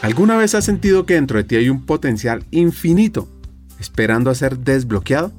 ¿Alguna 0.00 0.36
vez 0.36 0.54
has 0.54 0.64
sentido 0.64 1.06
que 1.06 1.14
dentro 1.14 1.38
de 1.38 1.44
ti 1.44 1.56
hay 1.56 1.68
un 1.68 1.84
potencial 1.84 2.46
infinito 2.52 3.28
esperando 3.80 4.30
a 4.30 4.34
ser 4.36 4.58
desbloqueado? 4.60 5.32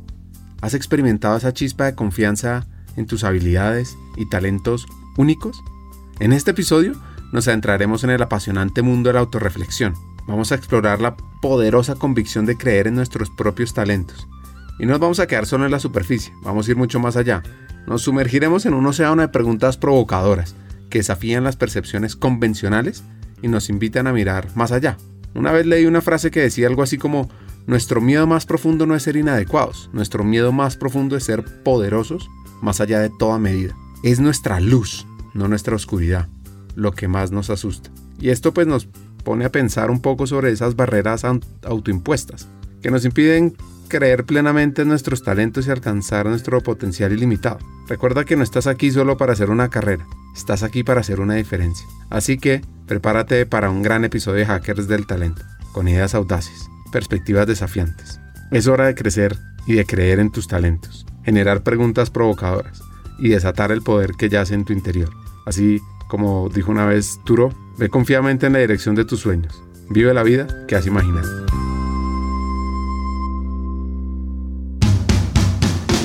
¿Has 0.61 0.73
experimentado 0.73 1.37
esa 1.37 1.53
chispa 1.53 1.85
de 1.85 1.95
confianza 1.95 2.67
en 2.97 3.05
tus 3.05 3.23
habilidades 3.23 3.95
y 4.17 4.27
talentos 4.27 4.85
únicos? 5.15 5.63
En 6.19 6.33
este 6.33 6.51
episodio 6.51 6.91
nos 7.31 7.47
adentraremos 7.47 8.03
en 8.03 8.09
el 8.09 8.21
apasionante 8.21 8.81
mundo 8.81 9.09
de 9.09 9.13
la 9.13 9.21
autorreflexión. 9.21 9.93
Vamos 10.27 10.51
a 10.51 10.55
explorar 10.55 10.99
la 10.99 11.15
poderosa 11.41 11.95
convicción 11.95 12.45
de 12.45 12.57
creer 12.57 12.87
en 12.87 12.95
nuestros 12.95 13.29
propios 13.29 13.73
talentos. 13.73 14.27
Y 14.77 14.85
no 14.85 14.91
nos 14.91 14.99
vamos 14.99 15.19
a 15.21 15.27
quedar 15.27 15.45
solo 15.45 15.65
en 15.65 15.71
la 15.71 15.79
superficie, 15.79 16.33
vamos 16.41 16.67
a 16.67 16.71
ir 16.71 16.77
mucho 16.77 16.99
más 16.99 17.15
allá. 17.15 17.43
Nos 17.87 18.01
sumergiremos 18.01 18.65
en 18.65 18.73
un 18.73 18.85
océano 18.85 19.21
de 19.21 19.29
preguntas 19.29 19.77
provocadoras 19.77 20.53
que 20.89 20.99
desafían 20.99 21.45
las 21.45 21.55
percepciones 21.55 22.17
convencionales 22.17 23.03
y 23.41 23.47
nos 23.47 23.69
invitan 23.69 24.07
a 24.07 24.13
mirar 24.13 24.47
más 24.55 24.71
allá. 24.71 24.97
Una 25.35 25.51
vez 25.51 25.65
leí 25.65 25.85
una 25.85 26.01
frase 26.01 26.31
que 26.31 26.41
decía 26.41 26.67
algo 26.67 26.83
así 26.83 26.97
como, 26.97 27.29
nuestro 27.67 28.01
miedo 28.01 28.25
más 28.25 28.45
profundo 28.45 28.85
no 28.85 28.95
es 28.95 29.03
ser 29.03 29.15
inadecuados, 29.15 29.89
nuestro 29.93 30.23
miedo 30.23 30.51
más 30.51 30.75
profundo 30.75 31.15
es 31.15 31.23
ser 31.23 31.43
poderosos 31.63 32.29
más 32.61 32.81
allá 32.81 32.99
de 32.99 33.11
toda 33.19 33.37
medida. 33.37 33.75
Es 34.03 34.19
nuestra 34.19 34.59
luz, 34.59 35.05
no 35.33 35.47
nuestra 35.47 35.75
oscuridad, 35.75 36.27
lo 36.75 36.93
que 36.93 37.07
más 37.07 37.31
nos 37.31 37.49
asusta. 37.49 37.91
Y 38.19 38.29
esto 38.29 38.53
pues 38.53 38.67
nos 38.67 38.87
pone 39.23 39.45
a 39.45 39.51
pensar 39.51 39.91
un 39.91 40.01
poco 40.01 40.27
sobre 40.27 40.51
esas 40.51 40.75
barreras 40.75 41.23
autoimpuestas 41.63 42.47
que 42.81 42.91
nos 42.91 43.05
impiden 43.05 43.55
creer 43.89 44.23
plenamente 44.23 44.83
en 44.83 44.87
nuestros 44.87 45.23
talentos 45.23 45.67
y 45.67 45.71
alcanzar 45.71 46.27
nuestro 46.27 46.61
potencial 46.61 47.11
ilimitado. 47.11 47.59
Recuerda 47.87 48.23
que 48.23 48.37
no 48.37 48.43
estás 48.43 48.67
aquí 48.67 48.91
solo 48.91 49.17
para 49.17 49.33
hacer 49.33 49.49
una 49.49 49.69
carrera, 49.69 50.07
estás 50.33 50.63
aquí 50.63 50.83
para 50.83 51.01
hacer 51.01 51.19
una 51.19 51.35
diferencia. 51.35 51.85
Así 52.09 52.37
que 52.37 52.61
prepárate 52.87 53.45
para 53.45 53.69
un 53.69 53.81
gran 53.81 54.05
episodio 54.05 54.37
de 54.37 54.45
Hackers 54.45 54.87
del 54.87 55.05
Talento, 55.05 55.41
con 55.73 55.89
ideas 55.89 56.15
audaces, 56.15 56.69
perspectivas 56.93 57.47
desafiantes. 57.47 58.21
Es 58.51 58.67
hora 58.67 58.85
de 58.85 58.95
crecer 58.95 59.37
y 59.67 59.73
de 59.73 59.85
creer 59.85 60.19
en 60.19 60.31
tus 60.31 60.47
talentos, 60.47 61.05
generar 61.25 61.63
preguntas 61.63 62.09
provocadoras 62.09 62.81
y 63.17 63.29
desatar 63.29 63.71
el 63.71 63.81
poder 63.81 64.13
que 64.17 64.29
yace 64.29 64.53
en 64.53 64.63
tu 64.63 64.71
interior. 64.71 65.09
Así 65.45 65.81
como 66.07 66.49
dijo 66.49 66.71
una 66.71 66.85
vez 66.85 67.19
Turo, 67.25 67.53
ve 67.77 67.89
confiadamente 67.89 68.47
en 68.47 68.53
la 68.53 68.59
dirección 68.59 68.95
de 68.95 69.05
tus 69.05 69.19
sueños. 69.19 69.61
Vive 69.89 70.13
la 70.13 70.23
vida 70.23 70.47
que 70.67 70.75
has 70.75 70.87
imaginado. 70.87 71.68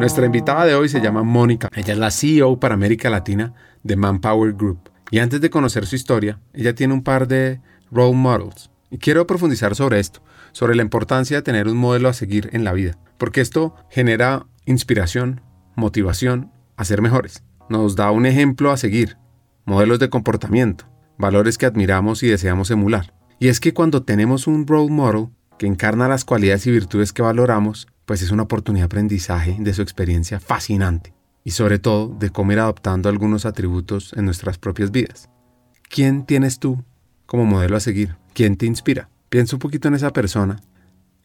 Nuestra 0.00 0.24
invitada 0.24 0.64
de 0.64 0.74
hoy 0.74 0.88
se 0.88 1.02
llama 1.02 1.22
Mónica. 1.24 1.68
Ella 1.76 1.92
es 1.92 1.98
la 1.98 2.10
CEO 2.10 2.58
para 2.58 2.72
América 2.72 3.10
Latina 3.10 3.52
de 3.82 3.96
Manpower 3.96 4.54
Group. 4.54 4.90
Y 5.10 5.18
antes 5.18 5.42
de 5.42 5.50
conocer 5.50 5.84
su 5.84 5.94
historia, 5.94 6.40
ella 6.54 6.74
tiene 6.74 6.94
un 6.94 7.02
par 7.02 7.28
de 7.28 7.60
role 7.90 8.16
models. 8.16 8.70
Y 8.90 8.96
quiero 8.96 9.26
profundizar 9.26 9.74
sobre 9.76 10.00
esto, 10.00 10.22
sobre 10.52 10.74
la 10.74 10.80
importancia 10.80 11.36
de 11.36 11.42
tener 11.42 11.68
un 11.68 11.76
modelo 11.76 12.08
a 12.08 12.14
seguir 12.14 12.48
en 12.54 12.64
la 12.64 12.72
vida, 12.72 12.96
porque 13.18 13.42
esto 13.42 13.74
genera 13.90 14.46
inspiración, 14.64 15.42
motivación 15.76 16.50
a 16.78 16.86
ser 16.86 17.02
mejores. 17.02 17.44
Nos 17.68 17.94
da 17.94 18.10
un 18.10 18.24
ejemplo 18.24 18.70
a 18.70 18.78
seguir, 18.78 19.18
modelos 19.66 19.98
de 19.98 20.08
comportamiento, 20.08 20.86
valores 21.18 21.58
que 21.58 21.66
admiramos 21.66 22.22
y 22.22 22.28
deseamos 22.28 22.70
emular. 22.70 23.12
Y 23.38 23.48
es 23.48 23.60
que 23.60 23.74
cuando 23.74 24.02
tenemos 24.02 24.46
un 24.46 24.66
role 24.66 24.90
model 24.90 25.28
que 25.58 25.66
encarna 25.66 26.08
las 26.08 26.24
cualidades 26.24 26.66
y 26.66 26.70
virtudes 26.70 27.12
que 27.12 27.20
valoramos, 27.20 27.86
pues 28.10 28.22
es 28.22 28.32
una 28.32 28.42
oportunidad 28.42 28.82
de 28.82 28.86
aprendizaje 28.86 29.56
de 29.60 29.72
su 29.72 29.82
experiencia 29.82 30.40
fascinante 30.40 31.14
y 31.44 31.52
sobre 31.52 31.78
todo 31.78 32.08
de 32.08 32.30
cómo 32.30 32.50
ir 32.50 32.58
adoptando 32.58 33.08
algunos 33.08 33.46
atributos 33.46 34.12
en 34.16 34.24
nuestras 34.24 34.58
propias 34.58 34.90
vidas. 34.90 35.30
¿Quién 35.88 36.26
tienes 36.26 36.58
tú 36.58 36.82
como 37.24 37.44
modelo 37.46 37.76
a 37.76 37.80
seguir? 37.80 38.16
¿Quién 38.34 38.56
te 38.56 38.66
inspira? 38.66 39.10
Piensa 39.28 39.54
un 39.54 39.60
poquito 39.60 39.86
en 39.86 39.94
esa 39.94 40.12
persona 40.12 40.60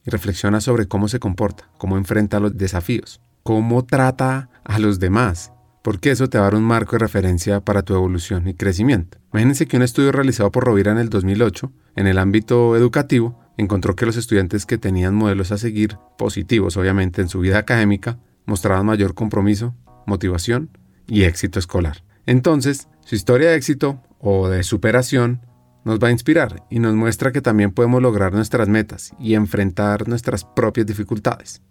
y 0.05 0.11
reflexiona 0.11 0.61
sobre 0.61 0.87
cómo 0.87 1.07
se 1.07 1.17
comporta, 1.17 1.71
cómo 1.79 1.97
enfrenta 1.97 2.39
los 2.39 2.55
desafíos, 2.55 3.19
cómo 3.41 3.83
trata 3.83 4.51
a 4.63 4.77
los 4.77 4.99
demás, 4.99 5.53
porque 5.81 6.11
eso 6.11 6.29
te 6.29 6.37
va 6.37 6.43
a 6.43 6.51
dar 6.51 6.55
un 6.55 6.65
marco 6.65 6.91
de 6.91 6.99
referencia 6.99 7.61
para 7.61 7.81
tu 7.81 7.95
evolución 7.95 8.47
y 8.47 8.53
crecimiento. 8.53 9.17
Imagínense 9.33 9.65
que 9.65 9.77
un 9.77 9.81
estudio 9.81 10.11
realizado 10.11 10.51
por 10.51 10.65
Rovira 10.65 10.91
en 10.91 10.99
el 10.99 11.09
2008 11.09 11.71
en 11.95 12.05
el 12.05 12.19
ámbito 12.19 12.75
educativo 12.75 13.39
encontró 13.57 13.95
que 13.95 14.05
los 14.05 14.17
estudiantes 14.17 14.65
que 14.65 14.77
tenían 14.77 15.15
modelos 15.15 15.51
a 15.51 15.57
seguir, 15.57 15.97
positivos 16.17 16.77
obviamente 16.77 17.21
en 17.21 17.29
su 17.29 17.39
vida 17.39 17.57
académica, 17.57 18.19
mostraban 18.45 18.85
mayor 18.85 19.13
compromiso, 19.13 19.75
motivación 20.05 20.69
y 21.07 21.23
éxito 21.23 21.59
escolar. 21.59 22.03
Entonces, 22.25 22.87
su 23.05 23.15
historia 23.15 23.49
de 23.49 23.55
éxito 23.55 24.01
o 24.19 24.49
de 24.49 24.63
superación 24.63 25.41
nos 25.83 25.99
va 25.99 26.07
a 26.07 26.11
inspirar 26.11 26.63
y 26.69 26.79
nos 26.79 26.95
muestra 26.95 27.31
que 27.31 27.41
también 27.41 27.71
podemos 27.71 28.01
lograr 28.01 28.33
nuestras 28.33 28.67
metas 28.67 29.13
y 29.19 29.35
enfrentar 29.35 30.07
nuestras 30.07 30.43
propias 30.43 30.87
dificultades. 30.87 31.61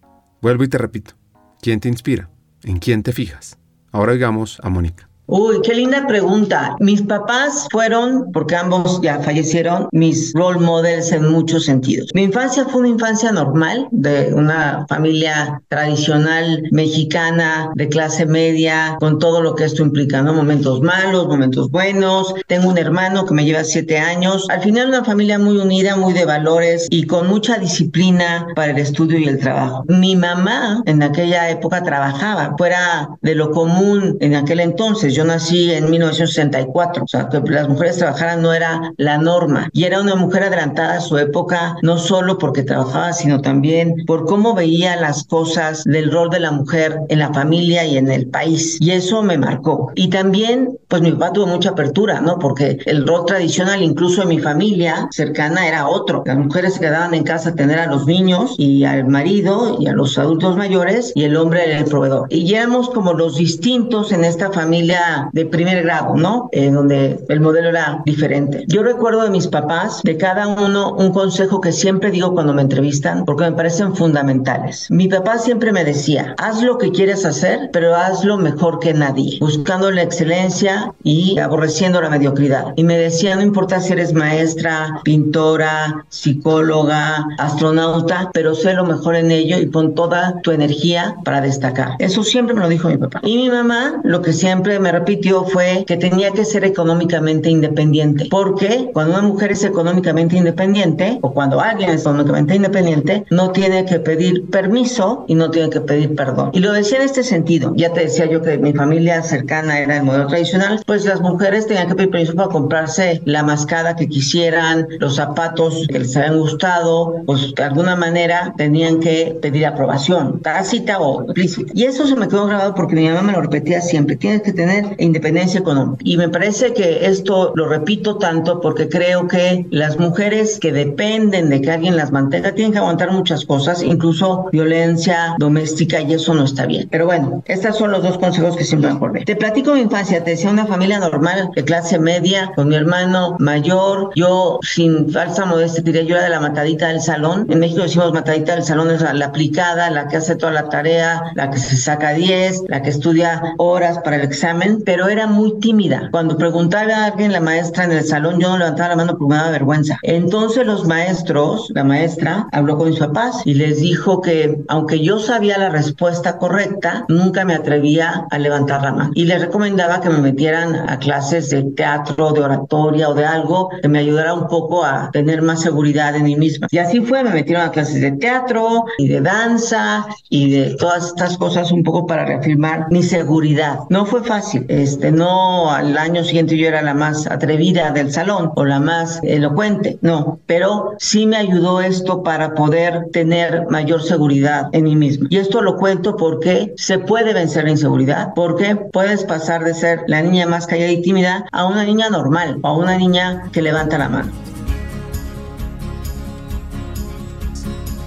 Vuelvo 0.40 0.64
y 0.64 0.68
te 0.68 0.78
repito, 0.78 1.14
¿quién 1.60 1.80
te 1.80 1.88
inspira? 1.88 2.30
¿En 2.62 2.78
quién 2.78 3.02
te 3.02 3.12
fijas? 3.12 3.58
Ahora 3.90 4.12
oigamos 4.12 4.60
a 4.62 4.70
Mónica. 4.70 5.08
Uy, 5.26 5.62
qué 5.62 5.74
linda 5.74 6.06
pregunta. 6.06 6.76
Mis 6.80 7.00
papás 7.00 7.66
fueron, 7.70 8.30
porque 8.32 8.56
ambos 8.56 9.00
ya 9.00 9.20
fallecieron, 9.20 9.88
mis 9.90 10.34
role 10.34 10.60
models 10.60 11.12
en 11.12 11.30
muchos 11.30 11.64
sentidos. 11.64 12.10
Mi 12.12 12.24
infancia 12.24 12.66
fue 12.66 12.80
una 12.80 12.90
infancia 12.90 13.32
normal, 13.32 13.88
de 13.90 14.34
una 14.34 14.84
familia 14.86 15.62
tradicional 15.68 16.62
mexicana, 16.72 17.70
de 17.74 17.88
clase 17.88 18.26
media, 18.26 18.98
con 19.00 19.18
todo 19.18 19.40
lo 19.40 19.54
que 19.54 19.64
esto 19.64 19.82
implica, 19.82 20.20
¿no? 20.20 20.34
Momentos 20.34 20.82
malos, 20.82 21.26
momentos 21.26 21.70
buenos. 21.70 22.34
Tengo 22.46 22.68
un 22.68 22.76
hermano 22.76 23.24
que 23.24 23.32
me 23.32 23.46
lleva 23.46 23.64
siete 23.64 23.98
años. 23.98 24.46
Al 24.50 24.60
final 24.60 24.88
una 24.88 25.04
familia 25.04 25.38
muy 25.38 25.56
unida, 25.56 25.96
muy 25.96 26.12
de 26.12 26.26
valores 26.26 26.86
y 26.90 27.06
con 27.06 27.28
mucha 27.28 27.56
disciplina 27.56 28.46
para 28.54 28.72
el 28.72 28.78
estudio 28.78 29.18
y 29.18 29.24
el 29.28 29.38
trabajo. 29.38 29.84
Mi 29.88 30.16
mamá 30.16 30.82
en 30.84 31.02
aquella 31.02 31.48
época 31.48 31.82
trabajaba, 31.82 32.54
fuera 32.58 33.08
de 33.22 33.34
lo 33.34 33.50
común 33.52 34.18
en 34.20 34.34
aquel 34.34 34.60
entonces 34.60 35.13
yo 35.14 35.24
nací 35.24 35.72
en 35.72 35.90
1964, 35.90 37.04
o 37.04 37.06
sea, 37.06 37.28
que 37.28 37.40
las 37.50 37.68
mujeres 37.68 37.98
trabajaran 37.98 38.42
no 38.42 38.52
era 38.52 38.92
la 38.96 39.18
norma. 39.18 39.68
Y 39.72 39.84
era 39.84 40.00
una 40.00 40.14
mujer 40.14 40.44
adelantada 40.44 40.94
a 40.94 41.00
su 41.00 41.16
época, 41.18 41.76
no 41.82 41.98
solo 41.98 42.38
porque 42.38 42.62
trabajaba, 42.62 43.12
sino 43.12 43.40
también 43.40 43.94
por 44.06 44.26
cómo 44.26 44.54
veía 44.54 44.96
las 44.96 45.24
cosas 45.24 45.84
del 45.84 46.10
rol 46.10 46.30
de 46.30 46.40
la 46.40 46.50
mujer 46.50 46.98
en 47.08 47.18
la 47.20 47.32
familia 47.32 47.84
y 47.84 47.96
en 47.96 48.10
el 48.10 48.28
país. 48.28 48.78
Y 48.80 48.90
eso 48.90 49.22
me 49.22 49.38
marcó. 49.38 49.92
Y 49.94 50.08
también, 50.08 50.78
pues 50.88 51.02
mi 51.02 51.12
papá 51.12 51.32
tuvo 51.32 51.46
mucha 51.46 51.70
apertura, 51.70 52.20
¿no? 52.20 52.38
Porque 52.38 52.78
el 52.86 53.06
rol 53.06 53.24
tradicional, 53.26 53.82
incluso 53.82 54.22
en 54.22 54.28
mi 54.28 54.38
familia 54.38 55.08
cercana, 55.10 55.66
era 55.66 55.88
otro. 55.88 56.22
Las 56.26 56.36
mujeres 56.36 56.74
se 56.74 56.80
quedaban 56.80 57.14
en 57.14 57.24
casa 57.24 57.50
a 57.50 57.54
tener 57.54 57.78
a 57.78 57.86
los 57.86 58.06
niños 58.06 58.54
y 58.58 58.84
al 58.84 59.06
marido 59.06 59.76
y 59.80 59.86
a 59.86 59.92
los 59.92 60.18
adultos 60.18 60.56
mayores 60.56 61.12
y 61.14 61.24
el 61.24 61.36
hombre 61.36 61.64
era 61.66 61.78
el 61.78 61.84
proveedor. 61.84 62.26
Y 62.30 62.52
éramos 62.54 62.90
como 62.90 63.12
los 63.12 63.36
distintos 63.36 64.12
en 64.12 64.24
esta 64.24 64.50
familia 64.50 65.03
de 65.32 65.46
primer 65.46 65.82
grado, 65.82 66.16
¿no? 66.16 66.48
En 66.52 66.74
donde 66.74 67.24
el 67.28 67.40
modelo 67.40 67.68
era 67.68 68.02
diferente. 68.04 68.64
Yo 68.68 68.82
recuerdo 68.82 69.22
de 69.22 69.30
mis 69.30 69.46
papás, 69.46 70.00
de 70.02 70.16
cada 70.16 70.46
uno, 70.48 70.94
un 70.94 71.12
consejo 71.12 71.60
que 71.60 71.72
siempre 71.72 72.10
digo 72.10 72.34
cuando 72.34 72.54
me 72.54 72.62
entrevistan, 72.62 73.24
porque 73.24 73.44
me 73.44 73.52
parecen 73.52 73.94
fundamentales. 73.94 74.86
Mi 74.90 75.08
papá 75.08 75.38
siempre 75.38 75.72
me 75.72 75.84
decía, 75.84 76.34
haz 76.38 76.62
lo 76.62 76.78
que 76.78 76.90
quieres 76.90 77.24
hacer, 77.24 77.70
pero 77.72 77.94
hazlo 77.94 78.36
mejor 78.36 78.78
que 78.78 78.94
nadie, 78.94 79.38
buscando 79.40 79.90
la 79.90 80.02
excelencia 80.02 80.92
y 81.02 81.38
aborreciendo 81.38 82.00
la 82.00 82.10
mediocridad. 82.10 82.72
Y 82.76 82.84
me 82.84 82.98
decía, 82.98 83.36
no 83.36 83.42
importa 83.42 83.80
si 83.80 83.92
eres 83.92 84.12
maestra, 84.12 85.00
pintora, 85.04 86.04
psicóloga, 86.08 87.26
astronauta, 87.38 88.30
pero 88.32 88.54
sé 88.54 88.74
lo 88.74 88.84
mejor 88.84 89.16
en 89.16 89.30
ello 89.30 89.58
y 89.58 89.66
pon 89.66 89.94
toda 89.94 90.40
tu 90.42 90.50
energía 90.50 91.16
para 91.24 91.40
destacar. 91.40 91.92
Eso 91.98 92.22
siempre 92.22 92.54
me 92.54 92.60
lo 92.60 92.68
dijo 92.68 92.88
mi 92.88 92.96
papá. 92.96 93.20
Y 93.22 93.36
mi 93.36 93.50
mamá 93.50 94.00
lo 94.02 94.22
que 94.22 94.32
siempre 94.32 94.78
me 94.78 94.92
repitió 94.98 95.44
fue 95.44 95.84
que 95.86 95.96
tenía 95.96 96.30
que 96.30 96.44
ser 96.44 96.64
económicamente 96.64 97.50
independiente, 97.50 98.26
porque 98.30 98.90
cuando 98.92 99.14
una 99.14 99.22
mujer 99.22 99.52
es 99.52 99.64
económicamente 99.64 100.36
independiente 100.36 101.18
o 101.20 101.32
cuando 101.32 101.60
alguien 101.60 101.90
es 101.90 102.02
económicamente 102.02 102.54
independiente, 102.54 103.24
no 103.30 103.50
tiene 103.50 103.84
que 103.84 103.98
pedir 103.98 104.48
permiso 104.50 105.24
y 105.26 105.34
no 105.34 105.50
tiene 105.50 105.70
que 105.70 105.80
pedir 105.80 106.14
perdón. 106.14 106.50
Y 106.52 106.60
lo 106.60 106.72
decía 106.72 106.98
en 106.98 107.04
este 107.04 107.22
sentido. 107.22 107.72
Ya 107.76 107.92
te 107.92 108.00
decía 108.00 108.26
yo 108.26 108.42
que 108.42 108.58
mi 108.58 108.72
familia 108.72 109.22
cercana 109.22 109.78
era 109.78 109.96
el 109.96 110.04
modelo 110.04 110.26
tradicional, 110.26 110.80
pues 110.86 111.04
las 111.04 111.20
mujeres 111.20 111.66
tenían 111.66 111.88
que 111.88 111.94
pedir 111.94 112.10
permiso 112.10 112.34
para 112.34 112.48
comprarse 112.48 113.20
la 113.24 113.42
mascada 113.42 113.96
que 113.96 114.08
quisieran, 114.08 114.86
los 115.00 115.16
zapatos 115.16 115.86
que 115.88 115.98
les 115.98 116.16
habían 116.16 116.38
gustado, 116.38 117.16
pues 117.26 117.54
de 117.54 117.62
alguna 117.62 117.96
manera 117.96 118.54
tenían 118.56 119.00
que 119.00 119.36
pedir 119.40 119.66
aprobación, 119.66 120.40
tácita 120.40 121.00
o 121.00 121.22
explícita. 121.22 121.72
Y 121.74 121.84
eso 121.84 122.06
se 122.06 122.16
me 122.16 122.28
quedó 122.28 122.46
grabado 122.46 122.74
porque 122.74 122.94
mi 122.94 123.08
mamá 123.08 123.22
me 123.22 123.32
lo 123.32 123.42
repetía 123.42 123.80
siempre, 123.80 124.16
tienes 124.16 124.42
que 124.42 124.52
tener 124.52 124.83
independencia 124.98 125.60
económica. 125.60 126.02
Y 126.04 126.16
me 126.16 126.28
parece 126.28 126.72
que 126.72 127.06
esto 127.06 127.52
lo 127.54 127.68
repito 127.68 128.18
tanto 128.18 128.60
porque 128.60 128.88
creo 128.88 129.28
que 129.28 129.66
las 129.70 129.98
mujeres 129.98 130.58
que 130.58 130.72
dependen 130.72 131.50
de 131.50 131.60
que 131.60 131.70
alguien 131.70 131.96
las 131.96 132.12
mantenga 132.12 132.52
tienen 132.52 132.72
que 132.72 132.78
aguantar 132.78 133.12
muchas 133.12 133.44
cosas, 133.44 133.82
incluso 133.82 134.48
violencia 134.52 135.34
doméstica 135.38 136.00
y 136.00 136.14
eso 136.14 136.34
no 136.34 136.44
está 136.44 136.66
bien. 136.66 136.88
Pero 136.90 137.06
bueno, 137.06 137.42
estos 137.46 137.76
son 137.76 137.90
los 137.90 138.02
dos 138.02 138.18
consejos 138.18 138.56
que 138.56 138.64
siempre 138.64 138.90
acordé. 138.90 139.24
Te 139.24 139.36
platico 139.36 139.74
mi 139.74 139.80
infancia, 139.80 140.22
te 140.22 140.32
decía 140.32 140.50
una 140.50 140.66
familia 140.66 140.98
normal 140.98 141.50
de 141.54 141.64
clase 141.64 141.98
media 141.98 142.52
con 142.54 142.68
mi 142.68 142.76
hermano 142.76 143.36
mayor, 143.38 144.10
yo 144.14 144.58
sin 144.62 145.10
falsa 145.10 145.44
modestia 145.44 145.82
diría 145.82 146.02
yo 146.02 146.16
era 146.16 146.24
de 146.24 146.30
la 146.30 146.40
matadita 146.40 146.88
del 146.88 147.00
salón. 147.00 147.46
En 147.50 147.60
México 147.60 147.82
decimos 147.82 148.12
matadita 148.12 148.54
del 148.54 148.64
salón 148.64 148.90
es 148.90 149.00
la 149.00 149.26
aplicada, 149.26 149.90
la 149.90 150.08
que 150.08 150.16
hace 150.16 150.36
toda 150.36 150.52
la 150.52 150.68
tarea, 150.68 151.22
la 151.34 151.50
que 151.50 151.58
se 151.58 151.76
saca 151.76 152.12
10, 152.12 152.64
la 152.68 152.82
que 152.82 152.90
estudia 152.90 153.42
horas 153.58 153.98
para 153.98 154.16
el 154.16 154.22
examen, 154.22 154.73
pero 154.84 155.08
era 155.08 155.26
muy 155.26 155.58
tímida. 155.60 156.08
Cuando 156.10 156.36
preguntaba 156.36 156.94
a 156.94 157.04
alguien 157.06 157.32
la 157.32 157.40
maestra 157.40 157.84
en 157.84 157.92
el 157.92 158.04
salón, 158.04 158.40
yo 158.40 158.48
no 158.48 158.58
levantaba 158.58 158.90
la 158.90 158.96
mano 158.96 159.16
porque 159.18 159.32
me 159.32 159.36
daba 159.36 159.50
vergüenza. 159.50 159.98
Entonces 160.02 160.66
los 160.66 160.86
maestros, 160.86 161.70
la 161.74 161.84
maestra, 161.84 162.48
habló 162.52 162.76
con 162.76 162.90
mis 162.90 162.98
papás 162.98 163.42
y 163.44 163.54
les 163.54 163.80
dijo 163.80 164.20
que 164.20 164.62
aunque 164.68 165.00
yo 165.00 165.18
sabía 165.18 165.58
la 165.58 165.70
respuesta 165.70 166.38
correcta, 166.38 167.04
nunca 167.08 167.44
me 167.44 167.54
atrevía 167.54 168.26
a 168.30 168.38
levantar 168.38 168.82
la 168.82 168.92
mano. 168.92 169.10
Y 169.14 169.24
les 169.24 169.40
recomendaba 169.40 170.00
que 170.00 170.10
me 170.10 170.18
metieran 170.18 170.88
a 170.88 170.98
clases 170.98 171.50
de 171.50 171.62
teatro, 171.62 172.32
de 172.32 172.40
oratoria 172.40 173.08
o 173.08 173.14
de 173.14 173.24
algo 173.24 173.70
que 173.82 173.88
me 173.88 173.98
ayudara 173.98 174.34
un 174.34 174.48
poco 174.48 174.84
a 174.84 175.10
tener 175.12 175.42
más 175.42 175.60
seguridad 175.60 176.14
en 176.16 176.24
mí 176.24 176.36
misma. 176.36 176.68
Y 176.70 176.78
así 176.78 177.00
fue, 177.00 177.22
me 177.22 177.30
metieron 177.30 177.64
a 177.64 177.70
clases 177.70 178.00
de 178.00 178.12
teatro 178.12 178.84
y 178.98 179.08
de 179.08 179.20
danza 179.20 180.06
y 180.28 180.50
de 180.50 180.76
todas 180.76 181.06
estas 181.06 181.36
cosas 181.38 181.72
un 181.72 181.82
poco 181.82 182.06
para 182.06 182.24
reafirmar 182.24 182.86
mi 182.90 183.02
seguridad. 183.02 183.80
No 183.88 184.06
fue 184.06 184.22
fácil, 184.22 184.63
este, 184.68 185.12
no 185.12 185.70
al 185.70 185.96
año 185.96 186.24
siguiente 186.24 186.56
yo 186.56 186.68
era 186.68 186.82
la 186.82 186.94
más 186.94 187.26
atrevida 187.26 187.90
del 187.90 188.12
salón 188.12 188.52
o 188.56 188.64
la 188.64 188.80
más 188.80 189.20
elocuente, 189.22 189.98
no, 190.00 190.40
pero 190.46 190.94
sí 190.98 191.26
me 191.26 191.36
ayudó 191.36 191.80
esto 191.80 192.22
para 192.22 192.54
poder 192.54 193.06
tener 193.12 193.66
mayor 193.70 194.02
seguridad 194.02 194.68
en 194.72 194.84
mí 194.84 194.96
misma. 194.96 195.28
Y 195.30 195.38
esto 195.38 195.62
lo 195.62 195.76
cuento 195.76 196.16
porque 196.16 196.72
se 196.76 196.98
puede 196.98 197.34
vencer 197.34 197.64
la 197.64 197.70
inseguridad, 197.70 198.32
porque 198.34 198.76
puedes 198.76 199.24
pasar 199.24 199.64
de 199.64 199.74
ser 199.74 200.00
la 200.06 200.22
niña 200.22 200.46
más 200.46 200.66
callada 200.66 200.90
y 200.90 201.02
tímida 201.02 201.46
a 201.52 201.66
una 201.66 201.84
niña 201.84 202.10
normal 202.10 202.58
o 202.62 202.68
a 202.68 202.76
una 202.76 202.96
niña 202.96 203.50
que 203.52 203.62
levanta 203.62 203.98
la 203.98 204.08
mano. 204.08 204.32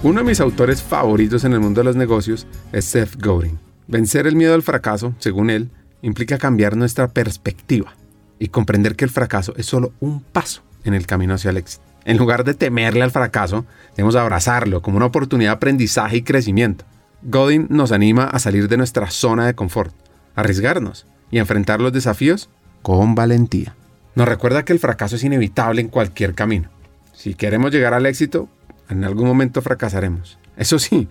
Uno 0.02 0.20
de 0.20 0.26
mis 0.26 0.40
autores 0.40 0.80
favoritos 0.80 1.42
en 1.42 1.52
el 1.52 1.60
mundo 1.60 1.80
de 1.80 1.84
los 1.84 1.96
negocios 1.96 2.46
es 2.72 2.84
Seth 2.84 3.20
Godin. 3.20 3.58
Vencer 3.88 4.28
el 4.28 4.36
miedo 4.36 4.54
al 4.54 4.62
fracaso, 4.62 5.12
según 5.18 5.50
él, 5.50 5.70
implica 6.02 6.38
cambiar 6.38 6.76
nuestra 6.76 7.08
perspectiva 7.08 7.94
y 8.38 8.48
comprender 8.48 8.96
que 8.96 9.04
el 9.04 9.10
fracaso 9.10 9.54
es 9.56 9.66
solo 9.66 9.92
un 10.00 10.20
paso 10.20 10.62
en 10.84 10.94
el 10.94 11.06
camino 11.06 11.34
hacia 11.34 11.50
el 11.50 11.56
éxito. 11.56 11.82
En 12.04 12.16
lugar 12.16 12.44
de 12.44 12.54
temerle 12.54 13.02
al 13.02 13.10
fracaso, 13.10 13.66
debemos 13.96 14.16
abrazarlo 14.16 14.80
como 14.80 14.96
una 14.96 15.06
oportunidad 15.06 15.50
de 15.50 15.56
aprendizaje 15.56 16.18
y 16.18 16.22
crecimiento. 16.22 16.84
Godin 17.22 17.66
nos 17.68 17.92
anima 17.92 18.24
a 18.24 18.38
salir 18.38 18.68
de 18.68 18.76
nuestra 18.76 19.10
zona 19.10 19.46
de 19.46 19.54
confort, 19.54 19.94
arriesgarnos 20.34 21.06
y 21.30 21.38
enfrentar 21.38 21.80
los 21.80 21.92
desafíos 21.92 22.48
con 22.82 23.14
valentía. 23.14 23.74
Nos 24.14 24.28
recuerda 24.28 24.64
que 24.64 24.72
el 24.72 24.78
fracaso 24.78 25.16
es 25.16 25.24
inevitable 25.24 25.80
en 25.80 25.88
cualquier 25.88 26.34
camino. 26.34 26.70
Si 27.12 27.34
queremos 27.34 27.72
llegar 27.72 27.94
al 27.94 28.06
éxito, 28.06 28.48
en 28.88 29.04
algún 29.04 29.26
momento 29.26 29.60
fracasaremos. 29.60 30.38
Eso 30.56 30.78
sí, 30.78 31.08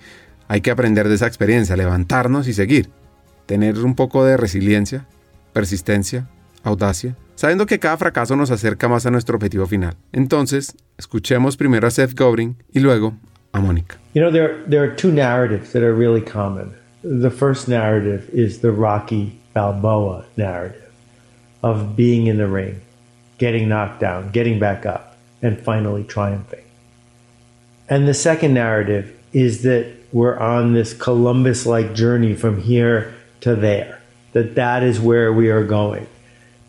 hay 0.48 0.62
que 0.62 0.72
aprender 0.72 1.08
de 1.08 1.16
esa 1.16 1.28
experiencia, 1.28 1.76
levantarnos 1.76 2.48
y 2.48 2.54
seguir. 2.54 2.90
Tener 3.48 3.80
un 3.80 3.96
poco 3.96 4.26
de 4.26 4.36
resiliencia, 4.36 5.08
persistencia, 5.54 6.28
audacia, 6.64 7.16
sabiendo 7.36 7.66
que 7.66 7.80
cada 7.80 7.96
fracaso 7.96 8.36
nos 8.36 8.52
acerca 8.52 8.90
más 8.90 9.06
a 9.06 9.10
nuestro 9.10 9.38
objetivo 9.38 9.66
final. 9.68 9.96
Entonces, 10.12 10.76
escuchemos 10.98 11.56
primero 11.56 11.88
a 11.88 11.92
Seth 11.92 12.14
Godin 12.14 12.58
y 12.74 12.82
luego 12.82 13.14
a 13.54 13.62
Mónica. 13.62 13.98
You 14.14 14.22
know, 14.22 14.32
there, 14.32 14.64
there 14.68 14.84
are 14.84 14.94
two 14.94 15.14
narratives 15.14 15.72
that 15.72 15.82
are 15.82 15.94
really 15.94 16.22
common. 16.22 16.74
The 17.04 17.32
first 17.32 17.70
narrative 17.70 18.30
is 18.34 18.60
the 18.60 18.74
Rocky 18.74 19.40
Balboa 19.54 20.26
narrative 20.36 20.92
of 21.64 21.96
being 21.96 22.28
in 22.28 22.38
the 22.38 22.48
ring, 22.48 22.82
getting 23.38 23.70
knocked 23.70 24.02
down, 24.02 24.32
getting 24.32 24.60
back 24.60 24.86
up, 24.86 25.16
and 25.42 25.58
finally 25.58 26.04
triumphing. 26.04 26.66
And 27.88 28.10
the 28.10 28.14
second 28.14 28.54
narrative 28.54 29.18
is 29.32 29.64
that 29.64 29.88
we're 30.12 30.38
on 30.38 30.74
this 30.74 30.94
Columbus 30.94 31.66
like 31.66 31.94
journey 31.94 32.34
from 32.34 32.62
here 32.62 33.14
to 33.42 33.56
there, 33.56 34.02
that 34.34 34.56
that 34.56 34.84
is 34.84 35.00
where 35.00 35.32
we 35.32 35.50
are 35.50 35.64
going, 35.64 36.08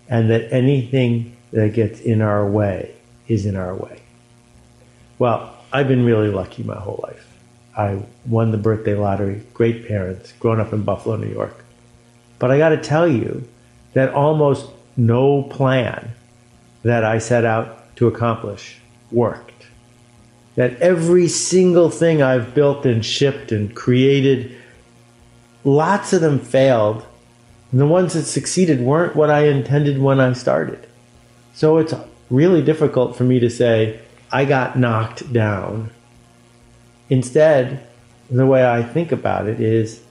and 0.09 0.31
that 0.31 0.53
anything 0.53 1.37
that 1.53 1.73
gets 1.73 2.01
in 2.01 2.23
our 2.23 2.49
way 2.49 2.95
is 3.27 3.47
in 3.47 3.57
our 3.57 3.75
way. 3.75 4.01
Well, 5.19 5.57
I've 5.73 5.89
been 5.89 6.05
really 6.05 6.29
lucky 6.29 6.63
my 6.63 6.77
whole 6.77 7.01
life. 7.03 7.27
I 7.77 8.03
won 8.27 8.51
the 8.51 8.59
birthday 8.59 8.95
lottery, 8.95 9.43
great 9.55 9.87
parents, 9.87 10.33
grown 10.33 10.61
up 10.61 10.73
in 10.73 10.83
Buffalo, 10.83 11.17
New 11.17 11.33
York. 11.33 11.65
But 12.39 12.51
I 12.51 12.59
got 12.59 12.71
to 12.71 12.77
tell 12.77 13.09
you 13.09 13.47
that 13.95 14.13
almost 14.15 14.71
no 14.97 15.43
plan 15.43 16.11
that 16.83 17.05
I 17.05 17.19
set 17.19 17.45
out 17.45 17.95
to 17.97 18.07
accomplish 18.09 18.79
worked 19.11 19.59
that 20.59 20.77
every 20.81 21.29
single 21.29 21.89
thing 21.89 22.21
I've 22.21 22.53
built 22.53 22.85
and 22.85 23.07
shipped 23.07 23.53
and 23.53 23.73
created, 23.77 24.57
lots 25.65 26.13
of 26.13 26.21
them 26.21 26.39
failed. 26.39 27.05
And 27.71 27.81
the 27.81 27.87
ones 27.87 28.15
that 28.15 28.25
succeeded 28.25 28.81
weren't 28.81 29.17
what 29.17 29.31
I 29.31 29.47
intended 29.47 30.01
when 30.01 30.21
I 30.21 30.33
started. 30.33 30.87
So 31.53 31.79
it's 31.79 31.95
really 32.31 32.63
difficult 32.63 33.17
for 33.17 33.25
me 33.25 33.41
to 33.41 33.51
say, 33.51 34.01
I 34.31 34.45
got 34.45 34.79
knocked 34.79 35.33
down. 35.33 35.91
Instead, 37.11 37.87
the 38.31 38.47
way 38.47 38.67
I 38.67 38.83
think 38.83 39.13
about 39.13 39.49
it 39.49 39.61
is 39.61 40.03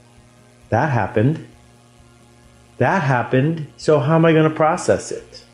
that 0.69 0.89
happened. 0.89 1.47
That 2.77 3.03
happened. 3.03 3.67
So 3.77 3.99
how 3.99 4.15
am 4.15 4.25
I 4.25 4.33
going 4.33 4.49
to 4.49 4.55
process 4.55 5.11
it? 5.11 5.45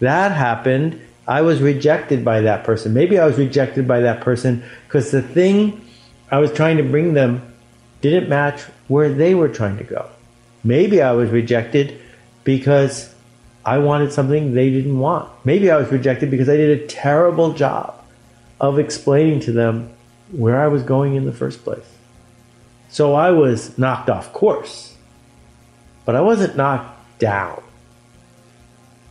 That 0.00 0.32
happened. 0.32 1.00
I 1.26 1.42
was 1.42 1.60
rejected 1.60 2.24
by 2.24 2.40
that 2.40 2.64
person. 2.64 2.92
Maybe 2.92 3.18
I 3.18 3.26
was 3.26 3.38
rejected 3.38 3.86
by 3.86 4.00
that 4.00 4.20
person 4.20 4.64
because 4.86 5.10
the 5.10 5.22
thing 5.22 5.84
I 6.30 6.38
was 6.38 6.52
trying 6.52 6.76
to 6.78 6.82
bring 6.82 7.14
them 7.14 7.51
didn't 8.02 8.28
match 8.28 8.60
where 8.88 9.08
they 9.08 9.34
were 9.34 9.48
trying 9.48 9.78
to 9.78 9.84
go. 9.84 10.10
Maybe 10.62 11.00
I 11.00 11.12
was 11.12 11.30
rejected 11.30 11.98
because 12.44 13.14
I 13.64 13.78
wanted 13.78 14.12
something 14.12 14.52
they 14.52 14.70
didn't 14.70 14.98
want. 14.98 15.30
Maybe 15.44 15.70
I 15.70 15.76
was 15.76 15.88
rejected 15.90 16.30
because 16.30 16.48
I 16.48 16.56
did 16.56 16.82
a 16.82 16.86
terrible 16.86 17.54
job 17.54 17.94
of 18.60 18.78
explaining 18.78 19.40
to 19.40 19.52
them 19.52 19.90
where 20.32 20.60
I 20.60 20.68
was 20.68 20.82
going 20.82 21.14
in 21.14 21.24
the 21.24 21.32
first 21.32 21.64
place. 21.64 21.86
So 22.90 23.14
I 23.14 23.30
was 23.30 23.78
knocked 23.78 24.10
off 24.10 24.32
course, 24.32 24.96
but 26.04 26.14
I 26.14 26.20
wasn't 26.20 26.56
knocked 26.56 27.18
down. 27.18 27.62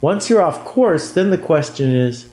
Once 0.02 0.30
you're 0.30 0.42
off 0.42 0.66
course, 0.66 1.12
then 1.12 1.30
the 1.30 1.38
question 1.38 1.96
is 1.96 2.31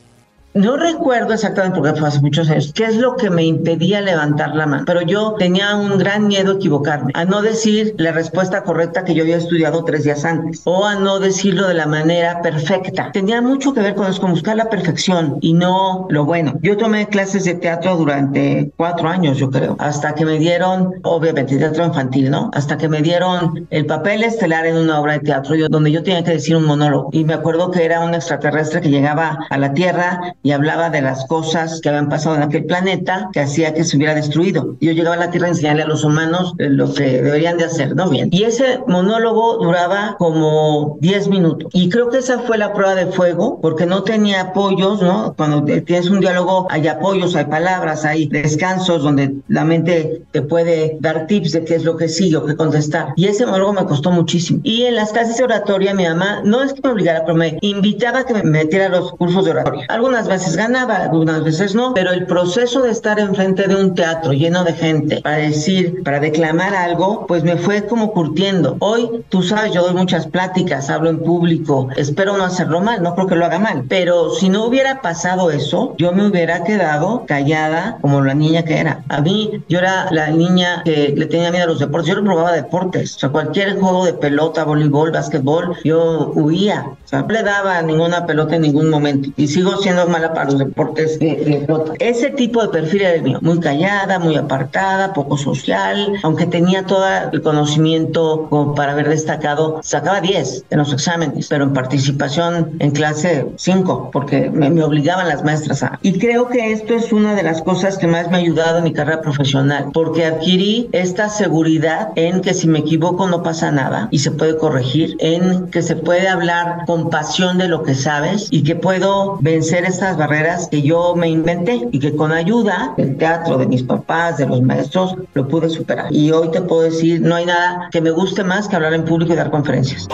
No 0.54 0.76
recuerdo 0.76 1.34
exactamente 1.34 1.78
porque 1.78 1.98
fue 1.98 2.08
hace 2.08 2.20
muchos 2.20 2.48
años 2.48 2.72
qué 2.74 2.84
es 2.84 2.96
lo 2.96 3.16
que 3.16 3.28
me 3.28 3.44
impedía 3.44 4.00
levantar 4.00 4.56
la 4.56 4.66
mano, 4.66 4.84
pero 4.86 5.02
yo 5.02 5.34
tenía 5.38 5.76
un 5.76 5.98
gran 5.98 6.26
miedo 6.26 6.52
a 6.52 6.54
equivocarme, 6.54 7.12
a 7.14 7.26
no 7.26 7.42
decir 7.42 7.94
la 7.98 8.12
respuesta 8.12 8.64
correcta 8.64 9.04
que 9.04 9.14
yo 9.14 9.24
había 9.24 9.36
estudiado 9.36 9.84
tres 9.84 10.04
días 10.04 10.24
antes 10.24 10.62
o 10.64 10.86
a 10.86 10.94
no 10.94 11.20
decirlo 11.20 11.68
de 11.68 11.74
la 11.74 11.86
manera 11.86 12.40
perfecta. 12.40 13.10
Tenía 13.12 13.42
mucho 13.42 13.74
que 13.74 13.80
ver 13.80 13.94
con 13.94 14.06
eso, 14.06 14.26
buscar 14.26 14.56
la 14.56 14.70
perfección 14.70 15.36
y 15.42 15.52
no 15.52 16.06
lo 16.08 16.24
bueno. 16.24 16.54
Yo 16.62 16.76
tomé 16.78 17.06
clases 17.08 17.44
de 17.44 17.54
teatro 17.54 17.96
durante 17.96 18.72
cuatro 18.76 19.08
años, 19.08 19.36
yo 19.36 19.50
creo, 19.50 19.76
hasta 19.78 20.14
que 20.14 20.24
me 20.24 20.38
dieron, 20.38 20.94
obviamente, 21.02 21.58
teatro 21.58 21.84
infantil, 21.84 22.30
¿no? 22.30 22.50
Hasta 22.54 22.78
que 22.78 22.88
me 22.88 23.02
dieron 23.02 23.66
el 23.70 23.84
papel 23.84 24.24
estelar 24.24 24.66
en 24.66 24.76
una 24.76 24.98
obra 24.98 25.12
de 25.12 25.20
teatro 25.20 25.56
donde 25.68 25.92
yo 25.92 26.02
tenía 26.02 26.24
que 26.24 26.32
decir 26.32 26.56
un 26.56 26.64
monólogo. 26.64 27.10
Y 27.12 27.24
me 27.24 27.34
acuerdo 27.34 27.70
que 27.70 27.84
era 27.84 28.00
un 28.00 28.14
extraterrestre 28.14 28.80
que 28.80 28.88
llegaba 28.88 29.38
a 29.50 29.58
la 29.58 29.74
Tierra 29.74 30.34
hablaba 30.52 30.90
de 30.90 31.02
las 31.02 31.26
cosas 31.26 31.80
que 31.80 31.88
habían 31.88 32.08
pasado 32.08 32.36
en 32.36 32.42
aquel 32.42 32.64
planeta 32.64 33.30
que 33.32 33.40
hacía 33.40 33.74
que 33.74 33.84
se 33.84 33.96
hubiera 33.96 34.14
destruido. 34.14 34.76
Yo 34.80 34.92
llegaba 34.92 35.16
a 35.16 35.18
la 35.18 35.30
Tierra 35.30 35.46
a 35.46 35.50
enseñarle 35.50 35.82
a 35.82 35.86
los 35.86 36.04
humanos 36.04 36.54
lo 36.58 36.92
que 36.92 37.22
deberían 37.22 37.58
de 37.58 37.64
hacer, 37.64 37.94
¿no? 37.94 38.08
Bien. 38.08 38.28
Y 38.32 38.44
ese 38.44 38.80
monólogo 38.86 39.58
duraba 39.58 40.16
como 40.18 40.98
10 41.00 41.28
minutos. 41.28 41.70
Y 41.72 41.88
creo 41.88 42.08
que 42.10 42.18
esa 42.18 42.40
fue 42.40 42.58
la 42.58 42.72
prueba 42.72 42.94
de 42.94 43.06
fuego, 43.06 43.60
porque 43.60 43.86
no 43.86 44.02
tenía 44.02 44.40
apoyos, 44.40 45.02
¿no? 45.02 45.34
Cuando 45.36 45.64
tienes 45.64 46.10
un 46.10 46.20
diálogo 46.20 46.66
hay 46.70 46.86
apoyos, 46.88 47.34
hay 47.36 47.46
palabras, 47.46 48.04
hay 48.04 48.28
descansos 48.28 49.02
donde 49.02 49.34
la 49.48 49.64
mente 49.64 50.22
te 50.30 50.42
puede 50.42 50.96
dar 51.00 51.26
tips 51.26 51.52
de 51.52 51.64
qué 51.64 51.74
es 51.74 51.84
lo 51.84 51.96
que 51.96 52.08
sigue 52.08 52.36
o 52.36 52.44
qué 52.44 52.56
contestar. 52.56 53.12
Y 53.16 53.26
ese 53.26 53.46
monólogo 53.46 53.72
me 53.74 53.84
costó 53.86 54.10
muchísimo. 54.10 54.60
Y 54.62 54.82
en 54.82 54.96
las 54.96 55.12
clases 55.12 55.36
de 55.38 55.44
oratoria, 55.44 55.94
mi 55.94 56.04
mamá, 56.04 56.42
no 56.44 56.62
es 56.62 56.72
que 56.72 56.80
me 56.82 56.90
obligara, 56.90 57.22
pero 57.24 57.36
me 57.36 57.58
invitaba 57.60 58.20
a 58.20 58.24
que 58.24 58.34
me 58.34 58.42
metiera 58.42 58.86
a 58.86 58.90
los 58.90 59.12
cursos 59.12 59.44
de 59.44 59.50
oratoria. 59.52 59.86
Algunas 59.88 60.27
veces 60.28 60.56
ganaba, 60.56 60.96
algunas 60.96 61.42
veces 61.42 61.74
no, 61.74 61.94
pero 61.94 62.12
el 62.12 62.26
proceso 62.26 62.82
de 62.82 62.90
estar 62.90 63.18
enfrente 63.18 63.66
de 63.66 63.76
un 63.76 63.94
teatro 63.94 64.32
lleno 64.32 64.64
de 64.64 64.72
gente 64.72 65.20
para 65.22 65.36
decir, 65.36 66.02
para 66.04 66.20
declamar 66.20 66.74
algo, 66.74 67.26
pues 67.26 67.42
me 67.42 67.56
fue 67.56 67.86
como 67.86 68.12
curtiendo. 68.12 68.76
Hoy, 68.80 69.24
tú 69.28 69.42
sabes, 69.42 69.72
yo 69.72 69.82
doy 69.82 69.94
muchas 69.94 70.26
pláticas, 70.26 70.90
hablo 70.90 71.10
en 71.10 71.20
público, 71.20 71.88
espero 71.96 72.36
no 72.36 72.44
hacerlo 72.44 72.80
mal, 72.80 73.02
no 73.02 73.14
creo 73.14 73.26
que 73.26 73.36
lo 73.36 73.44
haga 73.44 73.58
mal, 73.58 73.84
pero 73.88 74.30
si 74.30 74.48
no 74.48 74.64
hubiera 74.64 75.00
pasado 75.00 75.50
eso, 75.50 75.94
yo 75.98 76.12
me 76.12 76.26
hubiera 76.26 76.64
quedado 76.64 77.24
callada 77.26 77.98
como 78.00 78.22
la 78.22 78.34
niña 78.34 78.64
que 78.64 78.78
era. 78.78 79.02
A 79.08 79.20
mí, 79.20 79.62
yo 79.68 79.78
era 79.78 80.10
la 80.10 80.30
niña 80.30 80.82
que 80.84 81.14
le 81.16 81.26
tenía 81.26 81.50
miedo 81.50 81.64
a 81.64 81.68
los 81.68 81.78
deportes, 81.78 82.08
yo 82.08 82.16
no 82.16 82.24
probaba 82.24 82.52
deportes, 82.52 83.16
o 83.16 83.18
sea, 83.18 83.28
cualquier 83.30 83.78
juego 83.78 84.04
de 84.04 84.14
pelota, 84.14 84.64
voleibol, 84.64 85.10
básquetbol, 85.10 85.76
yo 85.84 86.32
huía, 86.34 86.86
o 87.04 87.08
sea, 87.08 87.22
no 87.22 87.28
le 87.28 87.42
daba 87.42 87.80
ninguna 87.82 88.26
pelota 88.26 88.56
en 88.56 88.62
ningún 88.62 88.90
momento 88.90 89.30
y 89.36 89.48
sigo 89.48 89.76
siendo 89.78 90.06
mala 90.18 90.34
para 90.34 90.50
los 90.50 90.58
deportes 90.58 91.18
de, 91.18 91.64
pelota. 91.66 91.92
Ese 91.98 92.30
tipo 92.30 92.62
de 92.62 92.68
perfil 92.68 93.02
era 93.02 93.14
el 93.14 93.22
mío, 93.22 93.38
muy 93.40 93.60
callada, 93.60 94.18
muy 94.18 94.36
apartada, 94.36 95.12
poco 95.12 95.36
social, 95.36 96.14
aunque 96.22 96.46
tenía 96.46 96.84
todo 96.84 97.06
el 97.32 97.42
conocimiento 97.42 98.46
como 98.50 98.74
para 98.74 98.92
haber 98.92 99.08
destacado, 99.08 99.80
sacaba 99.82 100.20
10 100.20 100.64
en 100.70 100.78
los 100.78 100.92
exámenes, 100.92 101.48
pero 101.48 101.64
en 101.64 101.72
participación 101.72 102.76
en 102.78 102.90
clase 102.90 103.46
5, 103.56 104.10
porque 104.12 104.50
me, 104.50 104.70
me 104.70 104.82
obligaban 104.82 105.28
las 105.28 105.44
maestras 105.44 105.82
a. 105.82 105.98
Y 106.02 106.18
creo 106.18 106.48
que 106.48 106.72
esto 106.72 106.94
es 106.94 107.12
una 107.12 107.34
de 107.34 107.42
las 107.42 107.62
cosas 107.62 107.98
que 107.98 108.06
más 108.06 108.28
me 108.30 108.36
ha 108.36 108.40
ayudado 108.40 108.78
en 108.78 108.84
mi 108.84 108.92
carrera 108.92 109.20
profesional, 109.20 109.90
porque 109.92 110.24
adquirí 110.24 110.88
esta 110.92 111.28
seguridad 111.28 112.10
en 112.16 112.40
que 112.40 112.54
si 112.54 112.66
me 112.66 112.80
equivoco 112.80 113.26
no 113.28 113.42
pasa 113.42 113.70
nada 113.70 114.08
y 114.10 114.18
se 114.18 114.30
puede 114.30 114.56
corregir, 114.56 115.16
en 115.20 115.68
que 115.70 115.82
se 115.82 115.96
puede 115.96 116.28
hablar 116.28 116.84
con 116.86 117.10
pasión 117.10 117.58
de 117.58 117.68
lo 117.68 117.82
que 117.82 117.94
sabes 117.94 118.48
y 118.50 118.62
que 118.62 118.74
puedo 118.76 119.38
vencer 119.40 119.84
estas 120.08 120.26
barreras 120.26 120.68
que 120.70 120.80
yo 120.80 121.14
me 121.14 121.28
inventé 121.28 121.86
y 121.92 121.98
que 121.98 122.16
con 122.16 122.32
ayuda 122.32 122.94
del 122.96 123.18
teatro, 123.18 123.58
de 123.58 123.66
mis 123.66 123.82
papás, 123.82 124.38
de 124.38 124.46
los 124.46 124.62
maestros, 124.62 125.14
lo 125.34 125.46
pude 125.46 125.68
superar. 125.68 126.06
Y 126.10 126.30
hoy 126.30 126.50
te 126.50 126.62
puedo 126.62 126.80
decir, 126.82 127.20
no 127.20 127.34
hay 127.34 127.44
nada 127.44 127.90
que 127.90 128.00
me 128.00 128.10
guste 128.10 128.42
más 128.42 128.68
que 128.68 128.76
hablar 128.76 128.94
en 128.94 129.04
público 129.04 129.34
y 129.34 129.36
dar 129.36 129.50
conferencias. 129.50 130.08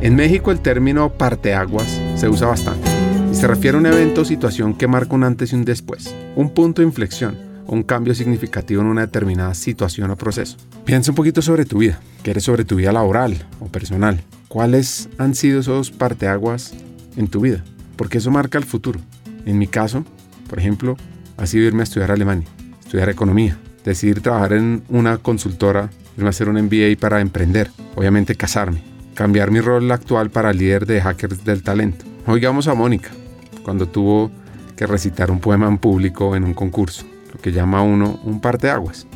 En 0.00 0.16
México 0.16 0.50
el 0.50 0.60
término 0.60 1.12
parteaguas 1.12 2.00
se 2.14 2.30
usa 2.30 2.46
bastante 2.46 2.88
y 3.30 3.34
se 3.34 3.46
refiere 3.46 3.76
a 3.76 3.80
un 3.80 3.86
evento 3.86 4.22
o 4.22 4.24
situación 4.24 4.72
que 4.72 4.88
marca 4.88 5.14
un 5.14 5.24
antes 5.24 5.52
y 5.52 5.56
un 5.56 5.66
después, 5.66 6.14
un 6.34 6.48
punto 6.48 6.80
de 6.80 6.88
inflexión 6.88 7.52
un 7.72 7.82
cambio 7.84 8.14
significativo 8.14 8.82
en 8.82 8.88
una 8.88 9.02
determinada 9.02 9.54
situación 9.54 10.10
o 10.10 10.16
proceso. 10.16 10.58
Piensa 10.84 11.10
un 11.10 11.14
poquito 11.14 11.40
sobre 11.40 11.64
tu 11.64 11.78
vida, 11.78 12.00
¿qué 12.22 12.32
eres 12.32 12.44
sobre 12.44 12.66
tu 12.66 12.76
vida 12.76 12.92
laboral 12.92 13.46
o 13.60 13.66
personal? 13.66 14.20
¿Cuáles 14.48 15.08
han 15.16 15.34
sido 15.34 15.60
esos 15.60 15.90
parteaguas 15.90 16.74
en 17.16 17.28
tu 17.28 17.40
vida? 17.40 17.64
Porque 17.96 18.18
eso 18.18 18.30
marca 18.30 18.58
el 18.58 18.64
futuro. 18.64 19.00
En 19.44 19.58
mi 19.58 19.66
caso, 19.66 20.04
por 20.48 20.58
ejemplo, 20.58 20.96
ha 21.36 21.46
sido 21.46 21.66
irme 21.66 21.80
a 21.80 21.84
estudiar 21.84 22.10
Alemania, 22.10 22.46
estudiar 22.80 23.08
economía, 23.08 23.58
decidir 23.84 24.20
trabajar 24.20 24.52
en 24.52 24.82
una 24.88 25.18
consultora, 25.18 25.90
irme 26.16 26.28
a 26.28 26.30
hacer 26.30 26.48
un 26.48 26.60
MBA 26.60 26.98
para 27.00 27.20
emprender, 27.20 27.70
obviamente 27.96 28.34
casarme, 28.34 28.82
cambiar 29.14 29.50
mi 29.50 29.60
rol 29.60 29.90
actual 29.90 30.30
para 30.30 30.52
líder 30.52 30.86
de 30.86 31.00
hackers 31.00 31.44
del 31.44 31.62
talento. 31.62 32.04
Oigamos 32.26 32.68
a 32.68 32.74
Mónica, 32.74 33.10
cuando 33.64 33.86
tuvo 33.86 34.30
que 34.76 34.86
recitar 34.86 35.30
un 35.30 35.40
poema 35.40 35.68
en 35.68 35.78
público 35.78 36.36
en 36.36 36.44
un 36.44 36.54
concurso, 36.54 37.04
lo 37.32 37.40
que 37.40 37.52
llama 37.52 37.82
uno 37.82 38.20
un 38.24 38.40
parteaguas. 38.40 39.06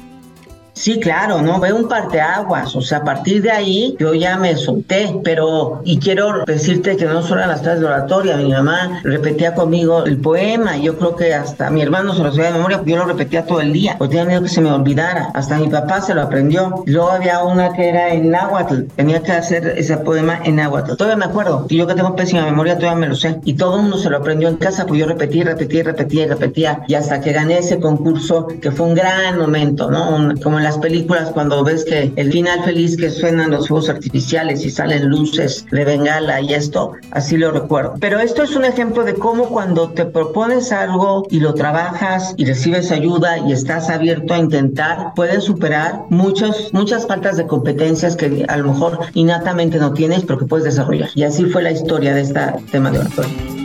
Sí, 0.77 1.01
claro, 1.01 1.41
¿no? 1.41 1.59
Veo 1.59 1.75
un 1.75 1.89
parteaguas, 1.89 2.77
o 2.77 2.83
sea, 2.83 2.99
a 2.99 3.05
partir 3.05 3.41
de 3.41 3.51
ahí 3.51 3.97
yo 3.99 4.13
ya 4.13 4.37
me 4.37 4.55
solté, 4.57 5.19
pero, 5.25 5.81
y 5.85 5.99
quiero 5.99 6.45
decirte 6.45 6.99
que 6.99 7.07
no 7.07 7.23
solo 7.23 7.41
en 7.43 7.49
las 7.49 7.63
clases 7.63 7.81
de 7.81 7.87
oratoria, 7.87 8.37
mi 8.37 8.51
mamá 8.53 9.01
repetía 9.03 9.55
conmigo 9.55 10.05
el 10.05 10.19
poema, 10.19 10.77
y 10.77 10.83
yo 10.83 10.99
creo 10.99 11.17
que 11.17 11.33
hasta 11.33 11.71
mi 11.71 11.81
hermano 11.81 12.15
se 12.15 12.23
lo 12.23 12.31
sabía 12.31 12.49
de 12.49 12.59
memoria, 12.59 12.83
yo 12.85 12.99
lo 12.99 13.07
repetía 13.07 13.47
todo 13.47 13.63
el 13.63 13.73
día, 13.73 13.97
porque 13.97 14.17
tenía 14.17 14.27
miedo 14.27 14.43
que 14.43 14.51
se 14.51 14.61
me 14.61 14.71
olvidara, 14.71 15.31
hasta 15.33 15.57
mi 15.57 15.69
papá 15.69 16.03
se 16.03 16.13
lo 16.13 16.21
aprendió. 16.21 16.83
Luego 16.85 17.11
había 17.11 17.43
una 17.43 17.73
que 17.73 17.89
era 17.89 18.13
en 18.13 18.31
náhuatl, 18.31 18.83
tenía 18.97 19.23
que 19.23 19.33
hacer 19.33 19.67
ese 19.79 19.97
poema 19.97 20.41
en 20.45 20.57
náhuatl. 20.57 20.95
Todavía 20.97 21.17
me 21.17 21.25
acuerdo, 21.25 21.67
y 21.71 21.79
yo 21.79 21.87
que 21.87 21.95
tengo 21.95 22.15
pésima 22.15 22.45
memoria 22.45 22.77
todavía 22.77 23.01
me 23.01 23.09
lo 23.09 23.15
sé, 23.15 23.41
y 23.45 23.55
todo 23.55 23.77
el 23.77 23.83
mundo 23.83 23.97
se 23.97 24.11
lo 24.11 24.19
aprendió 24.19 24.51
en 24.51 24.57
casa, 24.57 24.85
pues 24.85 25.01
yo 25.01 25.07
repetía, 25.07 25.45
repetía, 25.45 25.85
repetía, 25.85 26.27
repetía, 26.27 26.83
y 26.87 26.95
hasta 26.95 27.23
que 27.23 27.33
gané 27.33 27.59
ese 27.59 27.81
concurso, 27.81 28.47
que 28.61 28.71
fue 28.71 28.85
un 28.85 28.95
gran 28.95 29.39
momento, 29.39 29.91
¿no? 29.91 30.35
como 30.43 30.59
en 30.59 30.66
las 30.67 30.79
películas 30.79 31.31
cuando 31.31 31.63
ves 31.63 31.85
que 31.85 32.13
el 32.17 32.33
final 32.33 32.65
feliz 32.65 32.97
que 32.97 33.09
suenan 33.09 33.53
los 33.53 33.69
fuegos 33.69 33.89
artificiales 33.89 34.65
y 34.65 34.71
salen 34.71 35.09
luces 35.09 35.65
de 35.71 35.85
bengala 35.85 36.41
y 36.41 36.55
esto, 36.55 36.95
así 37.13 37.37
lo 37.37 37.53
recuerdo. 37.53 37.95
Pero 38.01 38.19
esto 38.19 38.43
es 38.43 38.57
un 38.57 38.65
ejemplo 38.65 39.05
de 39.05 39.15
cómo 39.15 39.49
cuando 39.49 39.91
te 39.91 40.05
propones 40.05 40.73
algo 40.73 41.25
y 41.31 41.39
lo 41.39 41.55
trabajas 41.55 42.35
y 42.37 42.47
recibes 42.47 42.91
ayuda 42.91 43.39
y 43.39 43.53
estás 43.53 43.89
abierto 43.89 44.35
a 44.35 44.39
intentar, 44.39 45.13
puedes 45.15 45.45
superar 45.45 46.03
muchos, 46.11 46.71
muchas 46.73 47.07
faltas 47.07 47.37
de 47.37 47.47
competencias 47.47 48.17
que 48.17 48.45
a 48.49 48.57
lo 48.57 48.73
mejor 48.73 48.99
innatamente 49.15 49.79
no 49.79 49.93
tienes, 49.93 50.25
pero 50.25 50.41
que 50.41 50.47
puedes 50.47 50.65
desarrollar. 50.65 51.11
Y 51.15 51.23
así 51.23 51.45
fue 51.45 51.63
la 51.63 51.71
historia 51.71 52.13
de 52.13 52.23
este 52.23 52.41
tema 52.73 52.91
de 52.91 52.99
oratoria. 52.99 53.56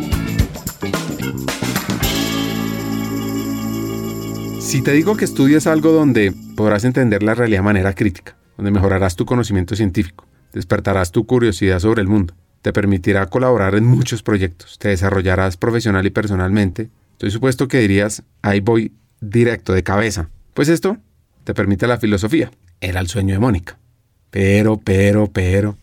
Si 4.72 4.82
te 4.82 4.94
digo 4.94 5.18
que 5.18 5.25
estudias 5.25 5.68
algo 5.68 5.92
donde 5.92 6.34
podrás 6.56 6.86
entender 6.86 7.24
la 7.24 7.36
realidad 7.36 7.60
de 7.60 7.63
manera 7.63 7.94
crítica, 7.94 8.38
donde 8.56 8.72
mejorarás 8.72 9.18
tu 9.18 9.25
conocimiento 9.25 9.75
científico, 9.75 10.25
despertarás 10.54 11.12
tu 11.12 11.25
curiosidad 11.25 11.80
sobre 11.80 12.01
el 12.01 12.08
mundo, 12.08 12.36
te 12.62 12.72
permitirá 12.72 13.25
colaborar 13.25 13.75
en 13.75 13.84
muchos 13.86 14.24
proyectos, 14.24 14.80
te 14.80 14.88
desarrollarás 14.88 15.58
profesional 15.58 16.06
y 16.06 16.10
personalmente, 16.10 16.90
estoy 17.12 17.32
supuesto 17.32 17.68
que 17.68 17.80
dirías, 17.80 18.24
ahí 18.42 18.62
voy 18.62 18.94
directo 19.20 19.74
de 19.74 19.84
cabeza. 19.84 20.30
Pues 20.54 20.70
esto 20.70 20.96
te 21.44 21.54
permite 21.54 21.86
la 21.86 21.98
filosofía. 21.98 22.50
Era 22.80 23.01
el 23.01 23.08
sueño 23.08 23.34
de 23.34 23.40
Mónica. 23.40 23.78
Pero, 24.30 24.78
pero, 24.78 25.28
pero, 25.28 25.75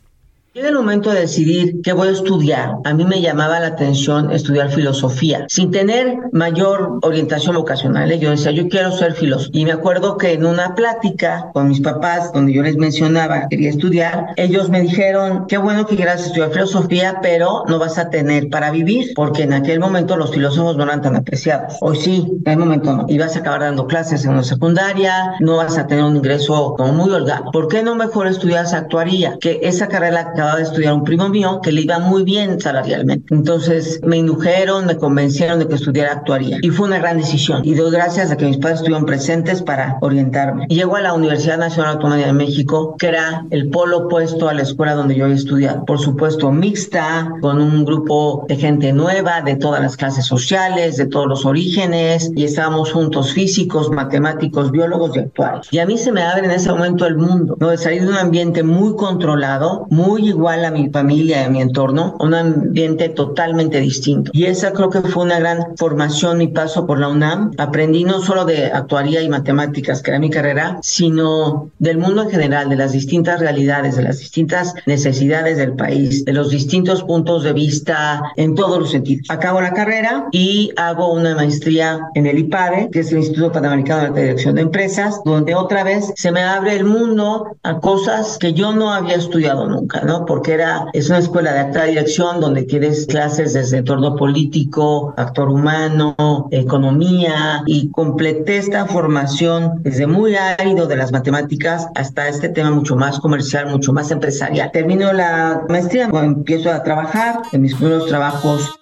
en 0.58 0.66
el 0.66 0.74
momento 0.74 1.10
de 1.12 1.20
decidir 1.20 1.80
qué 1.82 1.92
voy 1.92 2.08
a 2.08 2.12
estudiar, 2.12 2.78
a 2.84 2.92
mí 2.92 3.04
me 3.04 3.20
llamaba 3.20 3.60
la 3.60 3.68
atención 3.68 4.32
estudiar 4.32 4.70
filosofía, 4.70 5.46
sin 5.48 5.70
tener 5.70 6.18
mayor 6.32 6.98
orientación 7.02 7.54
vocacional. 7.54 8.10
¿eh? 8.10 8.18
Yo 8.18 8.30
decía, 8.30 8.50
yo 8.50 8.68
quiero 8.68 8.90
ser 8.90 9.12
filósofo. 9.12 9.50
Y 9.52 9.64
me 9.64 9.72
acuerdo 9.72 10.16
que 10.18 10.32
en 10.32 10.44
una 10.44 10.74
plática 10.74 11.50
con 11.52 11.68
mis 11.68 11.80
papás, 11.80 12.32
donde 12.32 12.52
yo 12.52 12.62
les 12.62 12.76
mencionaba 12.76 13.42
que 13.42 13.48
quería 13.50 13.70
estudiar, 13.70 14.26
ellos 14.36 14.68
me 14.68 14.80
dijeron, 14.80 15.46
qué 15.46 15.58
bueno 15.58 15.86
que 15.86 15.94
quieras 15.94 16.26
estudiar 16.26 16.50
filosofía, 16.50 17.20
pero 17.22 17.62
no 17.68 17.78
vas 17.78 17.98
a 17.98 18.10
tener 18.10 18.48
para 18.48 18.70
vivir, 18.70 19.12
porque 19.14 19.44
en 19.44 19.52
aquel 19.52 19.78
momento 19.78 20.16
los 20.16 20.32
filósofos 20.32 20.76
no 20.76 20.84
eran 20.84 21.02
tan 21.02 21.14
apreciados. 21.14 21.76
Hoy 21.80 21.96
sí, 21.96 22.26
en 22.44 22.52
el 22.52 22.58
momento 22.58 22.96
no. 22.96 23.06
Y 23.08 23.16
vas 23.18 23.36
a 23.36 23.40
acabar 23.40 23.60
dando 23.60 23.86
clases 23.86 24.24
en 24.24 24.32
una 24.32 24.42
secundaria, 24.42 25.34
no 25.38 25.56
vas 25.58 25.78
a 25.78 25.86
tener 25.86 26.04
un 26.04 26.16
ingreso 26.16 26.74
como 26.76 26.92
muy 26.92 27.10
holgado. 27.10 27.52
¿Por 27.52 27.68
qué 27.68 27.82
no 27.84 27.94
mejor 27.94 28.26
estudias 28.26 28.72
actuaría? 28.72 29.36
Que 29.40 29.60
esa 29.62 29.86
carrera 29.86 30.32
acababa 30.48 30.56
de 30.56 30.64
estudiar 30.64 30.94
un 30.94 31.04
primo 31.04 31.28
mío 31.28 31.60
que 31.62 31.72
le 31.72 31.82
iba 31.82 31.98
muy 31.98 32.24
bien 32.24 32.60
salarialmente. 32.60 33.34
Entonces 33.34 34.00
me 34.02 34.16
indujeron, 34.16 34.86
me 34.86 34.96
convencieron 34.96 35.58
de 35.58 35.68
que 35.68 35.74
estudiara 35.74 36.12
actuaría. 36.12 36.58
Y 36.62 36.70
fue 36.70 36.86
una 36.86 36.98
gran 36.98 37.18
decisión. 37.18 37.62
Y 37.64 37.74
doy 37.74 37.90
gracias 37.90 38.30
a 38.30 38.36
que 38.36 38.46
mis 38.46 38.56
padres 38.56 38.80
estuvieron 38.80 39.04
presentes 39.04 39.62
para 39.62 39.98
orientarme. 40.00 40.66
Llego 40.68 40.96
a 40.96 41.00
la 41.00 41.12
Universidad 41.12 41.58
Nacional 41.58 41.94
Autónoma 41.94 42.24
de 42.24 42.32
México, 42.32 42.96
que 42.98 43.08
era 43.08 43.44
el 43.50 43.68
polo 43.68 44.06
opuesto 44.06 44.48
a 44.48 44.54
la 44.54 44.62
escuela 44.62 44.94
donde 44.94 45.16
yo 45.16 45.24
había 45.24 45.36
estudiado. 45.36 45.84
Por 45.84 45.98
supuesto, 45.98 46.50
mixta, 46.50 47.34
con 47.40 47.60
un 47.60 47.84
grupo 47.84 48.46
de 48.48 48.56
gente 48.56 48.92
nueva, 48.92 49.42
de 49.42 49.56
todas 49.56 49.82
las 49.82 49.96
clases 49.96 50.24
sociales, 50.24 50.96
de 50.96 51.06
todos 51.06 51.26
los 51.26 51.44
orígenes, 51.44 52.30
y 52.34 52.44
estábamos 52.44 52.92
juntos 52.92 53.32
físicos, 53.32 53.90
matemáticos, 53.90 54.70
biólogos 54.70 55.16
y 55.16 55.20
actuarios. 55.20 55.68
Y 55.70 55.78
a 55.78 55.86
mí 55.86 55.98
se 55.98 56.12
me 56.12 56.22
abre 56.22 56.46
en 56.46 56.52
ese 56.52 56.70
momento 56.70 57.06
el 57.06 57.16
mundo, 57.16 57.56
¿no? 57.60 57.68
De 57.68 57.76
salir 57.76 58.02
de 58.02 58.08
un 58.08 58.16
ambiente 58.16 58.62
muy 58.62 58.96
controlado, 58.96 59.86
muy 59.90 60.28
igual 60.38 60.64
a 60.64 60.70
mi 60.70 60.88
familia 60.90 61.44
a 61.44 61.48
mi 61.48 61.60
entorno, 61.60 62.16
un 62.20 62.32
ambiente 62.32 63.08
totalmente 63.08 63.80
distinto. 63.80 64.30
Y 64.32 64.44
esa 64.44 64.72
creo 64.72 64.88
que 64.88 65.00
fue 65.00 65.24
una 65.24 65.40
gran 65.40 65.76
formación, 65.76 66.38
mi 66.38 66.48
paso 66.48 66.86
por 66.86 67.00
la 67.00 67.08
UNAM. 67.08 67.50
Aprendí 67.58 68.04
no 68.04 68.20
solo 68.20 68.44
de 68.44 68.66
actuaría 68.66 69.20
y 69.20 69.28
matemáticas, 69.28 70.00
que 70.00 70.12
era 70.12 70.20
mi 70.20 70.30
carrera, 70.30 70.78
sino 70.82 71.70
del 71.78 71.98
mundo 71.98 72.22
en 72.22 72.30
general, 72.30 72.68
de 72.68 72.76
las 72.76 72.92
distintas 72.92 73.40
realidades, 73.40 73.96
de 73.96 74.04
las 74.04 74.18
distintas 74.18 74.74
necesidades 74.86 75.56
del 75.56 75.72
país, 75.74 76.24
de 76.24 76.32
los 76.32 76.50
distintos 76.50 77.02
puntos 77.02 77.42
de 77.42 77.52
vista 77.52 78.22
en 78.36 78.54
todos 78.54 78.78
los 78.78 78.90
sentidos. 78.90 79.26
Acabo 79.28 79.60
la 79.60 79.72
carrera 79.72 80.28
y 80.30 80.70
hago 80.76 81.12
una 81.12 81.34
maestría 81.34 81.98
en 82.14 82.26
el 82.26 82.38
IPADE, 82.38 82.90
que 82.92 83.00
es 83.00 83.10
el 83.10 83.18
Instituto 83.18 83.50
Panamericano 83.52 84.14
de 84.14 84.22
Dirección 84.22 84.54
de 84.54 84.62
Empresas, 84.62 85.20
donde 85.24 85.56
otra 85.56 85.82
vez 85.82 86.12
se 86.14 86.30
me 86.30 86.42
abre 86.42 86.76
el 86.76 86.84
mundo 86.84 87.56
a 87.64 87.80
cosas 87.80 88.38
que 88.38 88.52
yo 88.52 88.72
no 88.72 88.92
había 88.92 89.16
estudiado 89.16 89.66
nunca, 89.66 90.02
¿no? 90.02 90.17
Porque 90.26 90.52
era, 90.52 90.86
es 90.92 91.08
una 91.08 91.18
escuela 91.18 91.52
de 91.52 91.60
alta 91.60 91.84
dirección 91.84 92.40
donde 92.40 92.62
tienes 92.62 93.06
clases 93.06 93.52
desde 93.54 93.78
entorno 93.78 94.16
político, 94.16 95.14
actor 95.16 95.48
humano, 95.48 96.48
economía 96.50 97.62
y 97.66 97.90
completé 97.90 98.58
esta 98.58 98.86
formación 98.86 99.82
desde 99.82 100.06
muy 100.06 100.36
árido 100.36 100.86
de 100.86 100.96
las 100.96 101.12
matemáticas 101.12 101.86
hasta 101.94 102.28
este 102.28 102.48
tema 102.48 102.70
mucho 102.70 102.96
más 102.96 103.18
comercial, 103.20 103.68
mucho 103.70 103.92
más 103.92 104.10
empresarial. 104.10 104.70
Termino 104.72 105.12
la 105.12 105.62
maestría, 105.68 106.08
empiezo 106.12 106.70
a 106.70 106.82
trabajar 106.82 107.40
en 107.52 107.62
mis 107.62 107.74
primeros 107.74 108.06
trabajos 108.06 108.78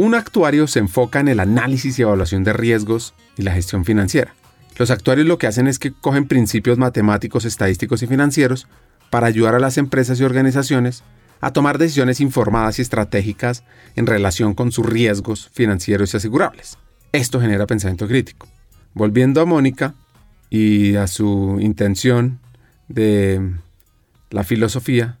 un 0.00 0.14
actuario 0.14 0.66
se 0.66 0.78
enfoca 0.78 1.20
en 1.20 1.28
el 1.28 1.40
análisis 1.40 1.98
y 1.98 2.02
evaluación 2.02 2.42
de 2.42 2.54
riesgos 2.54 3.12
y 3.36 3.42
la 3.42 3.52
gestión 3.52 3.84
financiera. 3.84 4.34
Los 4.80 4.90
actuarios 4.90 5.26
lo 5.26 5.36
que 5.36 5.46
hacen 5.46 5.66
es 5.66 5.78
que 5.78 5.92
cogen 5.92 6.26
principios 6.26 6.78
matemáticos, 6.78 7.44
estadísticos 7.44 8.02
y 8.02 8.06
financieros 8.06 8.66
para 9.10 9.26
ayudar 9.26 9.54
a 9.54 9.58
las 9.58 9.76
empresas 9.76 10.18
y 10.18 10.24
organizaciones 10.24 11.04
a 11.42 11.52
tomar 11.52 11.76
decisiones 11.76 12.18
informadas 12.18 12.78
y 12.78 12.82
estratégicas 12.82 13.62
en 13.94 14.06
relación 14.06 14.54
con 14.54 14.72
sus 14.72 14.86
riesgos 14.86 15.50
financieros 15.52 16.14
y 16.14 16.16
asegurables. 16.16 16.78
Esto 17.12 17.42
genera 17.42 17.66
pensamiento 17.66 18.08
crítico. 18.08 18.48
Volviendo 18.94 19.42
a 19.42 19.44
Mónica 19.44 19.92
y 20.48 20.94
a 20.94 21.08
su 21.08 21.58
intención 21.60 22.40
de 22.88 23.52
la 24.30 24.44
filosofía, 24.44 25.18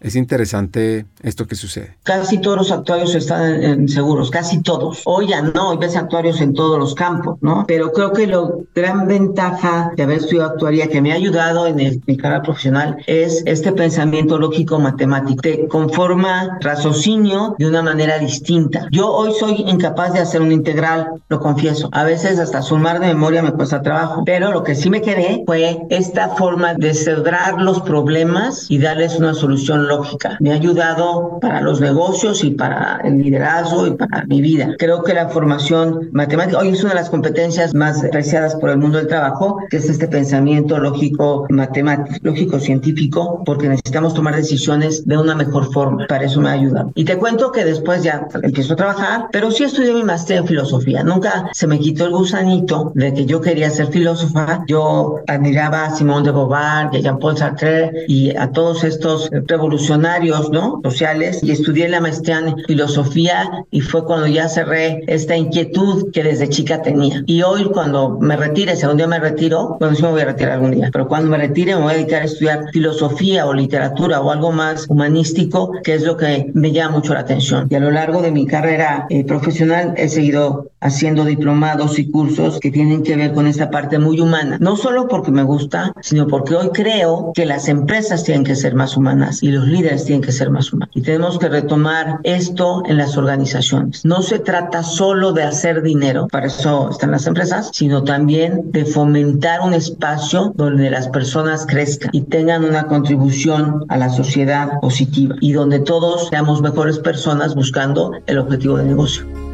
es 0.00 0.14
interesante 0.14 1.06
esto 1.22 1.46
que 1.46 1.54
sucede. 1.54 1.96
Casi 2.02 2.38
todos 2.38 2.58
los 2.58 2.70
actuarios 2.70 3.14
están 3.14 3.62
en 3.62 3.88
seguros, 3.88 4.30
casi 4.30 4.60
todos. 4.60 5.02
Hoy 5.04 5.28
ya 5.28 5.42
no, 5.42 5.70
hoy 5.70 5.78
ves 5.78 5.96
actuarios 5.96 6.40
en 6.40 6.52
todos 6.52 6.78
los 6.78 6.94
campos, 6.94 7.38
¿no? 7.40 7.64
Pero 7.66 7.92
creo 7.92 8.12
que 8.12 8.26
la 8.26 8.42
gran 8.74 9.06
ventaja 9.06 9.92
de 9.96 10.02
haber 10.02 10.18
estudiado 10.18 10.50
actuaría 10.50 10.88
que 10.88 11.00
me 11.00 11.12
ha 11.12 11.14
ayudado 11.14 11.66
en 11.66 12.02
mi 12.06 12.16
carrera 12.16 12.42
profesional 12.42 12.98
es 13.06 13.42
este 13.46 13.72
pensamiento 13.72 14.38
lógico 14.38 14.78
matemático. 14.78 15.40
Te 15.40 15.66
conforma 15.66 16.58
raciocinio 16.60 17.54
de 17.58 17.66
una 17.66 17.82
manera 17.82 18.18
distinta. 18.18 18.88
Yo 18.90 19.10
hoy 19.10 19.32
soy 19.38 19.64
incapaz 19.66 20.12
de 20.12 20.20
hacer 20.20 20.42
un 20.42 20.52
integral, 20.52 21.08
lo 21.28 21.40
confieso. 21.40 21.88
A 21.92 22.04
veces 22.04 22.38
hasta 22.38 22.60
sumar 22.60 23.00
de 23.00 23.06
memoria 23.06 23.42
me 23.42 23.52
cuesta 23.52 23.82
trabajo, 23.82 24.22
pero 24.26 24.52
lo 24.52 24.62
que 24.62 24.74
sí 24.74 24.90
me 24.90 25.00
quedé 25.00 25.42
fue 25.46 25.78
esta 25.88 26.28
forma 26.36 26.74
de 26.74 26.92
cerrar 26.92 27.60
los 27.60 27.80
problemas 27.80 28.70
y 28.70 28.78
darles 28.78 29.16
una 29.16 29.32
solución 29.32 29.85
lógica. 29.86 30.36
Me 30.40 30.52
ha 30.52 30.54
ayudado 30.54 31.38
para 31.40 31.60
los 31.60 31.80
negocios 31.80 32.44
y 32.44 32.50
para 32.50 33.00
el 33.04 33.22
liderazgo 33.22 33.86
y 33.86 33.92
para 33.92 34.24
mi 34.26 34.40
vida. 34.40 34.74
Creo 34.78 35.02
que 35.02 35.14
la 35.14 35.28
formación 35.28 36.10
matemática 36.12 36.58
hoy 36.58 36.68
es 36.68 36.82
una 36.82 36.90
de 36.90 37.00
las 37.00 37.10
competencias 37.10 37.74
más 37.74 38.04
apreciadas 38.04 38.54
por 38.56 38.70
el 38.70 38.78
mundo 38.78 38.98
del 38.98 39.06
trabajo, 39.06 39.58
que 39.70 39.78
es 39.78 39.88
este 39.88 40.08
pensamiento 40.08 40.78
lógico 40.78 41.46
matemático, 41.48 42.18
lógico 42.22 42.58
científico, 42.58 43.42
porque 43.44 43.68
necesitamos 43.68 44.14
tomar 44.14 44.36
decisiones 44.36 45.06
de 45.06 45.16
una 45.16 45.34
mejor 45.34 45.72
forma. 45.72 46.06
Para 46.08 46.24
eso 46.24 46.40
me 46.40 46.48
ha 46.48 46.52
ayudado. 46.52 46.92
Y 46.94 47.04
te 47.04 47.16
cuento 47.16 47.52
que 47.52 47.64
después 47.64 48.02
ya 48.02 48.26
empiezo 48.42 48.74
a 48.74 48.76
trabajar, 48.76 49.28
pero 49.32 49.50
sí 49.50 49.64
estudié 49.64 49.92
mi 49.92 50.04
maestría 50.04 50.38
en 50.38 50.46
filosofía. 50.46 51.02
Nunca 51.02 51.48
se 51.52 51.66
me 51.66 51.78
quitó 51.78 52.06
el 52.06 52.12
gusanito 52.12 52.92
de 52.94 53.14
que 53.14 53.26
yo 53.26 53.40
quería 53.40 53.70
ser 53.70 53.88
filósofa. 53.88 54.64
Yo 54.66 55.20
admiraba 55.26 55.84
a 55.84 55.90
Simón 55.90 56.24
de 56.24 56.32
Beauvoir, 56.32 56.88
a 56.88 56.98
Jean-Paul 56.98 57.36
Sartre 57.36 58.04
y 58.08 58.36
a 58.36 58.50
todos 58.50 58.84
estos 58.84 59.30
revolucionarios 59.30 59.75
revolucionarios, 59.76 60.50
¿no? 60.50 60.80
Sociales 60.82 61.40
y 61.42 61.50
estudié 61.50 61.88
la 61.88 62.00
maestría 62.00 62.38
en 62.38 62.56
filosofía 62.66 63.64
y 63.70 63.80
fue 63.80 64.04
cuando 64.04 64.26
ya 64.26 64.48
cerré 64.48 65.02
esta 65.06 65.36
inquietud 65.36 66.10
que 66.12 66.22
desde 66.22 66.48
chica 66.48 66.82
tenía. 66.82 67.22
Y 67.26 67.42
hoy 67.42 67.64
cuando 67.66 68.18
me 68.20 68.36
retire, 68.36 68.74
si 68.76 68.82
algún 68.82 68.96
día 68.96 69.06
me 69.06 69.18
retiro, 69.18 69.76
bueno, 69.78 69.94
sí 69.94 70.02
me 70.02 70.10
voy 70.10 70.22
a 70.22 70.26
retirar 70.26 70.54
algún 70.54 70.72
día, 70.72 70.88
pero 70.92 71.06
cuando 71.08 71.30
me 71.30 71.38
retire 71.38 71.76
me 71.76 71.82
voy 71.82 71.92
a 71.92 71.96
dedicar 71.96 72.22
a 72.22 72.24
estudiar 72.24 72.64
filosofía 72.72 73.46
o 73.46 73.52
literatura 73.52 74.20
o 74.20 74.30
algo 74.30 74.52
más 74.52 74.86
humanístico, 74.88 75.72
que 75.82 75.94
es 75.94 76.02
lo 76.02 76.16
que 76.16 76.50
me 76.54 76.72
llama 76.72 76.96
mucho 76.96 77.14
la 77.14 77.20
atención. 77.20 77.66
Y 77.70 77.74
a 77.74 77.80
lo 77.80 77.90
largo 77.90 78.22
de 78.22 78.30
mi 78.30 78.46
carrera 78.46 79.06
eh, 79.10 79.24
profesional 79.24 79.94
he 79.96 80.08
seguido 80.08 80.70
haciendo 80.80 81.24
diplomados 81.24 81.98
y 81.98 82.10
cursos 82.10 82.60
que 82.60 82.70
tienen 82.70 83.02
que 83.02 83.16
ver 83.16 83.32
con 83.32 83.46
esta 83.46 83.70
parte 83.70 83.98
muy 83.98 84.20
humana. 84.20 84.56
No 84.60 84.76
solo 84.76 85.08
porque 85.08 85.30
me 85.30 85.42
gusta, 85.42 85.92
sino 86.00 86.26
porque 86.26 86.54
hoy 86.54 86.70
creo 86.72 87.32
que 87.34 87.44
las 87.44 87.68
empresas 87.68 88.24
tienen 88.24 88.44
que 88.44 88.54
ser 88.54 88.74
más 88.74 88.96
humanas 88.96 89.42
y 89.42 89.48
los 89.48 89.65
líderes 89.66 90.04
tienen 90.04 90.22
que 90.22 90.32
ser 90.32 90.50
más 90.50 90.72
humanos. 90.72 90.94
Y 90.94 91.02
tenemos 91.02 91.38
que 91.38 91.48
retomar 91.48 92.20
esto 92.22 92.82
en 92.86 92.98
las 92.98 93.16
organizaciones. 93.16 94.04
No 94.04 94.22
se 94.22 94.38
trata 94.38 94.82
solo 94.82 95.32
de 95.32 95.42
hacer 95.42 95.82
dinero, 95.82 96.28
para 96.28 96.46
eso 96.46 96.90
están 96.90 97.10
las 97.10 97.26
empresas, 97.26 97.70
sino 97.72 98.04
también 98.04 98.70
de 98.72 98.84
fomentar 98.84 99.60
un 99.60 99.74
espacio 99.74 100.52
donde 100.56 100.90
las 100.90 101.08
personas 101.08 101.66
crezcan 101.66 102.10
y 102.12 102.22
tengan 102.22 102.64
una 102.64 102.86
contribución 102.86 103.84
a 103.88 103.96
la 103.96 104.08
sociedad 104.08 104.80
positiva 104.80 105.36
y 105.40 105.52
donde 105.52 105.80
todos 105.80 106.28
seamos 106.28 106.62
mejores 106.62 106.98
personas 106.98 107.54
buscando 107.54 108.12
el 108.26 108.38
objetivo 108.38 108.76
de 108.76 108.84
negocio. 108.84 109.45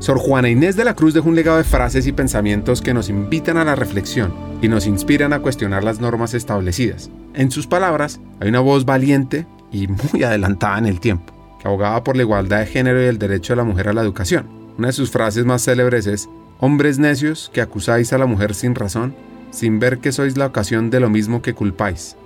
Sor 0.00 0.18
Juana 0.18 0.48
Inés 0.48 0.76
de 0.76 0.84
la 0.86 0.94
Cruz 0.94 1.12
dejó 1.12 1.28
un 1.28 1.36
legado 1.36 1.58
de 1.58 1.64
frases 1.64 2.06
y 2.06 2.12
pensamientos 2.12 2.80
que 2.80 2.94
nos 2.94 3.10
invitan 3.10 3.58
a 3.58 3.66
la 3.66 3.74
reflexión 3.74 4.32
y 4.62 4.68
nos 4.68 4.86
inspiran 4.86 5.34
a 5.34 5.40
cuestionar 5.40 5.84
las 5.84 6.00
normas 6.00 6.32
establecidas. 6.32 7.10
En 7.34 7.50
sus 7.50 7.66
palabras, 7.66 8.18
hay 8.40 8.48
una 8.48 8.60
voz 8.60 8.86
valiente 8.86 9.46
y 9.70 9.88
muy 9.88 10.22
adelantada 10.22 10.78
en 10.78 10.86
el 10.86 11.00
tiempo, 11.00 11.34
que 11.60 11.68
abogaba 11.68 12.02
por 12.02 12.16
la 12.16 12.22
igualdad 12.22 12.60
de 12.60 12.66
género 12.66 13.02
y 13.02 13.08
el 13.08 13.18
derecho 13.18 13.52
de 13.52 13.58
la 13.58 13.64
mujer 13.64 13.88
a 13.88 13.92
la 13.92 14.00
educación. 14.00 14.46
Una 14.78 14.86
de 14.86 14.94
sus 14.94 15.10
frases 15.10 15.44
más 15.44 15.62
célebres 15.66 16.06
es, 16.06 16.30
hombres 16.60 16.98
necios 16.98 17.50
que 17.52 17.60
acusáis 17.60 18.14
a 18.14 18.18
la 18.18 18.24
mujer 18.24 18.54
sin 18.54 18.74
razón, 18.74 19.14
sin 19.50 19.80
ver 19.80 19.98
que 19.98 20.12
sois 20.12 20.38
la 20.38 20.46
ocasión 20.46 20.88
de 20.88 21.00
lo 21.00 21.10
mismo 21.10 21.42
que 21.42 21.52
culpáis. 21.52 22.16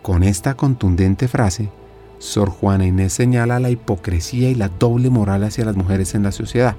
Con 0.00 0.22
esta 0.22 0.54
contundente 0.54 1.28
frase, 1.28 1.68
Sor 2.20 2.48
Juana 2.48 2.86
Inés 2.86 3.12
señala 3.12 3.60
la 3.60 3.68
hipocresía 3.68 4.48
y 4.48 4.54
la 4.54 4.70
doble 4.70 5.10
moral 5.10 5.44
hacia 5.44 5.66
las 5.66 5.76
mujeres 5.76 6.14
en 6.14 6.22
la 6.22 6.32
sociedad 6.32 6.74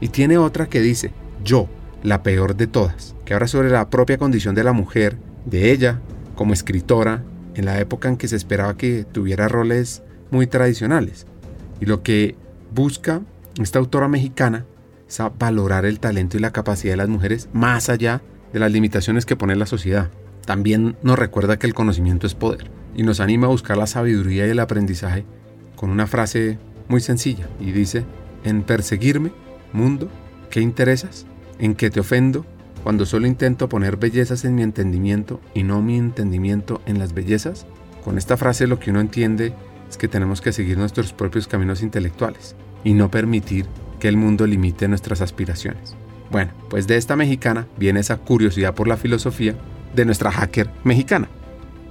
y 0.00 0.08
tiene 0.08 0.38
otra 0.38 0.68
que 0.68 0.80
dice, 0.80 1.12
yo, 1.44 1.68
la 2.02 2.22
peor 2.22 2.56
de 2.56 2.66
todas, 2.66 3.14
que 3.24 3.34
habla 3.34 3.48
sobre 3.48 3.70
la 3.70 3.90
propia 3.90 4.18
condición 4.18 4.54
de 4.54 4.64
la 4.64 4.72
mujer, 4.72 5.18
de 5.44 5.72
ella, 5.72 6.00
como 6.34 6.52
escritora, 6.52 7.24
en 7.54 7.64
la 7.64 7.80
época 7.80 8.08
en 8.08 8.16
que 8.16 8.28
se 8.28 8.36
esperaba 8.36 8.76
que 8.76 9.04
tuviera 9.04 9.48
roles 9.48 10.02
muy 10.30 10.46
tradicionales. 10.46 11.26
Y 11.80 11.86
lo 11.86 12.02
que 12.02 12.36
busca 12.72 13.22
esta 13.60 13.78
autora 13.78 14.08
mexicana 14.08 14.64
es 15.08 15.20
valorar 15.38 15.84
el 15.84 16.00
talento 16.00 16.36
y 16.36 16.40
la 16.40 16.52
capacidad 16.52 16.92
de 16.92 16.98
las 16.98 17.08
mujeres 17.08 17.48
más 17.52 17.88
allá 17.88 18.22
de 18.52 18.60
las 18.60 18.70
limitaciones 18.70 19.26
que 19.26 19.36
pone 19.36 19.56
la 19.56 19.66
sociedad. 19.66 20.10
También 20.46 20.96
nos 21.02 21.18
recuerda 21.18 21.58
que 21.58 21.66
el 21.66 21.74
conocimiento 21.74 22.26
es 22.26 22.34
poder 22.34 22.70
y 22.94 23.02
nos 23.02 23.20
anima 23.20 23.46
a 23.46 23.50
buscar 23.50 23.76
la 23.76 23.86
sabiduría 23.86 24.46
y 24.46 24.50
el 24.50 24.60
aprendizaje 24.60 25.24
con 25.76 25.90
una 25.90 26.06
frase 26.06 26.58
muy 26.88 27.00
sencilla 27.00 27.48
y 27.60 27.72
dice, 27.72 28.04
en 28.44 28.62
perseguirme 28.62 29.32
Mundo, 29.72 30.08
¿qué 30.50 30.60
interesas? 30.60 31.26
¿En 31.58 31.74
qué 31.74 31.90
te 31.90 32.00
ofendo? 32.00 32.46
Cuando 32.82 33.06
solo 33.06 33.26
intento 33.26 33.68
poner 33.68 33.96
bellezas 33.96 34.44
en 34.44 34.54
mi 34.54 34.62
entendimiento 34.62 35.40
y 35.54 35.62
no 35.62 35.82
mi 35.82 35.96
entendimiento 35.98 36.80
en 36.86 36.98
las 36.98 37.12
bellezas. 37.12 37.66
Con 38.04 38.16
esta 38.16 38.36
frase 38.36 38.66
lo 38.66 38.78
que 38.78 38.90
uno 38.90 39.00
entiende 39.00 39.52
es 39.88 39.96
que 39.96 40.08
tenemos 40.08 40.40
que 40.40 40.52
seguir 40.52 40.78
nuestros 40.78 41.12
propios 41.12 41.48
caminos 41.48 41.82
intelectuales 41.82 42.54
y 42.84 42.94
no 42.94 43.10
permitir 43.10 43.66
que 43.98 44.08
el 44.08 44.16
mundo 44.16 44.46
limite 44.46 44.88
nuestras 44.88 45.20
aspiraciones. 45.20 45.96
Bueno, 46.30 46.52
pues 46.70 46.86
de 46.86 46.96
esta 46.96 47.16
mexicana 47.16 47.66
viene 47.78 48.00
esa 48.00 48.18
curiosidad 48.18 48.74
por 48.74 48.86
la 48.86 48.96
filosofía 48.96 49.54
de 49.94 50.04
nuestra 50.04 50.30
hacker 50.30 50.70
mexicana. 50.84 51.28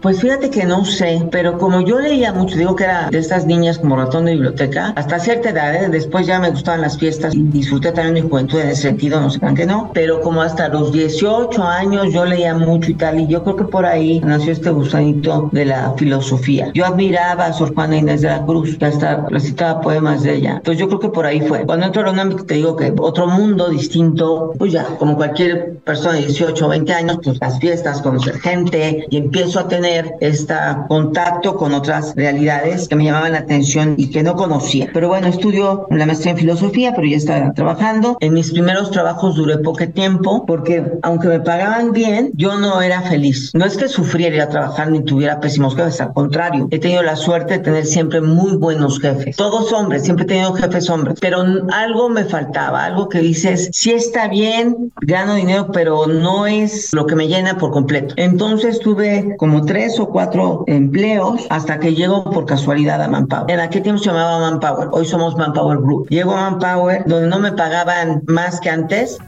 Pues 0.01 0.21
fíjate 0.21 0.51
que 0.51 0.63
no 0.63 0.86
sé, 0.86 1.27
pero 1.31 1.57
como 1.57 1.81
yo 1.81 1.99
leía 1.99 2.31
mucho, 2.31 2.55
digo 2.55 2.75
que 2.75 2.83
era 2.83 3.10
de 3.10 3.17
estas 3.17 3.47
niñas 3.47 3.79
como 3.79 3.95
ratón 3.95 4.25
de 4.25 4.33
biblioteca, 4.33 4.93
hasta 4.95 5.17
cierta 5.17 5.49
edad, 5.49 5.73
¿eh? 5.73 5.89
después 5.89 6.27
ya 6.27 6.39
me 6.39 6.51
gustaban 6.51 6.81
las 6.81 6.99
fiestas 6.99 7.33
y 7.33 7.41
disfruté 7.41 7.91
también 7.91 8.13
mi 8.13 8.29
juventud 8.29 8.60
en 8.60 8.69
ese 8.69 8.83
sentido, 8.83 9.19
no 9.19 9.31
sé 9.31 9.39
por 9.39 9.55
qué 9.55 9.65
no, 9.65 9.89
pero 9.95 10.21
como 10.21 10.43
hasta 10.43 10.69
los 10.69 10.91
18 10.91 11.63
años 11.63 12.13
yo 12.13 12.25
leía 12.25 12.53
mucho 12.53 12.91
y 12.91 12.93
tal, 12.93 13.19
y 13.19 13.27
yo 13.27 13.43
creo 13.43 13.55
que 13.55 13.63
por 13.63 13.88
ahí 13.88 14.19
nació 14.19 14.51
este 14.51 14.69
gusanito 14.69 15.49
de 15.51 15.65
la 15.65 15.93
filosofía. 15.97 16.71
Yo 16.75 16.86
admiraba 16.86 17.47
a 17.47 17.53
Sor 17.53 17.73
Juana 17.73 17.97
Inés 17.97 18.21
de 18.21 18.27
la 18.27 18.45
Cruz, 18.45 18.77
que 18.77 18.86
hasta 18.86 19.25
recitaba 19.29 19.81
poemas 19.81 20.21
de 20.21 20.36
ella. 20.36 20.57
Entonces 20.57 20.79
yo 20.79 20.88
creo 20.88 20.99
que 20.99 21.10
por 21.10 21.25
ahí 21.25 21.41
fue. 21.41 21.65
Cuando 21.65 21.88
entro 21.88 22.03
a 22.03 22.05
la 22.05 22.12
UNAM, 22.12 22.45
te 22.45 22.53
digo 22.53 22.75
que 22.75 22.93
otro 22.99 23.27
mundo 23.27 23.69
distinto, 23.69 24.53
pues 24.60 24.73
ya, 24.73 24.86
como 24.99 25.15
cualquier 25.15 25.77
persona 25.77 26.13
de 26.13 26.27
18 26.27 26.65
o 26.65 26.69
20 26.69 26.93
años, 26.93 27.19
pues 27.23 27.39
las 27.41 27.60
fiestas, 27.60 28.01
conocer 28.01 28.39
gente, 28.39 29.05
y 29.10 29.17
empiezo 29.17 29.60
a 29.60 29.67
tener 29.67 29.87
este 30.19 30.54
contacto 30.88 31.56
con 31.56 31.73
otras 31.73 32.13
realidades 32.15 32.88
que 32.88 32.95
me 32.95 33.06
llamaban 33.06 33.34
la 33.34 33.39
atención 33.39 33.95
y 33.97 34.10
que 34.10 34.23
no 34.23 34.36
conocía. 34.36 34.89
Pero 34.93 35.08
bueno, 35.08 35.28
estudio 35.28 35.88
la 35.89 36.06
maestría 36.06 36.32
en 36.32 36.39
filosofía, 36.39 36.93
pero 36.95 37.08
ya 37.08 37.17
estaba 37.17 37.54
trabajando. 37.54 38.17
En 38.19 38.34
mis 38.34 38.52
primeros 38.52 38.91
trabajos 38.91 39.36
duré 39.36 39.58
poco 39.60 39.88
tiempo 39.89 40.45
porque 40.45 40.84
aunque 41.04 41.28
me 41.28 41.39
pagaban 41.39 41.91
bien, 41.91 42.32
yo 42.34 42.58
no 42.58 42.82
era 42.82 43.02
feliz. 43.02 43.52
No 43.54 43.65
es 43.65 43.78
que 43.78 43.88
sufriera 43.88 44.50
trabajar 44.50 44.89
ni 44.91 45.04
tuviera 45.04 45.39
pésimos 45.39 45.76
jefes, 45.76 46.02
al 46.02 46.13
contrario, 46.13 46.67
he 46.71 46.80
tenido 46.80 47.04
la 47.04 47.15
suerte 47.15 47.56
de 47.56 47.60
tener 47.60 47.86
siempre 47.86 48.21
muy 48.21 48.58
buenos 48.58 49.00
jefes. 49.00 49.36
Todos 49.36 49.71
hombres, 49.73 50.04
siempre 50.04 50.26
he 50.26 50.28
tenido 50.28 50.54
jefes 50.54 50.89
hombres, 50.89 51.19
pero 51.19 51.43
algo 51.71 52.10
me 52.10 52.26
faltaba, 52.26 52.86
algo 52.86 53.10
que 53.10 53.19
dices, 53.19 53.69
sí 53.71 53.91
está 53.91 54.28
bien, 54.28 54.91
gano 55.02 55.36
dinero, 55.36 55.69
pero 55.71 56.08
no 56.08 56.47
es 56.47 56.93
lo 56.93 57.06
que 57.06 57.15
me 57.15 57.28
llena 57.28 57.58
por 57.58 57.71
completo. 57.71 58.13
Entonces 58.17 58.80
tuve 58.80 59.36
como 59.38 59.65
tres 59.65 59.77
tres 59.78 60.00
o 60.00 60.10
cuatro 60.10 60.63
empleos 60.66 61.46
hasta 61.52 61.80
que 61.80 61.94
llego 61.94 62.24
por 62.24 62.48
casualidad 62.48 63.00
a 63.00 63.08
Manpower. 63.08 63.52
En 63.52 63.60
aquel 63.60 63.84
tiempo 63.84 64.02
se 64.02 64.10
llamaba 64.10 64.40
Manpower, 64.40 64.88
hoy 64.92 65.06
somos 65.06 65.38
Manpower 65.38 65.78
Group. 65.78 66.10
Llego 66.10 66.34
a 66.34 66.50
Manpower 66.50 67.04
donde 67.06 67.28
no 67.28 67.38
me 67.38 67.52
pagaban 67.52 68.24
más 68.26 68.60
que 68.60 68.72
antes. 68.72 69.20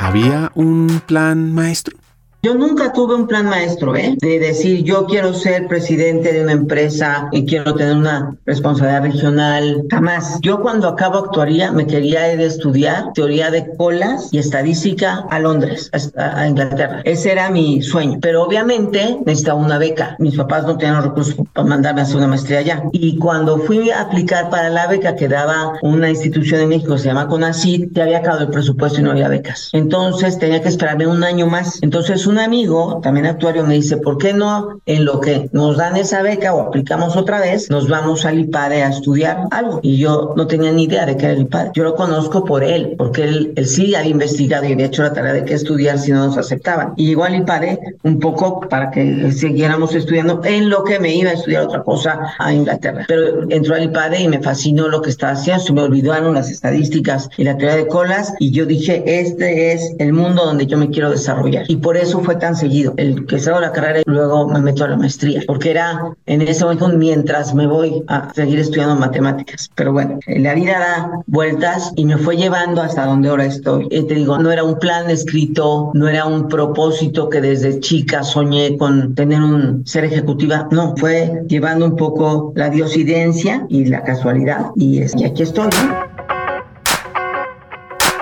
¿Había 0.00 0.50
un 0.56 1.00
plan 1.06 1.54
maestro? 1.54 1.99
Yo 2.42 2.54
nunca 2.54 2.94
tuve 2.94 3.14
un 3.14 3.26
plan 3.26 3.44
maestro, 3.44 3.94
¿eh? 3.94 4.16
De 4.18 4.38
decir, 4.38 4.82
yo 4.82 5.04
quiero 5.04 5.34
ser 5.34 5.66
presidente 5.68 6.32
de 6.32 6.42
una 6.42 6.52
empresa 6.52 7.28
y 7.32 7.44
quiero 7.44 7.74
tener 7.74 7.94
una 7.94 8.34
responsabilidad 8.46 9.02
regional. 9.02 9.84
Jamás. 9.90 10.38
Yo 10.40 10.62
cuando 10.62 10.88
acabo 10.88 11.18
actuaría 11.18 11.70
me 11.70 11.86
quería 11.86 12.32
ir 12.32 12.40
a 12.40 12.44
estudiar 12.44 13.12
teoría 13.12 13.50
de 13.50 13.76
colas 13.76 14.30
y 14.32 14.38
estadística 14.38 15.26
a 15.28 15.38
Londres, 15.38 15.90
a, 16.16 16.48
Inglaterra. 16.48 17.02
Ese 17.04 17.32
era 17.32 17.50
mi 17.50 17.82
sueño. 17.82 18.18
Pero 18.22 18.44
obviamente 18.44 19.18
necesitaba 19.26 19.60
una 19.60 19.76
beca. 19.76 20.16
Mis 20.18 20.36
papás 20.36 20.64
no 20.64 20.78
tenían 20.78 20.96
los 20.96 21.04
recursos 21.04 21.36
para 21.52 21.68
mandarme 21.68 22.00
a 22.00 22.04
hacer 22.04 22.16
una 22.16 22.28
maestría 22.28 22.60
allá. 22.60 22.84
Y 22.92 23.18
cuando 23.18 23.58
fui 23.58 23.90
a 23.90 24.00
aplicar 24.00 24.48
para 24.48 24.70
la 24.70 24.86
beca 24.86 25.14
que 25.14 25.28
daba 25.28 25.74
una 25.82 26.08
institución 26.08 26.62
en 26.62 26.70
México, 26.70 26.96
se 26.96 27.08
llama 27.08 27.28
CONACYT, 27.28 27.92
ya 27.92 28.04
había 28.04 28.18
acabado 28.18 28.44
el 28.44 28.50
presupuesto 28.50 29.00
y 29.00 29.02
no 29.02 29.10
había 29.10 29.28
becas. 29.28 29.68
Entonces 29.74 30.38
tenía 30.38 30.62
que 30.62 30.68
esperarme 30.68 31.06
un 31.06 31.22
año 31.22 31.46
más. 31.46 31.78
Entonces 31.82 32.26
un 32.30 32.38
amigo, 32.38 33.00
también 33.02 33.26
actuario, 33.26 33.64
me 33.64 33.74
dice, 33.74 33.96
¿por 33.96 34.18
qué 34.18 34.32
no 34.32 34.80
en 34.86 35.04
lo 35.04 35.20
que 35.20 35.50
nos 35.52 35.76
dan 35.76 35.96
esa 35.96 36.22
beca 36.22 36.54
o 36.54 36.60
aplicamos 36.60 37.16
otra 37.16 37.40
vez, 37.40 37.70
nos 37.70 37.88
vamos 37.88 38.24
al 38.24 38.38
IPADE 38.38 38.82
a 38.82 38.88
estudiar 38.88 39.44
algo? 39.50 39.80
Y 39.82 39.98
yo 39.98 40.34
no 40.36 40.46
tenía 40.46 40.72
ni 40.72 40.84
idea 40.84 41.06
de 41.06 41.16
qué 41.16 41.26
era 41.26 41.34
el 41.34 41.42
IPADE. 41.42 41.70
Yo 41.74 41.84
lo 41.84 41.94
conozco 41.94 42.44
por 42.44 42.64
él, 42.64 42.94
porque 42.96 43.24
él, 43.24 43.52
él 43.56 43.66
sí 43.66 43.94
había 43.94 44.10
investigado 44.10 44.64
y 44.64 44.72
había 44.72 44.86
hecho 44.86 45.02
la 45.02 45.12
tarea 45.12 45.32
de 45.32 45.44
qué 45.44 45.54
estudiar 45.54 45.98
si 45.98 46.12
no 46.12 46.26
nos 46.26 46.36
aceptaban. 46.36 46.94
Y 46.96 47.06
llegó 47.06 47.24
al 47.24 47.34
IPADE 47.34 47.78
un 48.02 48.18
poco 48.18 48.60
para 48.60 48.90
que 48.90 49.32
siguiéramos 49.32 49.94
estudiando 49.94 50.40
en 50.44 50.70
lo 50.70 50.84
que 50.84 50.98
me 50.98 51.14
iba 51.14 51.30
a 51.30 51.34
estudiar 51.34 51.64
otra 51.64 51.82
cosa 51.82 52.34
a 52.38 52.52
Inglaterra. 52.52 53.04
Pero 53.08 53.50
entró 53.50 53.74
al 53.74 53.84
IPADE 53.84 54.22
y 54.22 54.28
me 54.28 54.40
fascinó 54.40 54.88
lo 54.88 55.02
que 55.02 55.10
estaba 55.10 55.32
haciendo, 55.32 55.62
se 55.62 55.72
me 55.72 55.82
olvidaron 55.82 56.34
las 56.34 56.50
estadísticas 56.50 57.28
y 57.36 57.44
la 57.44 57.56
teoría 57.56 57.76
de 57.76 57.86
colas 57.86 58.34
y 58.38 58.50
yo 58.50 58.66
dije, 58.66 59.02
este 59.06 59.72
es 59.72 59.94
el 59.98 60.12
mundo 60.12 60.44
donde 60.44 60.66
yo 60.66 60.78
me 60.78 60.90
quiero 60.90 61.10
desarrollar. 61.10 61.64
Y 61.68 61.76
por 61.76 61.96
eso 61.96 62.19
fue 62.20 62.36
tan 62.36 62.56
seguido, 62.56 62.94
el 62.96 63.26
que 63.26 63.38
salgo 63.38 63.60
la 63.60 63.72
carrera 63.72 64.00
y 64.00 64.02
luego 64.06 64.48
me 64.48 64.60
meto 64.60 64.84
a 64.84 64.88
la 64.88 64.96
maestría, 64.96 65.42
porque 65.46 65.70
era 65.70 66.14
en 66.26 66.42
ese 66.42 66.64
momento 66.64 66.88
mientras 66.88 67.54
me 67.54 67.66
voy 67.66 68.04
a 68.08 68.32
seguir 68.34 68.58
estudiando 68.58 68.96
matemáticas. 68.96 69.70
Pero 69.74 69.92
bueno, 69.92 70.18
la 70.26 70.54
vida 70.54 70.78
da 70.78 71.10
vueltas 71.26 71.92
y 71.96 72.04
me 72.04 72.16
fue 72.16 72.36
llevando 72.36 72.82
hasta 72.82 73.06
donde 73.06 73.28
ahora 73.28 73.44
estoy. 73.44 73.88
Y 73.90 74.02
te 74.06 74.14
digo, 74.14 74.38
no 74.38 74.50
era 74.50 74.64
un 74.64 74.78
plan 74.78 75.10
escrito, 75.10 75.90
no 75.94 76.08
era 76.08 76.26
un 76.26 76.48
propósito 76.48 77.28
que 77.28 77.40
desde 77.40 77.80
chica 77.80 78.22
soñé 78.22 78.76
con 78.76 79.14
tener 79.14 79.40
un 79.40 79.86
ser 79.86 80.04
ejecutiva, 80.04 80.68
no, 80.70 80.94
fue 80.96 81.42
llevando 81.48 81.86
un 81.86 81.96
poco 81.96 82.52
la 82.54 82.70
diosidencia 82.70 83.66
y 83.68 83.86
la 83.86 84.02
casualidad 84.02 84.66
y, 84.76 84.98
es, 84.98 85.14
y 85.16 85.24
aquí 85.24 85.42
estoy. 85.42 85.70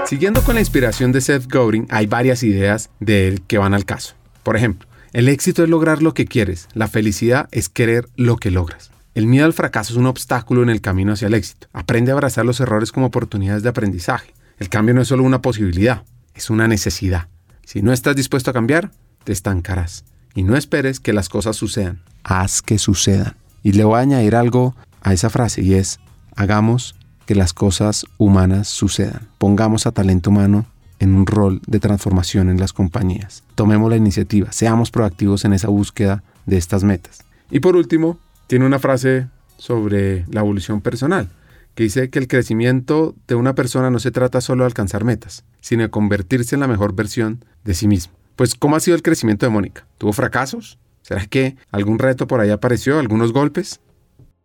Siguiendo 0.09 0.42
con 0.42 0.55
la 0.55 0.62
inspiración 0.62 1.12
de 1.12 1.21
Seth 1.21 1.53
Godin, 1.53 1.87
hay 1.90 2.07
varias 2.07 2.42
ideas 2.42 2.88
de 2.99 3.29
él 3.29 3.42
que 3.47 3.59
van 3.59 3.75
al 3.75 3.85
caso. 3.85 4.14
Por 4.42 4.57
ejemplo, 4.57 4.88
el 5.12 5.29
éxito 5.29 5.62
es 5.62 5.68
lograr 5.68 6.01
lo 6.01 6.14
que 6.14 6.25
quieres, 6.25 6.66
la 6.73 6.88
felicidad 6.88 7.47
es 7.53 7.68
querer 7.68 8.09
lo 8.16 8.38
que 8.38 8.51
logras. 8.51 8.90
El 9.14 9.27
miedo 9.27 9.44
al 9.44 9.53
fracaso 9.53 9.92
es 9.92 9.99
un 9.99 10.07
obstáculo 10.07 10.62
en 10.62 10.71
el 10.71 10.81
camino 10.81 11.12
hacia 11.12 11.27
el 11.27 11.35
éxito. 11.35 11.68
Aprende 11.75 12.11
a 12.11 12.14
abrazar 12.14 12.47
los 12.47 12.59
errores 12.59 12.90
como 12.90 13.05
oportunidades 13.05 13.62
de 13.62 13.68
aprendizaje. 13.68 14.33
El 14.59 14.71
cambio 14.71 14.94
no 14.94 15.03
es 15.03 15.09
solo 15.09 15.25
una 15.25 15.42
posibilidad, 15.42 16.05
es 16.35 16.49
una 16.49 16.68
necesidad. 16.68 17.29
Si 17.66 17.83
no 17.83 17.92
estás 17.92 18.16
dispuesto 18.16 18.49
a 18.49 18.55
cambiar, 18.55 18.90
te 19.25 19.33
estancarás. 19.33 20.07
Y 20.35 20.42
no 20.42 20.57
esperes 20.57 21.01
que 21.01 21.12
las 21.12 21.29
cosas 21.29 21.55
sucedan, 21.55 22.01
haz 22.25 22.62
que 22.62 22.79
sucedan. 22.79 23.37
Y 23.62 23.73
le 23.73 23.85
voy 23.85 23.99
a 23.99 24.03
añadir 24.05 24.37
algo 24.37 24.75
a 25.03 25.12
esa 25.12 25.29
frase 25.29 25.61
y 25.61 25.75
es, 25.75 26.01
hagamos 26.35 26.94
que 27.29 27.35
las 27.35 27.53
cosas 27.53 28.07
humanas 28.17 28.69
sucedan. 28.69 29.29
Pongamos 29.37 29.87
a 29.87 29.93
talento 29.93 30.31
humano 30.31 30.64
en 30.99 31.14
un 31.14 31.27
rol 31.27 31.61
de 31.67 31.79
transformación 31.79 32.49
en 32.49 32.59
las 32.59 32.73
compañías. 32.73 33.45
Tomemos 33.55 33.91
la 33.91 33.99
iniciativa, 33.99 34.51
seamos 34.51 34.91
proactivos 34.91 35.45
en 35.45 35.53
esa 35.53 35.69
búsqueda 35.69 36.25
de 36.47 36.57
estas 36.57 36.85
metas. 36.85 37.19
Y 37.51 37.61
por 37.61 37.77
último, 37.77 38.19
tiene 38.47 38.64
una 38.64 38.79
frase 38.79 39.27
sobre 39.59 40.25
la 40.31 40.41
evolución 40.41 40.81
personal, 40.81 41.29
que 41.75 41.83
dice 41.83 42.09
que 42.09 42.19
el 42.19 42.29
crecimiento 42.29 43.14
de 43.27 43.35
una 43.35 43.55
persona 43.55 43.91
no 43.91 43.99
se 43.99 44.11
trata 44.11 44.41
solo 44.41 44.64
de 44.64 44.69
alcanzar 44.69 45.05
metas, 45.05 45.45
sino 45.61 45.83
de 45.83 45.91
convertirse 45.91 46.57
en 46.57 46.61
la 46.61 46.67
mejor 46.67 46.95
versión 46.95 47.45
de 47.62 47.75
sí 47.75 47.88
mismo. 47.88 48.14
Pues, 48.37 48.55
¿cómo 48.55 48.75
ha 48.75 48.81
sido 48.81 48.97
el 48.97 49.03
crecimiento 49.03 49.45
de 49.45 49.51
Mónica? 49.51 49.87
¿Tuvo 49.99 50.14
fracasos? 50.14 50.79
¿Será 51.03 51.27
que 51.27 51.57
algún 51.73 51.99
reto 51.99 52.27
por 52.27 52.41
ahí 52.41 52.49
apareció? 52.49 52.99
¿Algunos 52.99 53.35
golpes? 53.35 53.81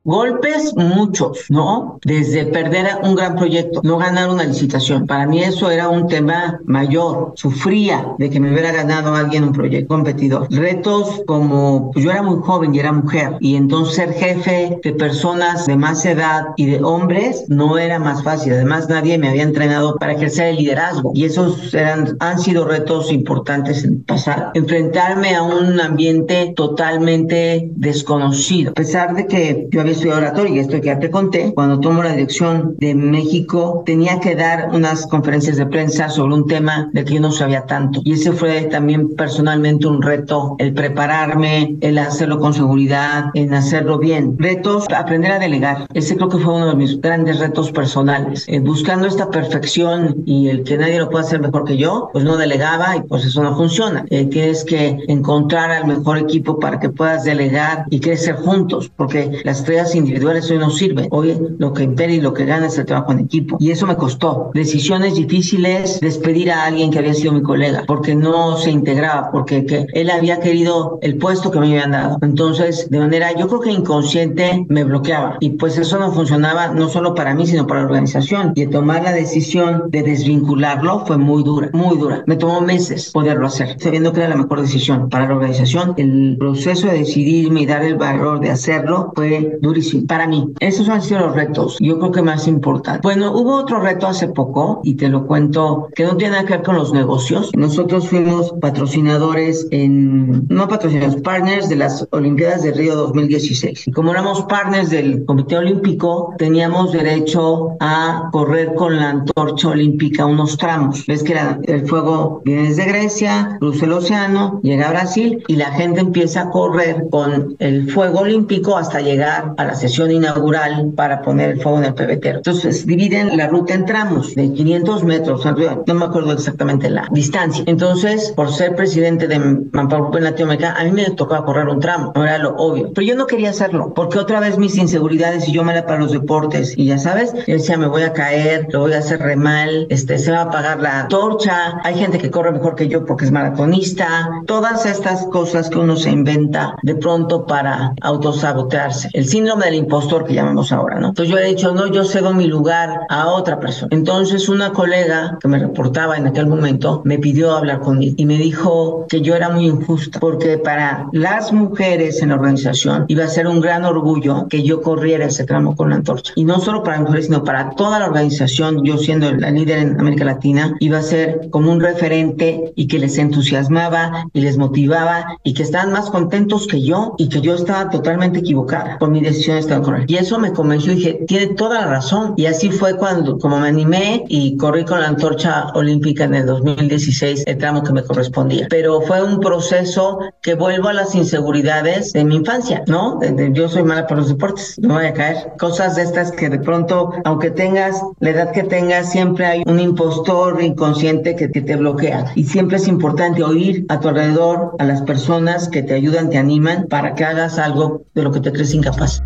Golpes 0.05 0.73
muchos, 0.75 1.45
¿no? 1.49 1.97
Desde 2.03 2.45
perder 2.47 2.87
un 3.03 3.15
gran 3.15 3.37
proyecto, 3.37 3.79
no 3.83 3.97
ganar 3.97 4.29
una 4.29 4.43
licitación. 4.43 5.07
Para 5.07 5.25
mí 5.25 5.41
eso 5.41 5.71
era 5.71 5.87
un 5.87 6.07
tema 6.07 6.59
mayor. 6.65 7.31
Sufría 7.37 8.13
de 8.17 8.29
que 8.29 8.41
me 8.41 8.51
hubiera 8.51 8.73
ganado 8.73 9.15
alguien 9.15 9.45
un 9.45 9.53
proyecto 9.53 9.87
competidor. 9.87 10.47
Retos 10.51 11.21
como 11.25 11.91
pues 11.91 12.03
yo 12.03 12.11
era 12.11 12.21
muy 12.21 12.41
joven 12.41 12.75
y 12.75 12.79
era 12.79 12.91
mujer 12.91 13.37
y 13.39 13.55
entonces 13.55 13.95
ser 13.95 14.13
jefe 14.13 14.79
de 14.83 14.91
personas 14.91 15.67
de 15.67 15.77
más 15.77 16.05
edad 16.05 16.47
y 16.57 16.65
de 16.65 16.83
hombres 16.83 17.45
no 17.47 17.77
era 17.77 17.97
más 17.97 18.23
fácil. 18.23 18.53
Además 18.53 18.89
nadie 18.89 19.17
me 19.17 19.29
había 19.29 19.43
entrenado 19.43 19.95
para 19.95 20.13
ejercer 20.13 20.47
el 20.47 20.57
liderazgo 20.57 21.13
y 21.15 21.23
esos 21.23 21.73
han 22.19 22.39
sido 22.39 22.65
retos 22.65 23.09
importantes 23.09 23.85
en 23.85 23.93
el 23.93 24.01
pasado. 24.01 24.51
Enfrentarme 24.53 25.33
a 25.33 25.43
un 25.43 25.79
ambiente 25.79 26.51
totalmente 26.57 27.69
desconocido. 27.75 28.71
A 28.71 28.73
pesar 28.73 29.15
de 29.15 29.27
que 29.27 29.67
yo 29.71 29.79
había 29.79 29.92
estudiado 29.93 30.19
oratorio 30.19 30.55
y 30.55 30.59
esto 30.59 30.79
que 30.79 30.87
ya 30.87 30.99
te 30.99 31.09
conté, 31.09 31.53
cuando 31.53 31.79
tomo 31.79 32.03
la 32.03 32.11
dirección 32.11 32.75
de 32.79 32.95
México 32.95 33.83
tenía 33.85 34.19
que 34.19 34.35
dar 34.35 34.69
unas 34.73 35.07
conferencias 35.07 35.57
de 35.57 35.65
prensa 35.65 36.09
sobre 36.09 36.35
un 36.35 36.47
tema 36.47 36.89
del 36.93 37.05
que 37.05 37.15
yo 37.15 37.21
no 37.21 37.31
sabía 37.31 37.65
tanto. 37.65 38.01
Y 38.03 38.13
ese 38.13 38.31
fue 38.31 38.63
también 38.63 39.15
personalmente 39.15 39.87
un 39.87 40.01
reto, 40.01 40.55
el 40.59 40.73
prepararme, 40.73 41.77
el 41.81 41.97
hacerlo 41.97 42.39
con 42.39 42.53
seguridad, 42.53 43.25
en 43.33 43.53
hacerlo 43.53 43.97
bien. 43.97 44.35
Retos, 44.37 44.85
aprender 44.95 45.31
a 45.31 45.39
delegar. 45.39 45.87
Ese 45.93 46.15
creo 46.15 46.29
que 46.29 46.37
fue 46.37 46.53
uno 46.53 46.69
de 46.69 46.75
mis 46.75 46.99
grandes 46.99 47.39
retos 47.39 47.71
personales. 47.71 48.45
Eh, 48.47 48.59
buscando 48.59 49.07
esta 49.07 49.29
perfección 49.29 50.23
y 50.25 50.49
el 50.49 50.63
que 50.63 50.77
nadie 50.77 50.99
lo 50.99 51.09
pueda 51.09 51.23
hacer 51.23 51.39
mejor 51.39 51.65
que 51.65 51.77
yo, 51.77 52.09
pues 52.11 52.23
no 52.23 52.37
delegaba 52.37 52.95
y 52.97 53.01
pues 53.01 53.25
eso 53.25 53.43
no 53.43 53.55
funciona. 53.55 54.05
Eh, 54.09 54.25
tienes 54.25 54.63
que 54.63 54.99
encontrar 55.07 55.71
al 55.71 55.87
mejor 55.87 56.17
equipo 56.17 56.59
para 56.59 56.79
que 56.79 56.89
puedas 56.89 57.23
delegar 57.23 57.85
y 57.89 57.99
crecer 57.99 58.35
juntos, 58.35 58.91
porque 58.95 59.41
las 59.43 59.59
estrellas 59.59 59.82
tareas 59.83 59.95
individuales 59.95 60.49
hoy 60.49 60.57
no 60.57 60.69
sirven. 60.69 61.07
Hoy 61.11 61.37
lo 61.57 61.73
que 61.73 61.83
impera 61.83 62.11
y 62.11 62.21
lo 62.21 62.33
que 62.33 62.45
gana 62.45 62.67
es 62.67 62.77
el 62.77 62.85
trabajo 62.85 63.11
en 63.11 63.19
equipo. 63.19 63.57
Y 63.59 63.71
eso 63.71 63.85
me 63.85 63.95
costó. 63.95 64.51
Decisiones 64.53 65.15
difíciles, 65.15 65.99
despedir 65.99 66.51
a 66.51 66.65
alguien 66.65 66.91
que 66.91 66.99
había 66.99 67.13
sido 67.13 67.33
mi 67.33 67.41
colega, 67.41 67.83
porque 67.87 68.15
no 68.15 68.57
se 68.57 68.71
integraba, 68.71 69.31
porque 69.31 69.65
que 69.65 69.85
él 69.93 70.09
había 70.09 70.39
querido 70.39 70.99
el 71.01 71.17
puesto 71.17 71.51
que 71.51 71.59
me 71.59 71.67
habían 71.67 71.91
dado. 71.91 72.17
Entonces, 72.21 72.89
de 72.89 72.99
manera, 72.99 73.35
yo 73.35 73.47
creo 73.47 73.59
que 73.59 73.71
inconsciente 73.71 74.65
me 74.69 74.83
bloqueaba. 74.83 75.37
Y 75.39 75.51
pues 75.51 75.77
eso 75.77 75.99
no 75.99 76.11
funcionaba 76.11 76.67
no 76.67 76.87
solo 76.87 77.13
para 77.13 77.33
mí, 77.33 77.45
sino 77.45 77.67
para 77.67 77.81
la 77.81 77.87
organización. 77.87 78.53
Y 78.55 78.67
tomar 78.67 79.03
la 79.03 79.11
decisión 79.11 79.83
de 79.89 80.03
desvincularlo 80.03 81.05
fue 81.05 81.17
muy 81.17 81.43
dura, 81.43 81.69
muy 81.73 81.97
dura. 81.97 82.23
Me 82.27 82.35
tomó 82.35 82.61
meses 82.61 83.11
poderlo 83.11 83.47
hacer, 83.47 83.75
sabiendo 83.79 84.13
que 84.13 84.21
era 84.21 84.29
la 84.29 84.35
mejor 84.35 84.61
decisión 84.61 85.09
para 85.09 85.27
la 85.27 85.35
organización. 85.35 85.93
El 85.97 86.37
proceso 86.39 86.87
de 86.87 86.99
decidirme 86.99 87.61
y 87.61 87.65
dar 87.65 87.83
el 87.83 87.95
valor 87.95 88.39
de 88.39 88.49
hacerlo 88.49 89.11
fue 89.15 89.57
durísimo 89.73 90.07
para 90.07 90.27
mí. 90.27 90.53
Esos 90.59 90.87
han 90.89 91.01
sido 91.01 91.21
los 91.21 91.35
retos, 91.35 91.77
yo 91.79 91.99
creo 91.99 92.11
que 92.11 92.21
más 92.21 92.47
importante. 92.47 93.01
Bueno, 93.01 93.31
hubo 93.31 93.55
otro 93.55 93.79
reto 93.79 94.07
hace 94.07 94.27
poco 94.27 94.81
y 94.83 94.95
te 94.95 95.09
lo 95.09 95.25
cuento 95.25 95.89
que 95.95 96.03
no 96.03 96.15
tiene 96.15 96.33
nada 96.33 96.45
que 96.45 96.53
ver 96.53 96.63
con 96.63 96.75
los 96.75 96.93
negocios. 96.93 97.51
Nosotros 97.55 98.07
fuimos 98.07 98.53
patrocinadores 98.61 99.67
en, 99.71 100.47
no 100.47 100.67
patrocinadores, 100.67 101.21
partners 101.21 101.69
de 101.69 101.75
las 101.77 102.07
Olimpiadas 102.11 102.63
de 102.63 102.71
Río 102.71 102.95
2016. 102.95 103.87
Y 103.87 103.91
como 103.91 104.11
éramos 104.11 104.43
partners 104.43 104.89
del 104.89 105.25
Comité 105.25 105.57
Olímpico, 105.57 106.33
teníamos 106.37 106.91
derecho 106.91 107.75
a 107.79 108.29
correr 108.31 108.75
con 108.75 108.97
la 108.97 109.09
antorcha 109.09 109.69
olímpica 109.69 110.25
unos 110.25 110.57
tramos. 110.57 111.05
Ves 111.07 111.23
que 111.23 111.33
el 111.63 111.87
fuego 111.87 112.41
viene 112.45 112.69
desde 112.69 112.85
Grecia, 112.85 113.57
cruza 113.59 113.85
el 113.85 113.93
océano, 113.93 114.59
llega 114.61 114.87
a 114.87 114.91
Brasil 114.91 115.43
y 115.47 115.55
la 115.55 115.71
gente 115.71 116.01
empieza 116.01 116.41
a 116.43 116.49
correr 116.49 117.05
con 117.09 117.55
el 117.59 117.91
fuego 117.91 118.19
olímpico 118.19 118.77
hasta 118.77 119.01
llegar 119.01 119.53
a 119.57 119.62
la 119.65 119.75
sesión 119.75 120.11
inaugural 120.11 120.91
para 120.95 121.21
poner 121.21 121.51
el 121.51 121.61
fuego 121.61 121.79
en 121.79 121.85
el 121.85 121.93
pebetero. 121.93 122.37
Entonces 122.37 122.85
dividen 122.85 123.37
la 123.37 123.47
ruta 123.47 123.73
en 123.73 123.85
tramos 123.85 124.35
de 124.35 124.51
500 124.51 125.03
metros, 125.03 125.45
no 125.45 125.93
me 125.93 126.05
acuerdo 126.05 126.31
exactamente 126.33 126.89
la 126.89 127.07
distancia. 127.11 127.63
Entonces, 127.67 128.33
por 128.35 128.51
ser 128.51 128.75
presidente 128.75 129.27
de 129.27 129.39
Manpower 129.39 130.17
en 130.17 130.23
Latinoamérica, 130.23 130.73
a 130.73 130.83
mí 130.83 130.91
me 130.91 131.09
tocaba 131.11 131.45
correr 131.45 131.67
un 131.67 131.79
tramo, 131.79 132.11
no 132.15 132.23
era 132.23 132.37
lo 132.37 132.55
obvio. 132.55 132.91
Pero 132.93 133.07
yo 133.07 133.15
no 133.15 133.27
quería 133.27 133.49
hacerlo, 133.51 133.93
porque 133.93 134.19
otra 134.19 134.39
vez 134.39 134.57
mis 134.57 134.77
inseguridades 134.77 135.47
y 135.47 135.51
yo 135.51 135.63
me 135.63 135.73
la 135.73 135.83
para 135.85 135.99
los 135.99 136.11
deportes 136.11 136.77
y 136.77 136.85
ya 136.85 136.97
sabes, 136.97 137.33
yo 137.47 137.55
decía, 137.55 137.77
me 137.77 137.87
voy 137.87 138.03
a 138.03 138.13
caer, 138.13 138.67
lo 138.71 138.81
voy 138.81 138.93
a 138.93 138.99
hacer 138.99 139.19
re 139.19 139.35
mal, 139.35 139.87
este, 139.89 140.17
se 140.17 140.31
va 140.31 140.39
a 140.39 140.43
apagar 140.43 140.79
la 140.79 141.07
torcha, 141.07 141.79
hay 141.83 141.95
gente 141.95 142.17
que 142.17 142.31
corre 142.31 142.51
mejor 142.51 142.75
que 142.75 142.87
yo 142.87 143.05
porque 143.05 143.25
es 143.25 143.31
maratonista, 143.31 144.29
todas 144.45 144.85
estas 144.85 145.25
cosas 145.27 145.69
que 145.69 145.77
uno 145.77 145.95
se 145.95 146.09
inventa 146.09 146.75
de 146.83 146.95
pronto 146.95 147.45
para 147.45 147.93
autosabotearse. 148.01 149.09
El 149.13 149.27
síndrome 149.27 149.52
del 149.61 149.75
impostor 149.75 150.25
que 150.25 150.33
llamamos 150.33 150.71
ahora, 150.71 150.99
¿no? 150.99 151.09
Entonces 151.09 151.33
yo 151.33 151.39
he 151.39 151.45
dicho, 151.45 151.73
no, 151.73 151.87
yo 151.87 152.03
cedo 152.03 152.33
mi 152.33 152.47
lugar 152.47 153.01
a 153.09 153.27
otra 153.27 153.59
persona. 153.59 153.89
Entonces 153.91 154.49
una 154.49 154.71
colega 154.71 155.37
que 155.39 155.47
me 155.47 155.59
reportaba 155.59 156.17
en 156.17 156.27
aquel 156.27 156.47
momento 156.47 157.01
me 157.05 157.19
pidió 157.19 157.55
hablar 157.55 157.79
conmigo 157.79 158.15
y 158.17 158.25
me 158.25 158.37
dijo 158.37 159.05
que 159.09 159.21
yo 159.21 159.35
era 159.35 159.49
muy 159.49 159.65
injusta 159.65 160.19
porque 160.19 160.57
para 160.57 161.07
las 161.11 161.53
mujeres 161.53 162.21
en 162.21 162.29
la 162.29 162.35
organización 162.35 163.05
iba 163.07 163.23
a 163.23 163.27
ser 163.27 163.47
un 163.47 163.61
gran 163.61 163.85
orgullo 163.85 164.47
que 164.49 164.63
yo 164.63 164.81
corriera 164.81 165.25
ese 165.25 165.43
tramo 165.43 165.75
con 165.75 165.89
la 165.89 165.97
antorcha. 165.97 166.33
Y 166.35 166.45
no 166.45 166.59
solo 166.59 166.83
para 166.83 166.99
mujeres, 166.99 167.25
sino 167.25 167.43
para 167.43 167.71
toda 167.71 167.99
la 167.99 168.07
organización, 168.07 168.83
yo 168.83 168.97
siendo 168.97 169.31
la 169.31 169.51
líder 169.51 169.79
en 169.79 169.99
América 169.99 170.25
Latina, 170.25 170.75
iba 170.79 170.97
a 170.97 171.03
ser 171.03 171.49
como 171.51 171.71
un 171.71 171.79
referente 171.79 172.73
y 172.75 172.87
que 172.87 172.99
les 172.99 173.17
entusiasmaba 173.17 174.27
y 174.33 174.41
les 174.41 174.57
motivaba 174.57 175.37
y 175.43 175.53
que 175.53 175.63
estaban 175.63 175.91
más 175.91 176.09
contentos 176.09 176.67
que 176.67 176.81
yo 176.81 177.15
y 177.17 177.29
que 177.29 177.41
yo 177.41 177.55
estaba 177.55 177.89
totalmente 177.89 178.39
equivocada 178.39 178.97
por 178.97 179.09
mi 179.09 179.21
decisión 179.21 179.32
de. 179.33 180.05
Y 180.07 180.15
eso 180.15 180.39
me 180.39 180.51
convenció 180.51 180.93
y 180.93 180.95
dije, 180.95 181.25
tiene 181.27 181.47
toda 181.55 181.81
la 181.81 181.87
razón. 181.87 182.33
Y 182.37 182.45
así 182.45 182.71
fue 182.71 182.95
cuando, 182.97 183.37
como 183.37 183.59
me 183.59 183.67
animé 183.67 184.25
y 184.27 184.57
corrí 184.57 184.85
con 184.85 184.99
la 184.99 185.07
antorcha 185.07 185.67
olímpica 185.73 186.25
en 186.25 186.35
el 186.35 186.45
2016, 186.45 187.43
el 187.45 187.57
tramo 187.57 187.83
que 187.83 187.93
me 187.93 188.03
correspondía. 188.03 188.67
Pero 188.69 189.01
fue 189.01 189.23
un 189.23 189.39
proceso 189.39 190.19
que 190.41 190.55
vuelvo 190.55 190.89
a 190.89 190.93
las 190.93 191.15
inseguridades 191.15 192.13
de 192.13 192.23
mi 192.23 192.35
infancia, 192.35 192.83
¿no? 192.87 193.19
yo 193.53 193.69
soy 193.69 193.83
mala 193.83 194.07
para 194.07 194.21
los 194.21 194.29
deportes, 194.29 194.75
no 194.79 194.95
voy 194.95 195.05
a 195.05 195.13
caer. 195.13 195.53
Cosas 195.57 195.95
de 195.95 196.03
estas 196.03 196.31
que 196.31 196.49
de 196.49 196.59
pronto, 196.59 197.11
aunque 197.25 197.51
tengas 197.51 198.01
la 198.19 198.29
edad 198.29 198.51
que 198.51 198.63
tengas, 198.63 199.11
siempre 199.11 199.45
hay 199.45 199.63
un 199.65 199.79
impostor 199.79 200.61
inconsciente 200.61 201.35
que, 201.35 201.51
que 201.51 201.61
te 201.61 201.75
bloquea. 201.75 202.31
Y 202.35 202.43
siempre 202.43 202.77
es 202.77 202.87
importante 202.87 203.43
oír 203.43 203.85
a 203.89 203.99
tu 203.99 204.09
alrededor 204.09 204.75
a 204.79 204.83
las 204.83 205.01
personas 205.01 205.69
que 205.69 205.83
te 205.83 205.93
ayudan, 205.93 206.29
te 206.29 206.37
animan 206.37 206.87
para 206.89 207.15
que 207.15 207.23
hagas 207.23 207.57
algo 207.57 208.03
de 208.13 208.23
lo 208.23 208.31
que 208.31 208.39
te 208.39 208.51
crees 208.51 208.73
incapaz. 208.73 209.22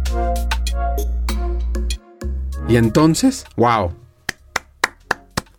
Y 2.67 2.75
entonces, 2.75 3.45
wow. 3.55 3.93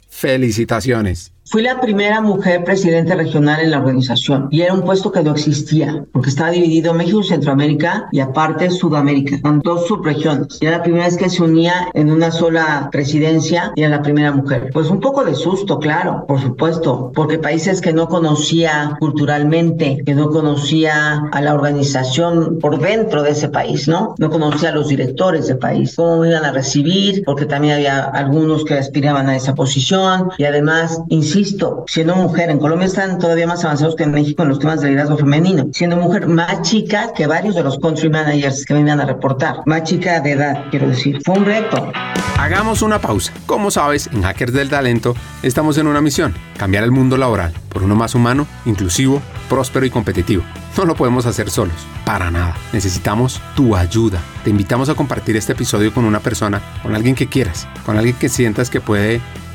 Felicitaciones. 0.09 1.33
Fui 1.51 1.63
la 1.63 1.81
primera 1.81 2.21
mujer 2.21 2.63
presidente 2.63 3.15
regional 3.15 3.61
en 3.61 3.71
la 3.71 3.79
organización 3.79 4.49
y 4.51 4.61
era 4.61 4.75
un 4.75 4.83
puesto 4.83 5.11
que 5.11 5.23
no 5.23 5.31
existía 5.31 6.05
porque 6.13 6.29
estaba 6.29 6.51
dividido 6.51 6.93
México, 6.93 7.23
Centroamérica 7.23 8.07
y 8.13 8.21
aparte 8.21 8.69
Sudamérica, 8.69 9.39
en 9.43 9.61
dos 9.61 9.87
subregiones. 9.87 10.59
Y 10.61 10.67
era 10.67 10.77
la 10.77 10.83
primera 10.83 11.07
vez 11.07 11.17
que 11.17 11.31
se 11.31 11.43
unía 11.43 11.89
en 11.95 12.13
una 12.13 12.31
sola 12.33 12.91
presidencia 12.93 13.73
y 13.77 13.81
era 13.81 13.97
la 13.97 14.03
primera 14.03 14.31
mujer. 14.31 14.69
Pues 14.75 14.91
un 14.91 15.01
poco 15.01 15.25
de 15.25 15.35
susto, 15.35 15.79
claro, 15.79 16.27
por 16.29 16.39
supuesto, 16.39 17.13
porque 17.15 17.39
países 17.39 17.81
que 17.81 17.95
no 17.95 18.09
conocía 18.09 18.99
culturalmente, 19.01 20.03
que 20.05 20.15
no 20.15 20.29
conocía 20.29 21.31
a 21.33 21.41
la 21.41 21.55
organización 21.55 22.59
por 22.61 22.79
dentro 22.79 23.23
de 23.23 23.31
ese 23.31 23.49
país, 23.49 23.89
¿no? 23.89 24.15
No 24.19 24.29
conocía 24.29 24.69
a 24.69 24.73
los 24.75 24.89
directores 24.89 25.47
del 25.47 25.57
país, 25.57 25.97
cómo 25.97 26.27
iban 26.27 26.45
a 26.45 26.53
recibir, 26.53 27.23
porque 27.25 27.47
también 27.47 27.77
había 27.77 28.01
algunos 28.01 28.67
que 28.67 28.75
aspiraban 28.75 29.31
a 29.31 29.37
esa 29.37 29.55
posición 29.55 30.29
y 30.37 30.45
además, 30.45 31.01
insisto, 31.09 31.38
insisto, 31.39 31.85
siendo 31.87 32.17
mujer, 32.17 32.51
en 32.51 32.59
Colombia 32.59 32.87
están 32.87 33.19
todavía 33.19 33.47
más 33.47 33.65
avanzados 33.65 33.95
que 33.97 34.05
en 34.05 34.13
México 34.13 34.43
en 34.43 34.49
los 34.51 34.59
temas 34.59 34.81
de 34.81 34.89
liderazgo 34.89 35.17
femenino, 35.17 35.69
siendo 35.73 35.97
mujer 35.97 36.27
más 36.27 36.63
chica 36.63 37.13
que 37.15 37.27
varios 37.27 37.55
de 37.55 37.63
los 37.63 37.79
country 37.79 38.11
managers 38.11 38.65
que 38.65 38.75
me 38.75 38.91
a 38.91 39.05
reportar, 39.05 39.57
más 39.67 39.85
chica 39.85 40.21
de 40.21 40.33
edad, 40.33 40.65
quiero 40.71 40.89
decir. 40.89 41.21
Fue 41.25 41.39
un 41.39 41.45
reto. 41.45 41.93
Hagamos 42.39 42.83
una 42.83 43.01
pausa. 43.01 43.33
Como 43.47 43.71
sabes, 43.71 44.09
en 44.13 44.23
Hackers 44.23 44.53
del 44.53 44.69
Talento 44.69 45.15
estamos 45.43 45.79
en 45.79 45.87
una 45.87 46.01
misión, 46.01 46.35
cambiar 46.57 46.85
el 46.85 46.91
mundo 46.91 47.17
laboral 47.17 47.53
por 47.69 47.83
uno 47.83 47.95
más 47.95 48.15
humano, 48.15 48.47
inclusivo, 48.65 49.23
próspero 49.49 49.87
y 49.87 49.91
competitivo. 49.91 50.43
No 50.77 50.85
lo 50.85 50.95
podemos 50.95 51.27
hacer 51.27 51.51
solos, 51.51 51.75
para 52.05 52.31
nada. 52.31 52.57
Necesitamos 52.73 53.41
tu 53.57 53.75
ayuda. 53.75 54.21
Te 54.45 54.51
invitamos 54.51 54.89
a 54.89 54.95
compartir 54.95 55.37
este 55.37 55.53
episodio 55.53 55.93
con 55.93 56.05
una 56.05 56.21
persona, 56.21 56.63
con 56.83 56.95
alguien 56.95 57.15
que 57.15 57.27
quieras, 57.27 57.67
con 57.85 57.97
alguien 57.97 58.17
que 58.17 58.29
sientas 58.29 58.71
que 58.71 58.81
puede 58.81 59.21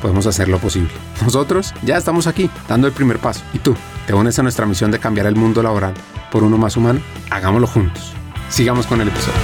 podemos 0.00 0.26
hacer 0.26 0.48
lo 0.48 0.58
posible. 0.58 0.90
Nosotros 1.22 1.74
ya 1.82 1.96
estamos 1.96 2.26
aquí, 2.26 2.50
dando 2.68 2.86
el 2.86 2.92
primer 2.92 3.18
paso. 3.18 3.42
¿Y 3.52 3.58
tú? 3.58 3.76
¿Te 4.06 4.14
unes 4.14 4.38
a 4.38 4.42
nuestra 4.42 4.66
misión 4.66 4.90
de 4.90 4.98
cambiar 4.98 5.26
el 5.26 5.36
mundo 5.36 5.62
laboral 5.62 5.94
por 6.30 6.42
uno 6.42 6.56
más 6.58 6.76
humano? 6.76 7.00
Hagámoslo 7.30 7.66
juntos. 7.66 8.12
Sigamos 8.48 8.86
con 8.86 9.00
el 9.00 9.08
episodio. 9.08 9.38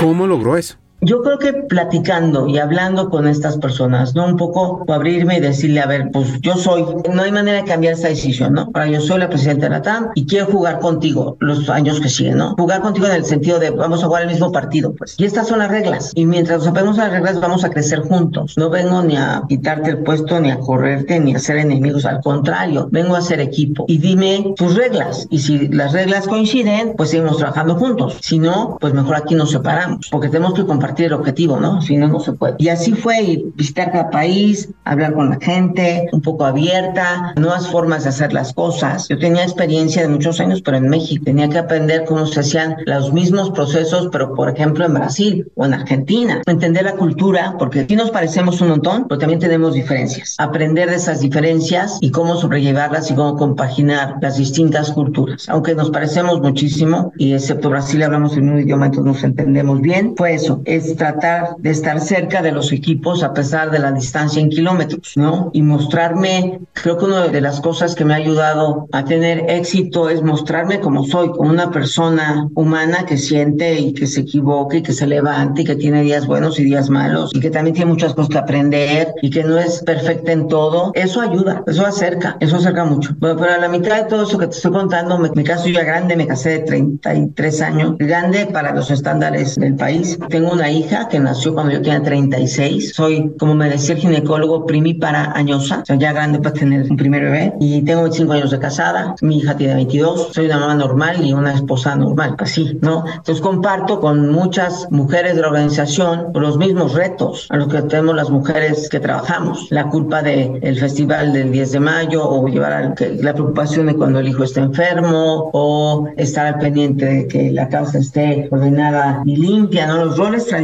¿Cómo 0.00 0.26
logró 0.26 0.56
eso? 0.56 0.76
Yo 1.04 1.20
creo 1.20 1.36
que 1.36 1.52
platicando 1.52 2.46
y 2.46 2.58
hablando 2.58 3.10
con 3.10 3.26
estas 3.26 3.56
personas, 3.58 4.14
¿no? 4.14 4.24
Un 4.24 4.36
poco 4.36 4.84
abrirme 4.86 5.38
y 5.38 5.40
decirle, 5.40 5.80
a 5.80 5.86
ver, 5.86 6.10
pues 6.12 6.40
yo 6.42 6.54
soy, 6.54 6.84
no 7.12 7.22
hay 7.22 7.32
manera 7.32 7.58
de 7.58 7.64
cambiar 7.64 7.94
esa 7.94 8.06
decisión, 8.06 8.52
¿no? 8.52 8.70
Ahora 8.72 8.86
yo 8.86 9.00
soy 9.00 9.18
la 9.18 9.28
presidenta 9.28 9.66
de 9.66 9.70
la 9.70 9.82
TAM 9.82 10.10
y 10.14 10.26
quiero 10.26 10.46
jugar 10.46 10.78
contigo 10.78 11.36
los 11.40 11.68
años 11.68 11.98
que 11.98 12.08
siguen, 12.08 12.38
¿no? 12.38 12.54
Jugar 12.56 12.82
contigo 12.82 13.08
en 13.08 13.14
el 13.14 13.24
sentido 13.24 13.58
de 13.58 13.70
vamos 13.70 14.04
a 14.04 14.06
jugar 14.06 14.22
el 14.22 14.28
mismo 14.28 14.52
partido, 14.52 14.94
pues. 14.94 15.16
Y 15.18 15.24
estas 15.24 15.48
son 15.48 15.58
las 15.58 15.72
reglas. 15.72 16.12
Y 16.14 16.24
mientras 16.24 16.64
nos 16.64 16.98
a 16.98 17.02
las 17.02 17.12
reglas, 17.12 17.40
vamos 17.40 17.64
a 17.64 17.70
crecer 17.70 18.02
juntos. 18.02 18.54
No 18.56 18.70
vengo 18.70 19.02
ni 19.02 19.16
a 19.16 19.42
quitarte 19.48 19.90
el 19.90 20.04
puesto, 20.04 20.38
ni 20.38 20.52
a 20.52 20.60
correrte, 20.60 21.18
ni 21.18 21.34
a 21.34 21.40
ser 21.40 21.56
enemigos. 21.56 22.04
Al 22.04 22.20
contrario, 22.20 22.88
vengo 22.92 23.16
a 23.16 23.22
ser 23.22 23.40
equipo. 23.40 23.86
Y 23.88 23.98
dime 23.98 24.54
tus 24.56 24.76
reglas. 24.76 25.26
Y 25.30 25.40
si 25.40 25.66
las 25.66 25.92
reglas 25.92 26.28
coinciden, 26.28 26.94
pues 26.96 27.10
seguimos 27.10 27.38
trabajando 27.38 27.74
juntos. 27.74 28.18
Si 28.20 28.38
no, 28.38 28.76
pues 28.80 28.94
mejor 28.94 29.16
aquí 29.16 29.34
nos 29.34 29.50
separamos, 29.50 30.08
porque 30.08 30.28
tenemos 30.28 30.54
que 30.54 30.64
compartir 30.64 30.91
compartir 30.92 31.06
el 31.06 31.12
objetivo, 31.14 31.58
¿no? 31.58 31.80
Si 31.80 31.96
no, 31.96 32.08
no 32.08 32.20
se 32.20 32.32
puede. 32.32 32.56
Y 32.58 32.68
así 32.68 32.92
fue, 32.92 33.22
y 33.22 33.52
visitar 33.54 33.90
cada 33.92 34.10
país, 34.10 34.68
hablar 34.84 35.14
con 35.14 35.30
la 35.30 35.38
gente, 35.40 36.08
un 36.12 36.20
poco 36.20 36.44
abierta, 36.44 37.32
nuevas 37.36 37.68
formas 37.68 38.02
de 38.04 38.10
hacer 38.10 38.32
las 38.32 38.52
cosas. 38.52 39.08
Yo 39.08 39.18
tenía 39.18 39.42
experiencia 39.42 40.02
de 40.02 40.08
muchos 40.08 40.40
años, 40.40 40.60
pero 40.62 40.76
en 40.76 40.88
México 40.88 41.24
tenía 41.24 41.48
que 41.48 41.58
aprender 41.58 42.04
cómo 42.04 42.26
se 42.26 42.40
hacían 42.40 42.76
los 42.86 43.12
mismos 43.12 43.50
procesos, 43.50 44.08
pero 44.12 44.34
por 44.34 44.50
ejemplo 44.50 44.84
en 44.84 44.94
Brasil 44.94 45.50
o 45.54 45.64
en 45.64 45.74
Argentina. 45.74 46.42
Entender 46.46 46.84
la 46.84 46.96
cultura, 46.96 47.56
porque 47.58 47.86
sí 47.88 47.96
nos 47.96 48.10
parecemos 48.10 48.60
un 48.60 48.68
montón, 48.68 49.06
pero 49.08 49.18
también 49.18 49.40
tenemos 49.40 49.74
diferencias. 49.74 50.34
Aprender 50.38 50.90
de 50.90 50.96
esas 50.96 51.20
diferencias 51.20 51.98
y 52.00 52.10
cómo 52.10 52.36
sobrellevarlas 52.36 53.10
y 53.10 53.14
cómo 53.14 53.36
compaginar 53.36 54.16
las 54.20 54.36
distintas 54.36 54.90
culturas. 54.90 55.48
Aunque 55.48 55.74
nos 55.74 55.90
parecemos 55.90 56.40
muchísimo, 56.40 57.12
y 57.16 57.32
excepto 57.32 57.70
Brasil 57.70 58.02
hablamos 58.02 58.36
el 58.36 58.42
mismo 58.42 58.60
idioma, 58.60 58.86
entonces 58.86 59.12
nos 59.14 59.24
entendemos 59.24 59.80
bien, 59.80 60.14
fue 60.16 60.34
eso, 60.34 60.60
es 60.64 60.81
tratar 60.96 61.56
de 61.58 61.70
estar 61.70 62.00
cerca 62.00 62.42
de 62.42 62.52
los 62.52 62.72
equipos 62.72 63.22
a 63.22 63.32
pesar 63.32 63.70
de 63.70 63.78
la 63.78 63.92
distancia 63.92 64.40
en 64.40 64.50
kilómetros, 64.50 65.12
¿no? 65.16 65.50
Y 65.52 65.62
mostrarme, 65.62 66.60
creo 66.72 66.98
que 66.98 67.04
una 67.04 67.28
de 67.28 67.40
las 67.40 67.60
cosas 67.60 67.94
que 67.94 68.04
me 68.04 68.14
ha 68.14 68.18
ayudado 68.18 68.88
a 68.92 69.04
tener 69.04 69.44
éxito 69.48 70.08
es 70.08 70.22
mostrarme 70.22 70.80
como 70.80 71.04
soy, 71.04 71.30
como 71.30 71.50
una 71.50 71.70
persona 71.70 72.48
humana 72.54 73.04
que 73.06 73.16
siente 73.16 73.78
y 73.78 73.92
que 73.94 74.06
se 74.06 74.20
equivoque 74.20 74.78
y 74.78 74.82
que 74.82 74.92
se 74.92 75.06
levante 75.06 75.62
y 75.62 75.64
que 75.64 75.76
tiene 75.76 76.02
días 76.02 76.26
buenos 76.26 76.58
y 76.58 76.64
días 76.64 76.90
malos 76.90 77.30
y 77.34 77.40
que 77.40 77.50
también 77.50 77.74
tiene 77.74 77.90
muchas 77.90 78.14
cosas 78.14 78.30
que 78.30 78.38
aprender 78.38 79.14
y 79.22 79.30
que 79.30 79.44
no 79.44 79.58
es 79.58 79.82
perfecta 79.82 80.32
en 80.32 80.48
todo. 80.48 80.92
Eso 80.94 81.20
ayuda, 81.20 81.62
eso 81.66 81.86
acerca, 81.86 82.36
eso 82.40 82.56
acerca 82.56 82.84
mucho. 82.84 83.14
Bueno, 83.18 83.36
pero 83.38 83.52
a 83.52 83.58
la 83.58 83.68
mitad 83.68 84.02
de 84.02 84.08
todo 84.08 84.24
eso 84.24 84.38
que 84.38 84.46
te 84.46 84.56
estoy 84.56 84.72
contando, 84.72 85.18
me, 85.18 85.30
me 85.30 85.44
caso 85.44 85.68
ya 85.68 85.84
grande, 85.84 86.16
me 86.16 86.26
casé 86.26 86.50
de 86.50 86.58
33 86.60 87.62
años, 87.62 87.96
grande 87.98 88.46
para 88.46 88.74
los 88.74 88.90
estándares 88.90 89.56
del 89.56 89.76
país. 89.76 90.18
Tengo 90.28 90.52
una 90.52 90.70
hija 90.72 91.08
que 91.08 91.18
nació 91.18 91.54
cuando 91.54 91.72
yo 91.72 91.82
tenía 91.82 92.02
36. 92.02 92.92
Soy, 92.94 93.32
como 93.38 93.54
me 93.54 93.68
decía 93.68 93.94
el 93.94 94.00
ginecólogo, 94.00 94.66
primípara 94.66 95.32
añosa, 95.34 95.80
o 95.82 95.86
sea, 95.86 95.96
ya 95.96 96.12
grande 96.12 96.38
para 96.38 96.54
tener 96.54 96.90
un 96.90 96.96
primer 96.96 97.24
bebé. 97.24 97.54
Y 97.60 97.82
tengo 97.82 98.02
25 98.02 98.32
años 98.32 98.50
de 98.50 98.58
casada, 98.58 99.14
mi 99.20 99.38
hija 99.38 99.56
tiene 99.56 99.74
22. 99.74 100.30
Soy 100.32 100.46
una 100.46 100.58
mamá 100.58 100.74
normal 100.74 101.24
y 101.24 101.32
una 101.32 101.54
esposa 101.54 101.94
normal, 101.96 102.36
así, 102.38 102.78
¿no? 102.82 103.04
Entonces 103.06 103.40
comparto 103.40 104.00
con 104.00 104.30
muchas 104.30 104.88
mujeres 104.90 105.36
de 105.36 105.42
la 105.42 105.48
organización 105.48 106.28
los 106.34 106.58
mismos 106.58 106.94
retos 106.94 107.46
a 107.50 107.56
los 107.56 107.68
que 107.68 107.82
tenemos 107.82 108.16
las 108.16 108.30
mujeres 108.30 108.88
que 108.88 108.98
trabajamos. 108.98 109.68
La 109.70 109.88
culpa 109.88 110.22
del 110.22 110.58
el 110.62 110.78
festival 110.78 111.32
del 111.32 111.52
10 111.52 111.72
de 111.72 111.80
mayo 111.80 112.28
o 112.28 112.46
llevar 112.48 112.94
que, 112.94 113.10
la 113.22 113.32
preocupación 113.32 113.86
de 113.86 113.94
cuando 113.94 114.18
el 114.18 114.28
hijo 114.28 114.44
está 114.44 114.60
enfermo 114.60 115.50
o 115.52 116.08
estar 116.16 116.46
al 116.46 116.58
pendiente 116.58 117.04
de 117.04 117.28
que 117.28 117.50
la 117.52 117.68
casa 117.68 117.98
esté 117.98 118.48
ordenada 118.50 119.22
y 119.24 119.36
limpia, 119.36 119.86
¿no? 119.86 120.04
Los 120.04 120.16
roles 120.16 120.46
tradicionales. 120.46 120.61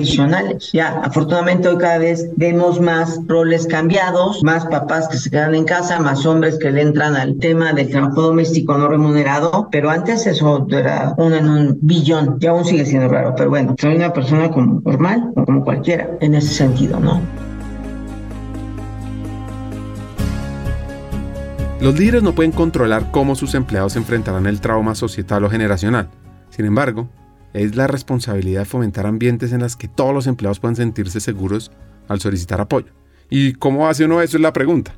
Ya, 0.73 1.01
afortunadamente 1.03 1.69
hoy 1.69 1.79
cada 1.79 1.99
vez 1.99 2.29
vemos 2.37 2.81
más 2.81 3.21
roles 3.27 3.67
cambiados, 3.67 4.43
más 4.43 4.67
papás 4.67 5.09
que 5.09 5.17
se 5.17 5.31
quedan 5.31 5.55
en 5.55 5.65
casa, 5.65 5.99
más 6.01 6.25
hombres 6.27 6.59
que 6.59 6.71
le 6.71 6.83
entran 6.83 7.17
al 7.17 7.39
tema 7.39 7.73
del 7.73 7.91
trabajo 7.91 8.23
doméstico 8.23 8.77
no 8.77 8.89
remunerado, 8.89 9.69
pero 9.71 9.91
antes 9.91 10.27
eso 10.27 10.67
era 10.71 11.15
uno 11.17 11.37
en 11.37 11.49
un 11.49 11.79
billón 11.83 12.39
y 12.41 12.47
aún 12.47 12.65
sigue 12.65 12.85
siendo 12.85 13.09
raro, 13.09 13.35
pero 13.37 13.51
bueno, 13.51 13.75
soy 13.79 13.97
una 13.97 14.13
persona 14.13 14.51
como 14.51 14.81
normal 14.85 15.33
o 15.37 15.45
como 15.45 15.65
cualquiera 15.65 16.09
en 16.21 16.35
ese 16.35 16.55
sentido, 16.55 17.01
¿no? 17.01 17.21
Los 21.81 21.97
líderes 21.97 22.25
no 22.25 22.35
pueden 22.35 22.51
controlar 22.51 23.13
cómo 23.13 23.37
sus 23.37 23.55
empleados 23.55 23.95
enfrentarán 23.95 24.47
el 24.47 24.61
trauma 24.61 24.97
societal 24.97 25.45
o 25.45 25.51
generacional. 25.51 26.09
Sin 26.51 26.65
embargo, 26.65 27.09
es 27.59 27.77
la 27.77 27.87
responsabilidad 27.87 28.61
de 28.61 28.67
fomentar 28.67 29.07
ambientes 29.07 29.53
en 29.53 29.61
los 29.61 29.77
que 29.77 29.89
todos 29.89 30.15
los 30.15 30.27
empleados 30.27 30.61
puedan 30.61 30.77
sentirse 30.77 31.21
seguros 31.21 31.71
al 32.09 32.21
solicitar 32.21 32.61
apoyo. 32.61 32.93
¿Y 33.31 33.53
cómo 33.55 33.89
hace 33.89 34.05
uno 34.05 34.23
eso? 34.23 34.37
Es 34.37 34.43
la 34.43 34.53
pregunta. 34.53 34.95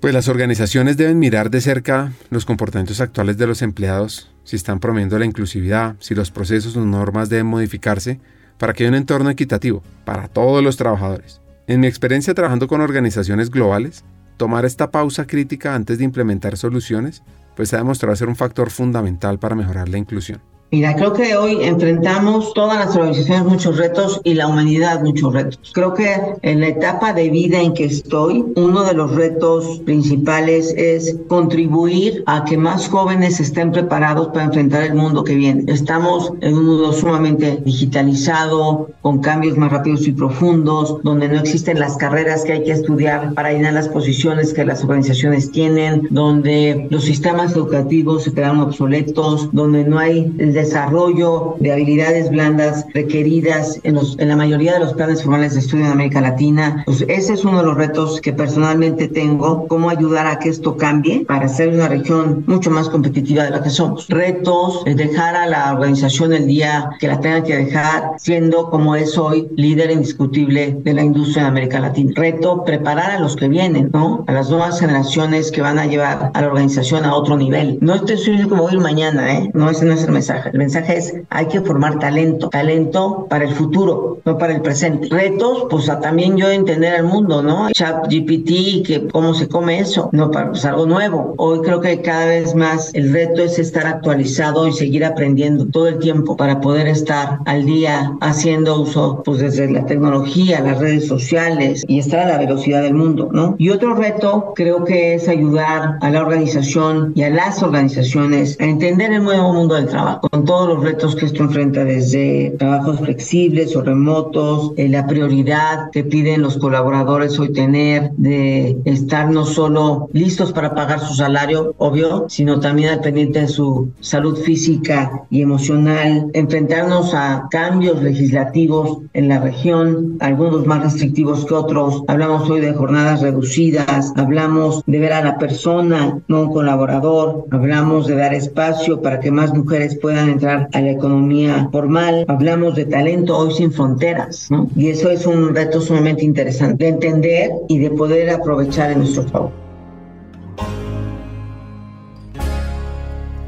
Pues 0.00 0.14
las 0.14 0.28
organizaciones 0.28 0.96
deben 0.96 1.18
mirar 1.18 1.50
de 1.50 1.60
cerca 1.60 2.12
los 2.30 2.44
comportamientos 2.44 3.00
actuales 3.00 3.36
de 3.36 3.46
los 3.46 3.62
empleados, 3.62 4.30
si 4.44 4.56
están 4.56 4.78
promoviendo 4.78 5.18
la 5.18 5.24
inclusividad, 5.24 5.96
si 5.98 6.14
los 6.14 6.30
procesos 6.30 6.76
o 6.76 6.84
normas 6.84 7.28
deben 7.28 7.46
modificarse 7.46 8.20
para 8.58 8.72
que 8.72 8.84
haya 8.84 8.90
un 8.90 8.96
entorno 8.96 9.30
equitativo 9.30 9.82
para 10.04 10.28
todos 10.28 10.62
los 10.62 10.76
trabajadores. 10.76 11.40
En 11.66 11.80
mi 11.80 11.86
experiencia 11.86 12.34
trabajando 12.34 12.68
con 12.68 12.80
organizaciones 12.80 13.50
globales, 13.50 14.04
tomar 14.36 14.64
esta 14.64 14.90
pausa 14.90 15.26
crítica 15.26 15.74
antes 15.74 15.98
de 15.98 16.04
implementar 16.04 16.56
soluciones, 16.56 17.22
pues 17.56 17.74
ha 17.74 17.78
demostrado 17.78 18.14
ser 18.14 18.28
un 18.28 18.36
factor 18.36 18.70
fundamental 18.70 19.38
para 19.38 19.56
mejorar 19.56 19.88
la 19.88 19.98
inclusión. 19.98 20.40
Mira, 20.70 20.94
creo 20.96 21.14
que 21.14 21.34
hoy 21.34 21.62
enfrentamos 21.62 22.52
todas 22.52 22.78
las 22.78 22.94
organizaciones 22.94 23.46
muchos 23.46 23.78
retos 23.78 24.20
y 24.22 24.34
la 24.34 24.48
humanidad 24.48 25.00
muchos 25.02 25.32
retos. 25.32 25.72
Creo 25.72 25.94
que 25.94 26.14
en 26.42 26.60
la 26.60 26.68
etapa 26.68 27.14
de 27.14 27.30
vida 27.30 27.58
en 27.58 27.72
que 27.72 27.86
estoy, 27.86 28.44
uno 28.54 28.84
de 28.84 28.92
los 28.92 29.14
retos 29.14 29.80
principales 29.86 30.74
es 30.76 31.16
contribuir 31.26 32.22
a 32.26 32.44
que 32.44 32.58
más 32.58 32.86
jóvenes 32.86 33.40
estén 33.40 33.72
preparados 33.72 34.28
para 34.28 34.44
enfrentar 34.44 34.82
el 34.82 34.94
mundo 34.94 35.24
que 35.24 35.36
viene. 35.36 35.64
Estamos 35.72 36.34
en 36.42 36.58
un 36.58 36.66
mundo 36.66 36.92
sumamente 36.92 37.62
digitalizado, 37.64 38.90
con 39.00 39.20
cambios 39.20 39.56
más 39.56 39.72
rápidos 39.72 40.06
y 40.06 40.12
profundos, 40.12 41.02
donde 41.02 41.28
no 41.28 41.40
existen 41.40 41.78
las 41.78 41.96
carreras 41.96 42.44
que 42.44 42.52
hay 42.52 42.64
que 42.64 42.72
estudiar 42.72 43.32
para 43.32 43.52
llenar 43.52 43.72
las 43.72 43.88
posiciones 43.88 44.52
que 44.52 44.66
las 44.66 44.84
organizaciones 44.84 45.50
tienen, 45.50 46.08
donde 46.10 46.88
los 46.90 47.04
sistemas 47.04 47.52
educativos 47.52 48.24
se 48.24 48.34
quedan 48.34 48.60
obsoletos, 48.60 49.48
donde 49.52 49.84
no 49.84 49.98
hay 49.98 50.30
desarrollo 50.58 51.56
de 51.60 51.72
habilidades 51.72 52.30
blandas 52.30 52.86
requeridas 52.94 53.80
en, 53.82 53.94
los, 53.94 54.18
en 54.18 54.28
la 54.28 54.36
mayoría 54.36 54.74
de 54.74 54.80
los 54.80 54.94
planes 54.94 55.22
formales 55.22 55.54
de 55.54 55.60
estudio 55.60 55.86
en 55.86 55.92
América 55.92 56.20
Latina. 56.20 56.82
Pues 56.86 57.04
ese 57.08 57.34
es 57.34 57.44
uno 57.44 57.58
de 57.58 57.64
los 57.64 57.76
retos 57.76 58.20
que 58.20 58.32
personalmente 58.32 59.08
tengo, 59.08 59.66
cómo 59.68 59.90
ayudar 59.90 60.26
a 60.26 60.38
que 60.38 60.48
esto 60.48 60.76
cambie 60.76 61.24
para 61.26 61.48
ser 61.48 61.68
una 61.68 61.88
región 61.88 62.44
mucho 62.46 62.70
más 62.70 62.88
competitiva 62.88 63.44
de 63.44 63.50
la 63.50 63.62
que 63.62 63.70
somos. 63.70 64.08
Retos, 64.08 64.82
es 64.86 64.96
dejar 64.96 65.36
a 65.36 65.46
la 65.46 65.72
organización 65.72 66.32
el 66.32 66.46
día 66.46 66.90
que 66.98 67.08
la 67.08 67.20
tenga 67.20 67.42
que 67.42 67.56
dejar, 67.56 68.12
siendo 68.18 68.70
como 68.70 68.96
es 68.96 69.16
hoy 69.16 69.48
líder 69.56 69.90
indiscutible 69.90 70.76
de 70.82 70.94
la 70.94 71.02
industria 71.02 71.42
en 71.42 71.48
América 71.48 71.80
Latina. 71.80 72.12
Reto, 72.14 72.64
preparar 72.64 73.10
a 73.10 73.20
los 73.20 73.36
que 73.36 73.48
vienen, 73.48 73.90
¿no? 73.92 74.24
A 74.26 74.32
las 74.32 74.50
nuevas 74.50 74.80
generaciones 74.80 75.50
que 75.50 75.60
van 75.60 75.78
a 75.78 75.86
llevar 75.86 76.30
a 76.34 76.40
la 76.40 76.46
organización 76.46 77.04
a 77.04 77.14
otro 77.14 77.36
nivel. 77.36 77.78
No 77.80 77.94
estoy 77.94 78.18
como 78.48 78.68
ir 78.70 78.78
mañana, 78.80 79.32
¿eh? 79.32 79.50
No, 79.54 79.70
ese 79.70 79.84
no 79.84 79.92
es 79.92 80.04
el 80.04 80.12
mensaje. 80.12 80.47
El 80.52 80.58
mensaje 80.58 80.96
es 80.96 81.14
hay 81.30 81.46
que 81.46 81.60
formar 81.60 81.98
talento, 81.98 82.48
talento 82.48 83.26
para 83.28 83.44
el 83.44 83.54
futuro, 83.54 84.18
no 84.24 84.38
para 84.38 84.54
el 84.54 84.62
presente. 84.62 85.08
Retos, 85.08 85.66
pues 85.70 85.86
también 86.00 86.36
yo 86.36 86.50
entender 86.50 86.94
el 86.94 87.04
mundo, 87.04 87.42
¿no? 87.42 87.70
Chat 87.70 88.06
GPT, 88.08 88.86
que 88.86 89.08
cómo 89.12 89.34
se 89.34 89.48
come 89.48 89.80
eso, 89.80 90.08
no 90.12 90.30
para 90.30 90.50
pues, 90.50 90.64
algo 90.64 90.86
nuevo. 90.86 91.34
Hoy 91.36 91.60
creo 91.62 91.80
que 91.80 92.00
cada 92.02 92.26
vez 92.26 92.54
más 92.54 92.90
el 92.94 93.12
reto 93.12 93.42
es 93.42 93.58
estar 93.58 93.86
actualizado 93.86 94.66
y 94.66 94.72
seguir 94.72 95.04
aprendiendo 95.04 95.66
todo 95.66 95.88
el 95.88 95.98
tiempo 95.98 96.36
para 96.36 96.60
poder 96.60 96.86
estar 96.86 97.38
al 97.46 97.64
día 97.64 98.16
haciendo 98.20 98.80
uso, 98.80 99.22
pues 99.24 99.38
desde 99.40 99.70
la 99.70 99.86
tecnología, 99.86 100.60
las 100.60 100.78
redes 100.78 101.06
sociales 101.06 101.84
y 101.88 101.98
estar 101.98 102.20
a 102.20 102.28
la 102.28 102.38
velocidad 102.38 102.82
del 102.82 102.94
mundo, 102.94 103.28
¿no? 103.32 103.56
Y 103.58 103.70
otro 103.70 103.94
reto 103.94 104.52
creo 104.54 104.84
que 104.84 105.14
es 105.14 105.28
ayudar 105.28 105.98
a 106.00 106.10
la 106.10 106.20
organización 106.20 107.12
y 107.14 107.22
a 107.22 107.30
las 107.30 107.62
organizaciones 107.62 108.58
a 108.60 108.64
entender 108.64 109.12
el 109.12 109.24
nuevo 109.24 109.52
mundo 109.52 109.74
del 109.74 109.86
trabajo 109.86 110.28
con 110.38 110.44
todos 110.44 110.68
los 110.68 110.84
retos 110.84 111.16
que 111.16 111.26
esto 111.26 111.42
enfrenta, 111.42 111.84
desde 111.84 112.54
trabajos 112.60 113.00
flexibles 113.00 113.74
o 113.74 113.82
remotos, 113.82 114.72
eh, 114.76 114.88
la 114.88 115.04
prioridad 115.08 115.90
que 115.90 116.04
piden 116.04 116.42
los 116.42 116.58
colaboradores 116.58 117.36
hoy 117.40 117.52
tener 117.52 118.12
de 118.16 118.78
estar 118.84 119.28
no 119.32 119.44
solo 119.44 120.08
listos 120.12 120.52
para 120.52 120.76
pagar 120.76 121.00
su 121.00 121.14
salario, 121.14 121.74
obvio, 121.78 122.26
sino 122.28 122.60
también 122.60 122.90
al 122.90 123.00
pendiente 123.00 123.40
de 123.40 123.48
su 123.48 123.90
salud 123.98 124.36
física 124.36 125.24
y 125.28 125.42
emocional, 125.42 126.30
enfrentarnos 126.34 127.14
a 127.14 127.48
cambios 127.50 128.00
legislativos 128.00 128.98
en 129.14 129.28
la 129.28 129.40
región, 129.40 130.18
algunos 130.20 130.66
más 130.66 130.84
restrictivos 130.84 131.46
que 131.46 131.54
otros. 131.54 132.04
Hablamos 132.06 132.48
hoy 132.48 132.60
de 132.60 132.74
jornadas 132.74 133.22
reducidas, 133.22 134.12
hablamos 134.14 134.84
de 134.86 135.00
ver 135.00 135.14
a 135.14 135.24
la 135.24 135.36
persona, 135.36 136.20
no 136.28 136.42
un 136.42 136.52
colaborador, 136.52 137.46
hablamos 137.50 138.06
de 138.06 138.14
dar 138.14 138.34
espacio 138.34 139.02
para 139.02 139.18
que 139.18 139.32
más 139.32 139.52
mujeres 139.52 139.98
puedan 140.00 140.27
entrar 140.28 140.68
a 140.72 140.80
la 140.80 140.90
economía 140.90 141.68
formal. 141.72 142.24
Hablamos 142.28 142.74
de 142.74 142.84
talento 142.84 143.36
hoy 143.36 143.54
sin 143.54 143.72
fronteras, 143.72 144.50
¿no? 144.50 144.68
Y 144.76 144.88
eso 144.88 145.10
es 145.10 145.26
un 145.26 145.54
reto 145.54 145.80
sumamente 145.80 146.24
interesante 146.24 146.84
de 146.84 146.90
entender 146.90 147.50
y 147.68 147.78
de 147.78 147.90
poder 147.90 148.30
aprovechar 148.30 148.92
en 148.92 148.98
nuestro 148.98 149.24
favor. 149.24 149.52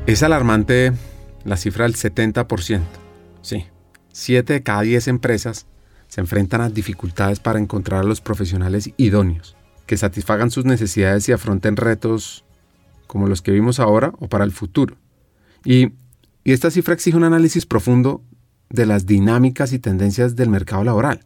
Es 0.06 0.22
alarmante 0.22 0.92
la 1.44 1.56
cifra 1.56 1.84
del 1.84 1.94
70%. 1.94 2.80
Sí, 3.42 3.64
7 4.12 4.52
de 4.52 4.62
cada 4.62 4.82
10 4.82 5.08
empresas 5.08 5.66
se 6.08 6.20
enfrentan 6.20 6.60
a 6.60 6.68
dificultades 6.68 7.38
para 7.38 7.58
encontrar 7.58 8.00
a 8.00 8.04
los 8.04 8.20
profesionales 8.20 8.90
idóneos 8.96 9.56
que 9.86 9.96
satisfagan 9.96 10.50
sus 10.50 10.64
necesidades 10.64 11.28
y 11.28 11.32
afronten 11.32 11.76
retos 11.76 12.44
como 13.06 13.26
los 13.26 13.42
que 13.42 13.50
vimos 13.50 13.80
ahora 13.80 14.12
o 14.20 14.28
para 14.28 14.44
el 14.44 14.52
futuro. 14.52 14.96
Y 15.64 15.94
y 16.44 16.52
esta 16.52 16.70
cifra 16.70 16.94
exige 16.94 17.16
un 17.16 17.24
análisis 17.24 17.66
profundo 17.66 18.22
de 18.68 18.86
las 18.86 19.06
dinámicas 19.06 19.72
y 19.72 19.78
tendencias 19.78 20.36
del 20.36 20.48
mercado 20.48 20.84
laboral, 20.84 21.20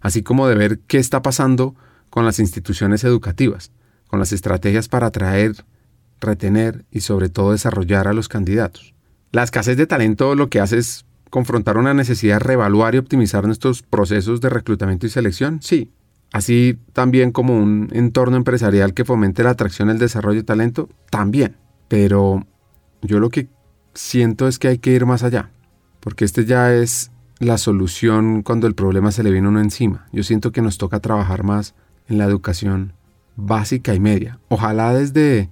así 0.00 0.22
como 0.22 0.48
de 0.48 0.54
ver 0.54 0.80
qué 0.80 0.98
está 0.98 1.22
pasando 1.22 1.74
con 2.10 2.24
las 2.24 2.38
instituciones 2.38 3.04
educativas, 3.04 3.70
con 4.06 4.18
las 4.18 4.32
estrategias 4.32 4.88
para 4.88 5.08
atraer, 5.08 5.64
retener 6.20 6.84
y 6.90 7.00
sobre 7.00 7.28
todo 7.28 7.52
desarrollar 7.52 8.08
a 8.08 8.12
los 8.12 8.28
candidatos. 8.28 8.94
La 9.32 9.42
escasez 9.42 9.76
de 9.76 9.86
talento 9.86 10.34
lo 10.34 10.48
que 10.48 10.60
hace 10.60 10.78
es 10.78 11.04
confrontar 11.28 11.76
una 11.76 11.94
necesidad 11.94 12.36
de 12.36 12.44
reevaluar 12.44 12.94
y 12.94 12.98
optimizar 12.98 13.44
nuestros 13.44 13.82
procesos 13.82 14.40
de 14.40 14.48
reclutamiento 14.48 15.06
y 15.06 15.10
selección, 15.10 15.60
sí. 15.60 15.90
Así 16.32 16.78
también 16.92 17.32
como 17.32 17.56
un 17.56 17.88
entorno 17.92 18.36
empresarial 18.36 18.94
que 18.94 19.04
fomente 19.04 19.42
la 19.42 19.50
atracción 19.50 19.88
y 19.88 19.92
el 19.92 19.98
desarrollo 19.98 20.40
de 20.40 20.44
talento, 20.44 20.88
también. 21.10 21.56
Pero 21.88 22.46
yo 23.02 23.20
lo 23.20 23.30
que 23.30 23.48
siento 23.94 24.48
es 24.48 24.58
que 24.58 24.68
hay 24.68 24.78
que 24.78 24.92
ir 24.92 25.06
más 25.06 25.22
allá, 25.22 25.50
porque 26.00 26.24
este 26.24 26.44
ya 26.44 26.74
es 26.74 27.10
la 27.38 27.58
solución 27.58 28.42
cuando 28.42 28.66
el 28.66 28.74
problema 28.74 29.12
se 29.12 29.22
le 29.22 29.30
viene 29.30 29.48
uno 29.48 29.60
encima. 29.60 30.06
Yo 30.12 30.22
siento 30.22 30.52
que 30.52 30.62
nos 30.62 30.78
toca 30.78 31.00
trabajar 31.00 31.42
más 31.42 31.74
en 32.08 32.18
la 32.18 32.24
educación 32.24 32.92
básica 33.36 33.94
y 33.94 34.00
media. 34.00 34.38
Ojalá 34.48 34.94
desde 34.94 35.50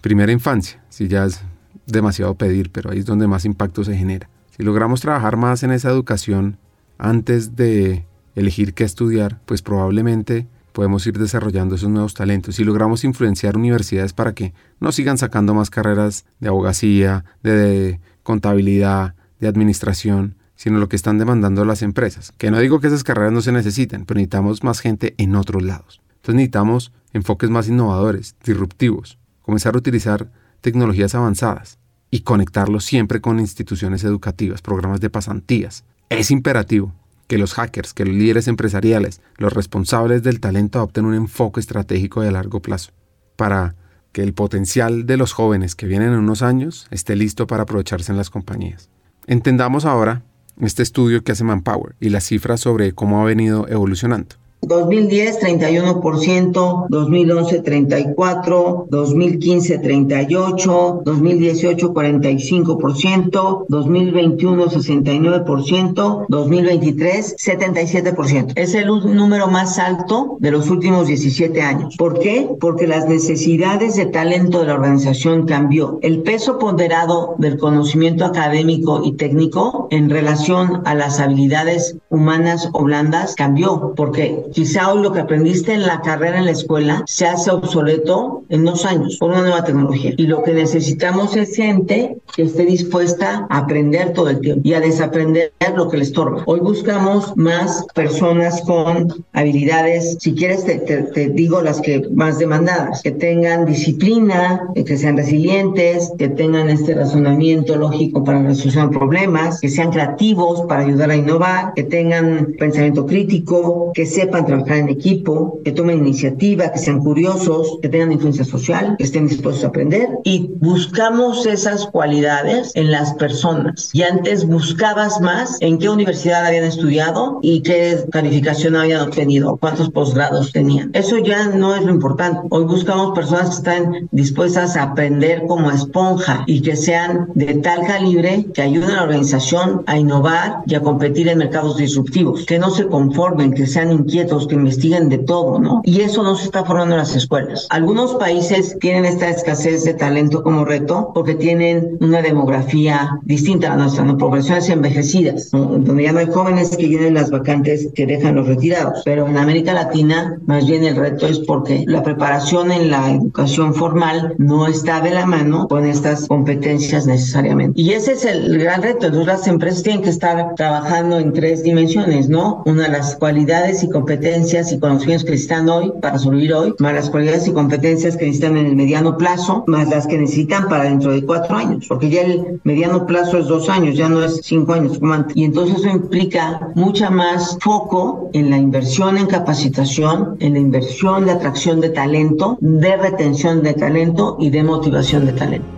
primera 0.00 0.32
infancia, 0.32 0.82
si 0.88 1.08
ya 1.08 1.24
es 1.24 1.42
demasiado 1.86 2.34
pedir, 2.34 2.70
pero 2.70 2.90
ahí 2.90 2.98
es 2.98 3.06
donde 3.06 3.26
más 3.26 3.44
impacto 3.44 3.84
se 3.84 3.96
genera. 3.96 4.28
Si 4.56 4.62
logramos 4.62 5.00
trabajar 5.00 5.36
más 5.36 5.62
en 5.62 5.72
esa 5.72 5.90
educación 5.90 6.58
antes 6.98 7.56
de 7.56 8.04
elegir 8.34 8.74
qué 8.74 8.84
estudiar, 8.84 9.40
pues 9.46 9.62
probablemente 9.62 10.46
podemos 10.78 11.04
ir 11.08 11.18
desarrollando 11.18 11.74
esos 11.74 11.88
nuevos 11.88 12.14
talentos. 12.14 12.54
Si 12.54 12.62
logramos 12.62 13.02
influenciar 13.02 13.56
universidades 13.56 14.12
para 14.12 14.32
que 14.32 14.54
no 14.78 14.92
sigan 14.92 15.18
sacando 15.18 15.52
más 15.52 15.70
carreras 15.70 16.24
de 16.38 16.46
abogacía, 16.46 17.24
de 17.42 17.98
contabilidad, 18.22 19.16
de 19.40 19.48
administración, 19.48 20.36
sino 20.54 20.78
lo 20.78 20.88
que 20.88 20.94
están 20.94 21.18
demandando 21.18 21.64
las 21.64 21.82
empresas. 21.82 22.32
Que 22.38 22.52
no 22.52 22.60
digo 22.60 22.78
que 22.78 22.86
esas 22.86 23.02
carreras 23.02 23.32
no 23.32 23.40
se 23.40 23.50
necesiten, 23.50 24.04
pero 24.04 24.18
necesitamos 24.18 24.62
más 24.62 24.78
gente 24.78 25.16
en 25.18 25.34
otros 25.34 25.64
lados. 25.64 26.00
Entonces 26.10 26.36
necesitamos 26.36 26.92
enfoques 27.12 27.50
más 27.50 27.66
innovadores, 27.66 28.36
disruptivos, 28.44 29.18
comenzar 29.42 29.74
a 29.74 29.78
utilizar 29.78 30.30
tecnologías 30.60 31.12
avanzadas 31.16 31.80
y 32.08 32.20
conectarlos 32.20 32.84
siempre 32.84 33.20
con 33.20 33.40
instituciones 33.40 34.04
educativas, 34.04 34.62
programas 34.62 35.00
de 35.00 35.10
pasantías. 35.10 35.84
Es 36.08 36.30
imperativo 36.30 36.94
que 37.28 37.38
los 37.38 37.54
hackers, 37.54 37.94
que 37.94 38.04
los 38.04 38.14
líderes 38.14 38.48
empresariales, 38.48 39.20
los 39.36 39.52
responsables 39.52 40.22
del 40.24 40.40
talento 40.40 40.78
adopten 40.78 41.04
un 41.04 41.14
enfoque 41.14 41.60
estratégico 41.60 42.22
de 42.22 42.32
largo 42.32 42.60
plazo 42.60 42.90
para 43.36 43.76
que 44.12 44.22
el 44.22 44.32
potencial 44.34 45.06
de 45.06 45.16
los 45.16 45.32
jóvenes 45.32 45.76
que 45.76 45.86
vienen 45.86 46.12
en 46.12 46.18
unos 46.18 46.42
años 46.42 46.88
esté 46.90 47.14
listo 47.14 47.46
para 47.46 47.62
aprovecharse 47.62 48.10
en 48.10 48.18
las 48.18 48.30
compañías. 48.30 48.88
Entendamos 49.26 49.84
ahora 49.84 50.22
este 50.60 50.82
estudio 50.82 51.22
que 51.22 51.32
hace 51.32 51.44
Manpower 51.44 51.94
y 52.00 52.08
las 52.08 52.24
cifras 52.24 52.60
sobre 52.60 52.92
cómo 52.92 53.20
ha 53.20 53.26
venido 53.26 53.68
evolucionando. 53.68 54.36
2010 54.62 55.40
31%, 55.40 56.86
2011 56.88 57.60
34, 57.60 58.86
2015 58.90 59.78
38, 59.78 61.02
2018 61.04 61.94
45%, 61.94 63.66
2021 63.68 64.66
69%, 64.66 66.26
2023 66.28 67.36
77%. 67.36 68.52
Es 68.56 68.74
el 68.74 68.88
número 68.88 69.46
más 69.48 69.78
alto 69.78 70.36
de 70.40 70.50
los 70.50 70.68
últimos 70.70 71.06
17 71.06 71.62
años. 71.62 71.96
¿Por 71.96 72.18
qué? 72.18 72.48
Porque 72.60 72.86
las 72.86 73.08
necesidades 73.08 73.96
de 73.96 74.06
talento 74.06 74.60
de 74.60 74.66
la 74.66 74.74
organización 74.74 75.46
cambió. 75.46 75.98
El 76.02 76.22
peso 76.22 76.58
ponderado 76.58 77.36
del 77.38 77.58
conocimiento 77.58 78.24
académico 78.24 79.02
y 79.04 79.12
técnico 79.12 79.88
en 79.90 80.10
relación 80.10 80.82
a 80.84 80.94
las 80.94 81.20
habilidades 81.20 81.96
humanas 82.10 82.68
o 82.72 82.82
blandas 82.82 83.34
cambió 83.34 83.94
porque 83.96 84.47
quizá 84.52 84.92
hoy 84.92 85.02
lo 85.02 85.12
que 85.12 85.20
aprendiste 85.20 85.72
en 85.72 85.82
la 85.82 86.00
carrera 86.00 86.38
en 86.38 86.46
la 86.46 86.52
escuela 86.52 87.02
se 87.06 87.26
hace 87.26 87.50
obsoleto 87.50 88.42
en 88.48 88.64
dos 88.64 88.84
años 88.84 89.16
por 89.18 89.30
una 89.30 89.42
nueva 89.42 89.64
tecnología. 89.64 90.14
Y 90.16 90.26
lo 90.26 90.42
que 90.42 90.52
necesitamos 90.52 91.36
es 91.36 91.54
gente 91.54 92.16
que 92.34 92.42
esté 92.42 92.64
dispuesta 92.64 93.46
a 93.50 93.58
aprender 93.58 94.12
todo 94.12 94.30
el 94.30 94.40
tiempo 94.40 94.62
y 94.64 94.74
a 94.74 94.80
desaprender 94.80 95.52
lo 95.76 95.88
que 95.88 95.98
le 95.98 96.04
estorba. 96.04 96.42
Hoy 96.46 96.60
buscamos 96.60 97.36
más 97.36 97.86
personas 97.94 98.60
con 98.62 99.24
habilidades, 99.32 100.16
si 100.20 100.34
quieres 100.34 100.64
te, 100.64 100.78
te 100.78 101.28
digo 101.28 101.60
las 101.60 101.80
que 101.80 102.08
más 102.12 102.38
demandadas, 102.38 103.02
que 103.02 103.12
tengan 103.12 103.66
disciplina, 103.66 104.68
que 104.74 104.96
sean 104.96 105.16
resilientes, 105.16 106.12
que 106.18 106.28
tengan 106.28 106.70
este 106.70 106.94
razonamiento 106.94 107.76
lógico 107.76 108.24
para 108.24 108.42
resolver 108.42 108.90
problemas, 108.90 109.60
que 109.60 109.68
sean 109.68 109.90
creativos 109.90 110.62
para 110.68 110.82
ayudar 110.82 111.10
a 111.10 111.16
innovar, 111.16 111.72
que 111.74 111.84
tengan 111.84 112.54
pensamiento 112.58 113.06
crítico, 113.06 113.92
que 113.94 114.06
sepan 114.06 114.37
trabajar 114.46 114.78
en 114.78 114.88
equipo, 114.88 115.60
que 115.64 115.72
tomen 115.72 115.98
iniciativa, 115.98 116.70
que 116.72 116.78
sean 116.78 117.00
curiosos, 117.00 117.78
que 117.82 117.88
tengan 117.88 118.12
influencia 118.12 118.44
social, 118.44 118.96
que 118.98 119.04
estén 119.04 119.28
dispuestos 119.28 119.64
a 119.64 119.68
aprender 119.68 120.08
y 120.24 120.50
buscamos 120.60 121.46
esas 121.46 121.86
cualidades 121.86 122.72
en 122.74 122.90
las 122.90 123.14
personas. 123.14 123.90
Y 123.92 124.02
antes 124.02 124.46
buscabas 124.46 125.20
más 125.20 125.56
en 125.60 125.78
qué 125.78 125.88
universidad 125.88 126.46
habían 126.46 126.64
estudiado 126.64 127.38
y 127.42 127.62
qué 127.62 128.04
calificación 128.10 128.76
habían 128.76 129.02
obtenido, 129.02 129.56
cuántos 129.56 129.90
posgrados 129.90 130.52
tenían. 130.52 130.90
Eso 130.94 131.18
ya 131.18 131.48
no 131.48 131.74
es 131.74 131.82
lo 131.82 131.92
importante. 131.92 132.40
Hoy 132.50 132.64
buscamos 132.64 133.14
personas 133.14 133.50
que 133.50 133.56
están 133.56 134.08
dispuestas 134.10 134.76
a 134.76 134.84
aprender 134.84 135.44
como 135.46 135.70
esponja 135.70 136.44
y 136.46 136.62
que 136.62 136.76
sean 136.76 137.28
de 137.34 137.54
tal 137.54 137.86
calibre 137.86 138.46
que 138.54 138.62
ayuden 138.62 138.90
a 138.90 138.96
la 138.96 139.02
organización 139.04 139.82
a 139.86 139.98
innovar 139.98 140.62
y 140.66 140.74
a 140.74 140.80
competir 140.80 141.28
en 141.28 141.38
mercados 141.38 141.76
disruptivos, 141.76 142.44
que 142.46 142.58
no 142.58 142.70
se 142.70 142.86
conformen, 142.86 143.52
que 143.52 143.66
sean 143.66 143.92
inquietos 143.92 144.27
que 144.46 144.54
investiguen 144.54 145.08
de 145.08 145.18
todo, 145.18 145.58
¿no? 145.58 145.80
Y 145.84 146.00
eso 146.00 146.22
no 146.22 146.36
se 146.36 146.44
está 146.44 146.64
formando 146.64 146.94
en 146.94 147.00
las 147.00 147.16
escuelas. 147.16 147.66
Algunos 147.70 148.14
países 148.16 148.76
tienen 148.80 149.04
esta 149.04 149.28
escasez 149.28 149.84
de 149.84 149.94
talento 149.94 150.42
como 150.42 150.64
reto 150.64 151.10
porque 151.14 151.34
tienen 151.34 151.96
una 152.00 152.22
demografía 152.22 153.18
distinta 153.22 153.72
a 153.72 153.76
nuestra, 153.76 154.04
¿no? 154.04 154.18
poblaciones 154.18 154.68
envejecidas, 154.68 155.50
donde 155.50 156.02
ya 156.02 156.12
no 156.12 156.18
hay 156.18 156.26
jóvenes 156.26 156.76
que 156.76 156.88
llenen 156.88 157.14
las 157.14 157.30
vacantes 157.30 157.88
que 157.94 158.06
dejan 158.06 158.36
los 158.36 158.46
retirados. 158.46 159.02
Pero 159.04 159.26
en 159.26 159.38
América 159.38 159.72
Latina, 159.72 160.38
más 160.46 160.66
bien 160.66 160.84
el 160.84 160.96
reto 160.96 161.26
es 161.26 161.38
porque 161.40 161.84
la 161.86 162.02
preparación 162.02 162.70
en 162.70 162.90
la 162.90 163.10
educación 163.10 163.74
formal 163.74 164.34
no 164.38 164.66
está 164.66 165.00
de 165.00 165.10
la 165.10 165.26
mano 165.26 165.68
con 165.68 165.84
estas 165.86 166.26
competencias 166.26 167.06
necesariamente. 167.06 167.80
Y 167.80 167.92
ese 167.92 168.12
es 168.12 168.24
el 168.24 168.58
gran 168.58 168.82
reto. 168.82 169.06
Entonces 169.06 169.26
las 169.26 169.46
empresas 169.46 169.82
tienen 169.82 170.02
que 170.02 170.10
estar 170.10 170.54
trabajando 170.56 171.18
en 171.18 171.32
tres 171.32 171.62
dimensiones, 171.62 172.28
¿no? 172.28 172.62
Una, 172.66 172.88
las 172.88 173.16
cualidades 173.16 173.82
y 173.82 173.88
competencias 173.88 174.17
competencias 174.18 174.72
y 174.72 174.80
conocimientos 174.80 175.24
que 175.24 175.30
necesitan 175.30 175.68
hoy 175.68 175.92
para 176.02 176.18
sobrevivir 176.18 176.52
hoy, 176.52 176.74
más 176.80 176.92
las 176.92 177.08
cualidades 177.08 177.46
y 177.46 177.52
competencias 177.52 178.16
que 178.16 178.26
necesitan 178.26 178.56
en 178.56 178.66
el 178.66 178.74
mediano 178.74 179.16
plazo, 179.16 179.62
más 179.68 179.88
las 179.88 180.08
que 180.08 180.18
necesitan 180.18 180.68
para 180.68 180.84
dentro 180.84 181.12
de 181.12 181.24
cuatro 181.24 181.56
años, 181.56 181.86
porque 181.88 182.10
ya 182.10 182.22
el 182.22 182.60
mediano 182.64 183.06
plazo 183.06 183.38
es 183.38 183.46
dos 183.46 183.68
años, 183.68 183.96
ya 183.96 184.08
no 184.08 184.24
es 184.24 184.40
cinco 184.42 184.72
años 184.72 184.98
como 184.98 185.12
antes. 185.14 185.36
Y 185.36 185.44
entonces 185.44 185.78
eso 185.78 185.88
implica 185.88 186.72
mucha 186.74 187.10
más 187.10 187.56
foco 187.60 188.28
en 188.32 188.50
la 188.50 188.56
inversión 188.56 189.18
en 189.18 189.26
capacitación, 189.26 190.36
en 190.40 190.54
la 190.54 190.58
inversión 190.58 191.26
de 191.26 191.32
atracción 191.32 191.80
de 191.80 191.90
talento, 191.90 192.58
de 192.60 192.96
retención 192.96 193.62
de 193.62 193.74
talento 193.74 194.36
y 194.40 194.50
de 194.50 194.64
motivación 194.64 195.26
de 195.26 195.32
talento. 195.32 195.68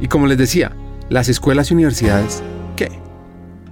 Y 0.00 0.06
como 0.06 0.28
les 0.28 0.38
decía, 0.38 0.76
las 1.08 1.28
escuelas 1.28 1.72
y 1.72 1.74
universidades. 1.74 2.40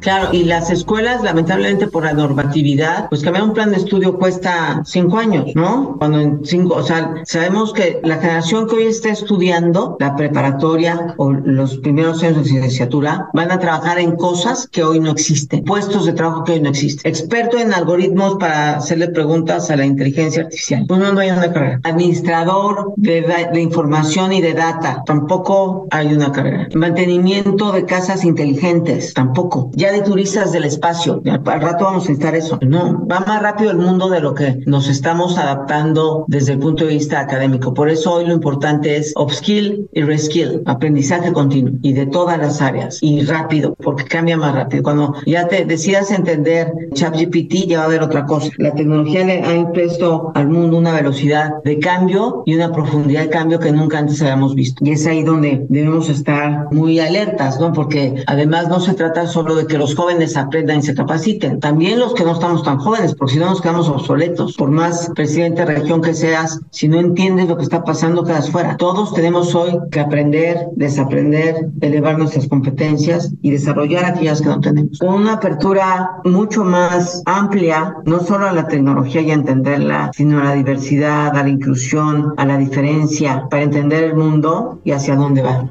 Claro, 0.06 0.28
y 0.30 0.44
las 0.44 0.70
escuelas, 0.70 1.24
lamentablemente 1.24 1.88
por 1.88 2.04
la 2.04 2.12
normatividad, 2.12 3.08
pues 3.08 3.24
cambiar 3.24 3.42
un 3.42 3.54
plan 3.54 3.72
de 3.72 3.78
estudio 3.78 4.16
cuesta 4.16 4.82
cinco 4.84 5.18
años, 5.18 5.46
¿no? 5.56 5.96
Cuando 5.98 6.20
en 6.20 6.46
cinco, 6.46 6.76
o 6.76 6.82
sea, 6.84 7.12
sabemos 7.24 7.72
que 7.72 7.98
la 8.04 8.18
generación 8.18 8.68
que 8.68 8.76
hoy 8.76 8.84
está 8.84 9.08
estudiando 9.08 9.96
la 9.98 10.14
preparatoria 10.14 11.16
o 11.16 11.32
los 11.32 11.78
primeros 11.78 12.22
años 12.22 12.44
de 12.44 12.52
licenciatura 12.52 13.30
van 13.34 13.50
a 13.50 13.58
trabajar 13.58 13.98
en 13.98 14.14
cosas 14.14 14.68
que 14.68 14.84
hoy 14.84 15.00
no 15.00 15.10
existen, 15.10 15.64
puestos 15.64 16.06
de 16.06 16.12
trabajo 16.12 16.44
que 16.44 16.52
hoy 16.52 16.60
no 16.60 16.68
existen. 16.70 17.10
Experto 17.10 17.58
en 17.58 17.74
algoritmos 17.74 18.36
para 18.36 18.76
hacerle 18.76 19.08
preguntas 19.08 19.72
a 19.72 19.76
la 19.76 19.86
inteligencia 19.86 20.44
artificial. 20.44 20.84
Pues 20.86 21.00
no, 21.00 21.10
no 21.10 21.18
hay 21.18 21.30
una 21.30 21.52
carrera. 21.52 21.80
Administrador 21.82 22.92
de, 22.94 23.22
de 23.52 23.60
información 23.60 24.32
y 24.32 24.40
de 24.40 24.54
data, 24.54 25.02
tampoco 25.04 25.88
hay 25.90 26.14
una 26.14 26.30
carrera. 26.30 26.68
Mantenimiento 26.76 27.72
de 27.72 27.84
casas 27.84 28.24
inteligentes, 28.24 29.12
tampoco. 29.12 29.72
Ya 29.74 29.95
hay 29.96 30.02
turistas 30.02 30.52
del 30.52 30.64
espacio. 30.64 31.22
Al 31.24 31.60
rato 31.60 31.84
vamos 31.84 32.04
a 32.04 32.08
necesitar 32.08 32.34
eso. 32.34 32.58
No, 32.62 33.06
va 33.06 33.20
más 33.20 33.42
rápido 33.42 33.70
el 33.70 33.78
mundo 33.78 34.08
de 34.10 34.20
lo 34.20 34.34
que 34.34 34.58
nos 34.66 34.88
estamos 34.88 35.38
adaptando 35.38 36.24
desde 36.28 36.52
el 36.52 36.58
punto 36.58 36.84
de 36.84 36.94
vista 36.94 37.20
académico. 37.20 37.72
Por 37.72 37.88
eso 37.88 38.14
hoy 38.14 38.26
lo 38.26 38.34
importante 38.34 38.96
es 38.96 39.12
upskill 39.16 39.88
y 39.92 40.02
reskill, 40.02 40.62
aprendizaje 40.66 41.32
continuo 41.32 41.74
y 41.82 41.92
de 41.94 42.06
todas 42.06 42.38
las 42.38 42.60
áreas 42.60 42.98
y 43.00 43.24
rápido, 43.24 43.74
porque 43.82 44.04
cambia 44.04 44.36
más 44.36 44.54
rápido. 44.54 44.82
Cuando 44.82 45.14
ya 45.24 45.48
te 45.48 45.64
decidas 45.64 46.10
entender 46.10 46.72
ChatGPT, 46.92 47.66
ya 47.66 47.78
va 47.78 47.84
a 47.84 47.86
haber 47.86 48.02
otra 48.02 48.26
cosa. 48.26 48.50
La 48.58 48.74
tecnología 48.74 49.24
le 49.24 49.42
ha 49.42 49.54
impuesto 49.54 50.32
al 50.34 50.48
mundo 50.48 50.76
una 50.76 50.92
velocidad 50.92 51.62
de 51.64 51.78
cambio 51.78 52.42
y 52.44 52.54
una 52.54 52.70
profundidad 52.72 53.22
de 53.22 53.30
cambio 53.30 53.58
que 53.58 53.72
nunca 53.72 53.98
antes 53.98 54.20
habíamos 54.20 54.54
visto. 54.54 54.84
Y 54.84 54.92
es 54.92 55.06
ahí 55.06 55.22
donde 55.22 55.64
debemos 55.68 56.08
estar 56.10 56.68
muy 56.70 57.00
alertas, 57.00 57.58
¿no? 57.58 57.72
Porque 57.72 58.22
además 58.26 58.68
no 58.68 58.80
se 58.80 58.94
trata 58.94 59.26
solo 59.26 59.54
de 59.54 59.66
que 59.66 59.75
los 59.78 59.94
jóvenes 59.94 60.36
aprendan 60.36 60.78
y 60.78 60.82
se 60.82 60.94
capaciten, 60.94 61.60
también 61.60 61.98
los 61.98 62.14
que 62.14 62.24
no 62.24 62.32
estamos 62.32 62.62
tan 62.62 62.78
jóvenes, 62.78 63.14
porque 63.14 63.34
si 63.34 63.38
no 63.38 63.46
nos 63.46 63.60
quedamos 63.60 63.88
obsoletos. 63.88 64.56
Por 64.56 64.70
más 64.70 65.10
presidente 65.14 65.64
de 65.64 65.76
región 65.76 66.02
que 66.02 66.14
seas, 66.14 66.60
si 66.70 66.88
no 66.88 66.98
entiendes 66.98 67.48
lo 67.48 67.56
que 67.56 67.62
está 67.62 67.84
pasando, 67.84 68.24
quedas 68.24 68.50
fuera. 68.50 68.76
Todos 68.76 69.14
tenemos 69.14 69.54
hoy 69.54 69.78
que 69.90 70.00
aprender, 70.00 70.68
desaprender, 70.76 71.68
elevar 71.80 72.18
nuestras 72.18 72.48
competencias 72.48 73.32
y 73.42 73.50
desarrollar 73.50 74.04
aquellas 74.04 74.40
que 74.40 74.48
no 74.48 74.60
tenemos. 74.60 74.98
Con 74.98 75.14
una 75.14 75.34
apertura 75.34 76.16
mucho 76.24 76.64
más 76.64 77.22
amplia, 77.26 77.96
no 78.04 78.20
solo 78.20 78.46
a 78.46 78.52
la 78.52 78.68
tecnología 78.68 79.20
y 79.20 79.30
entenderla, 79.30 80.10
sino 80.14 80.40
a 80.40 80.44
la 80.44 80.54
diversidad, 80.54 81.36
a 81.36 81.42
la 81.42 81.48
inclusión, 81.48 82.34
a 82.36 82.44
la 82.44 82.58
diferencia, 82.58 83.46
para 83.50 83.62
entender 83.62 84.04
el 84.04 84.14
mundo 84.14 84.80
y 84.84 84.92
hacia 84.92 85.16
dónde 85.16 85.42
va. 85.42 85.64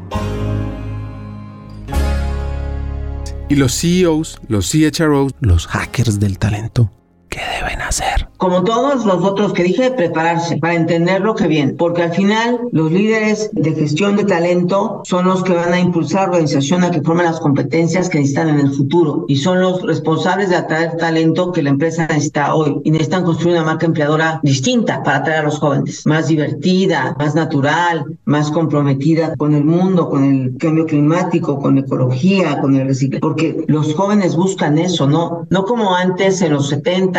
Y 3.48 3.56
los 3.56 3.80
CEOs, 3.80 4.40
los 4.48 4.72
CHROs, 4.72 5.34
los 5.40 5.68
hackers 5.68 6.20
del 6.20 6.40
talento, 6.40 6.92
¿qué 7.36 7.42
deben 7.60 7.82
hacer? 7.82 8.26
como 8.38 8.64
todos 8.64 9.06
los 9.06 9.24
otros 9.24 9.54
que 9.54 9.64
dije, 9.64 9.92
prepararse 9.92 10.58
para 10.58 10.76
entender 10.76 11.22
lo 11.22 11.36
que 11.36 11.48
viene, 11.48 11.74
porque 11.74 12.04
al 12.04 12.14
final 12.14 12.60
los 12.72 12.92
líderes 12.92 13.50
de 13.54 13.74
gestión 13.74 14.18
de 14.18 14.26
talento 14.26 15.02
son 15.04 15.26
los 15.26 15.44
que 15.44 15.54
van 15.54 15.74
a 15.74 15.80
impulsar 15.80 16.20
a 16.20 16.24
la 16.24 16.30
organización 16.34 16.84
a 16.84 16.92
que 16.92 17.02
formen 17.02 17.26
las 17.26 17.40
competencias 17.40 18.10
que 18.10 18.20
necesitan 18.20 18.50
en 18.50 18.60
el 18.60 18.72
futuro 18.72 19.26
y 19.28 19.38
son 19.38 19.62
los 19.62 19.82
responsables 19.82 20.50
de 20.50 20.58
atraer 20.58 20.98
talento 20.98 21.52
que 21.52 21.64
la 21.64 21.72
empresa 21.72 22.08
necesita 22.08 22.54
hoy 22.54 22.82
y 22.84 22.92
necesitan 22.92 23.24
construir 23.24 23.56
una 23.56 23.66
marca 23.66 23.86
empleadora 23.86 24.40
distinta 24.44 25.02
para 25.02 25.18
atraer 25.18 25.40
a 25.40 25.44
los 25.46 25.60
jóvenes, 25.60 26.06
más 26.06 26.28
divertida, 26.28 27.16
más 27.18 27.36
natural, 27.36 28.06
más 28.26 28.52
comprometida 28.52 29.36
con 29.38 29.56
el 29.56 29.64
mundo, 29.64 30.10
con 30.10 30.24
el 30.24 30.58
cambio 30.58 30.86
climático, 30.86 31.60
con 31.60 31.76
la 31.76 31.82
ecología, 31.82 32.60
con 32.60 32.76
el 32.76 32.88
reciclaje, 32.88 33.22
porque 33.22 33.64
los 33.68 33.94
jóvenes 33.96 34.36
buscan 34.36 34.78
eso, 34.78 35.08
no 35.08 35.48
no 35.50 35.66
como 35.66 35.96
antes 35.96 36.42
en 36.42 36.54
los 36.54 36.70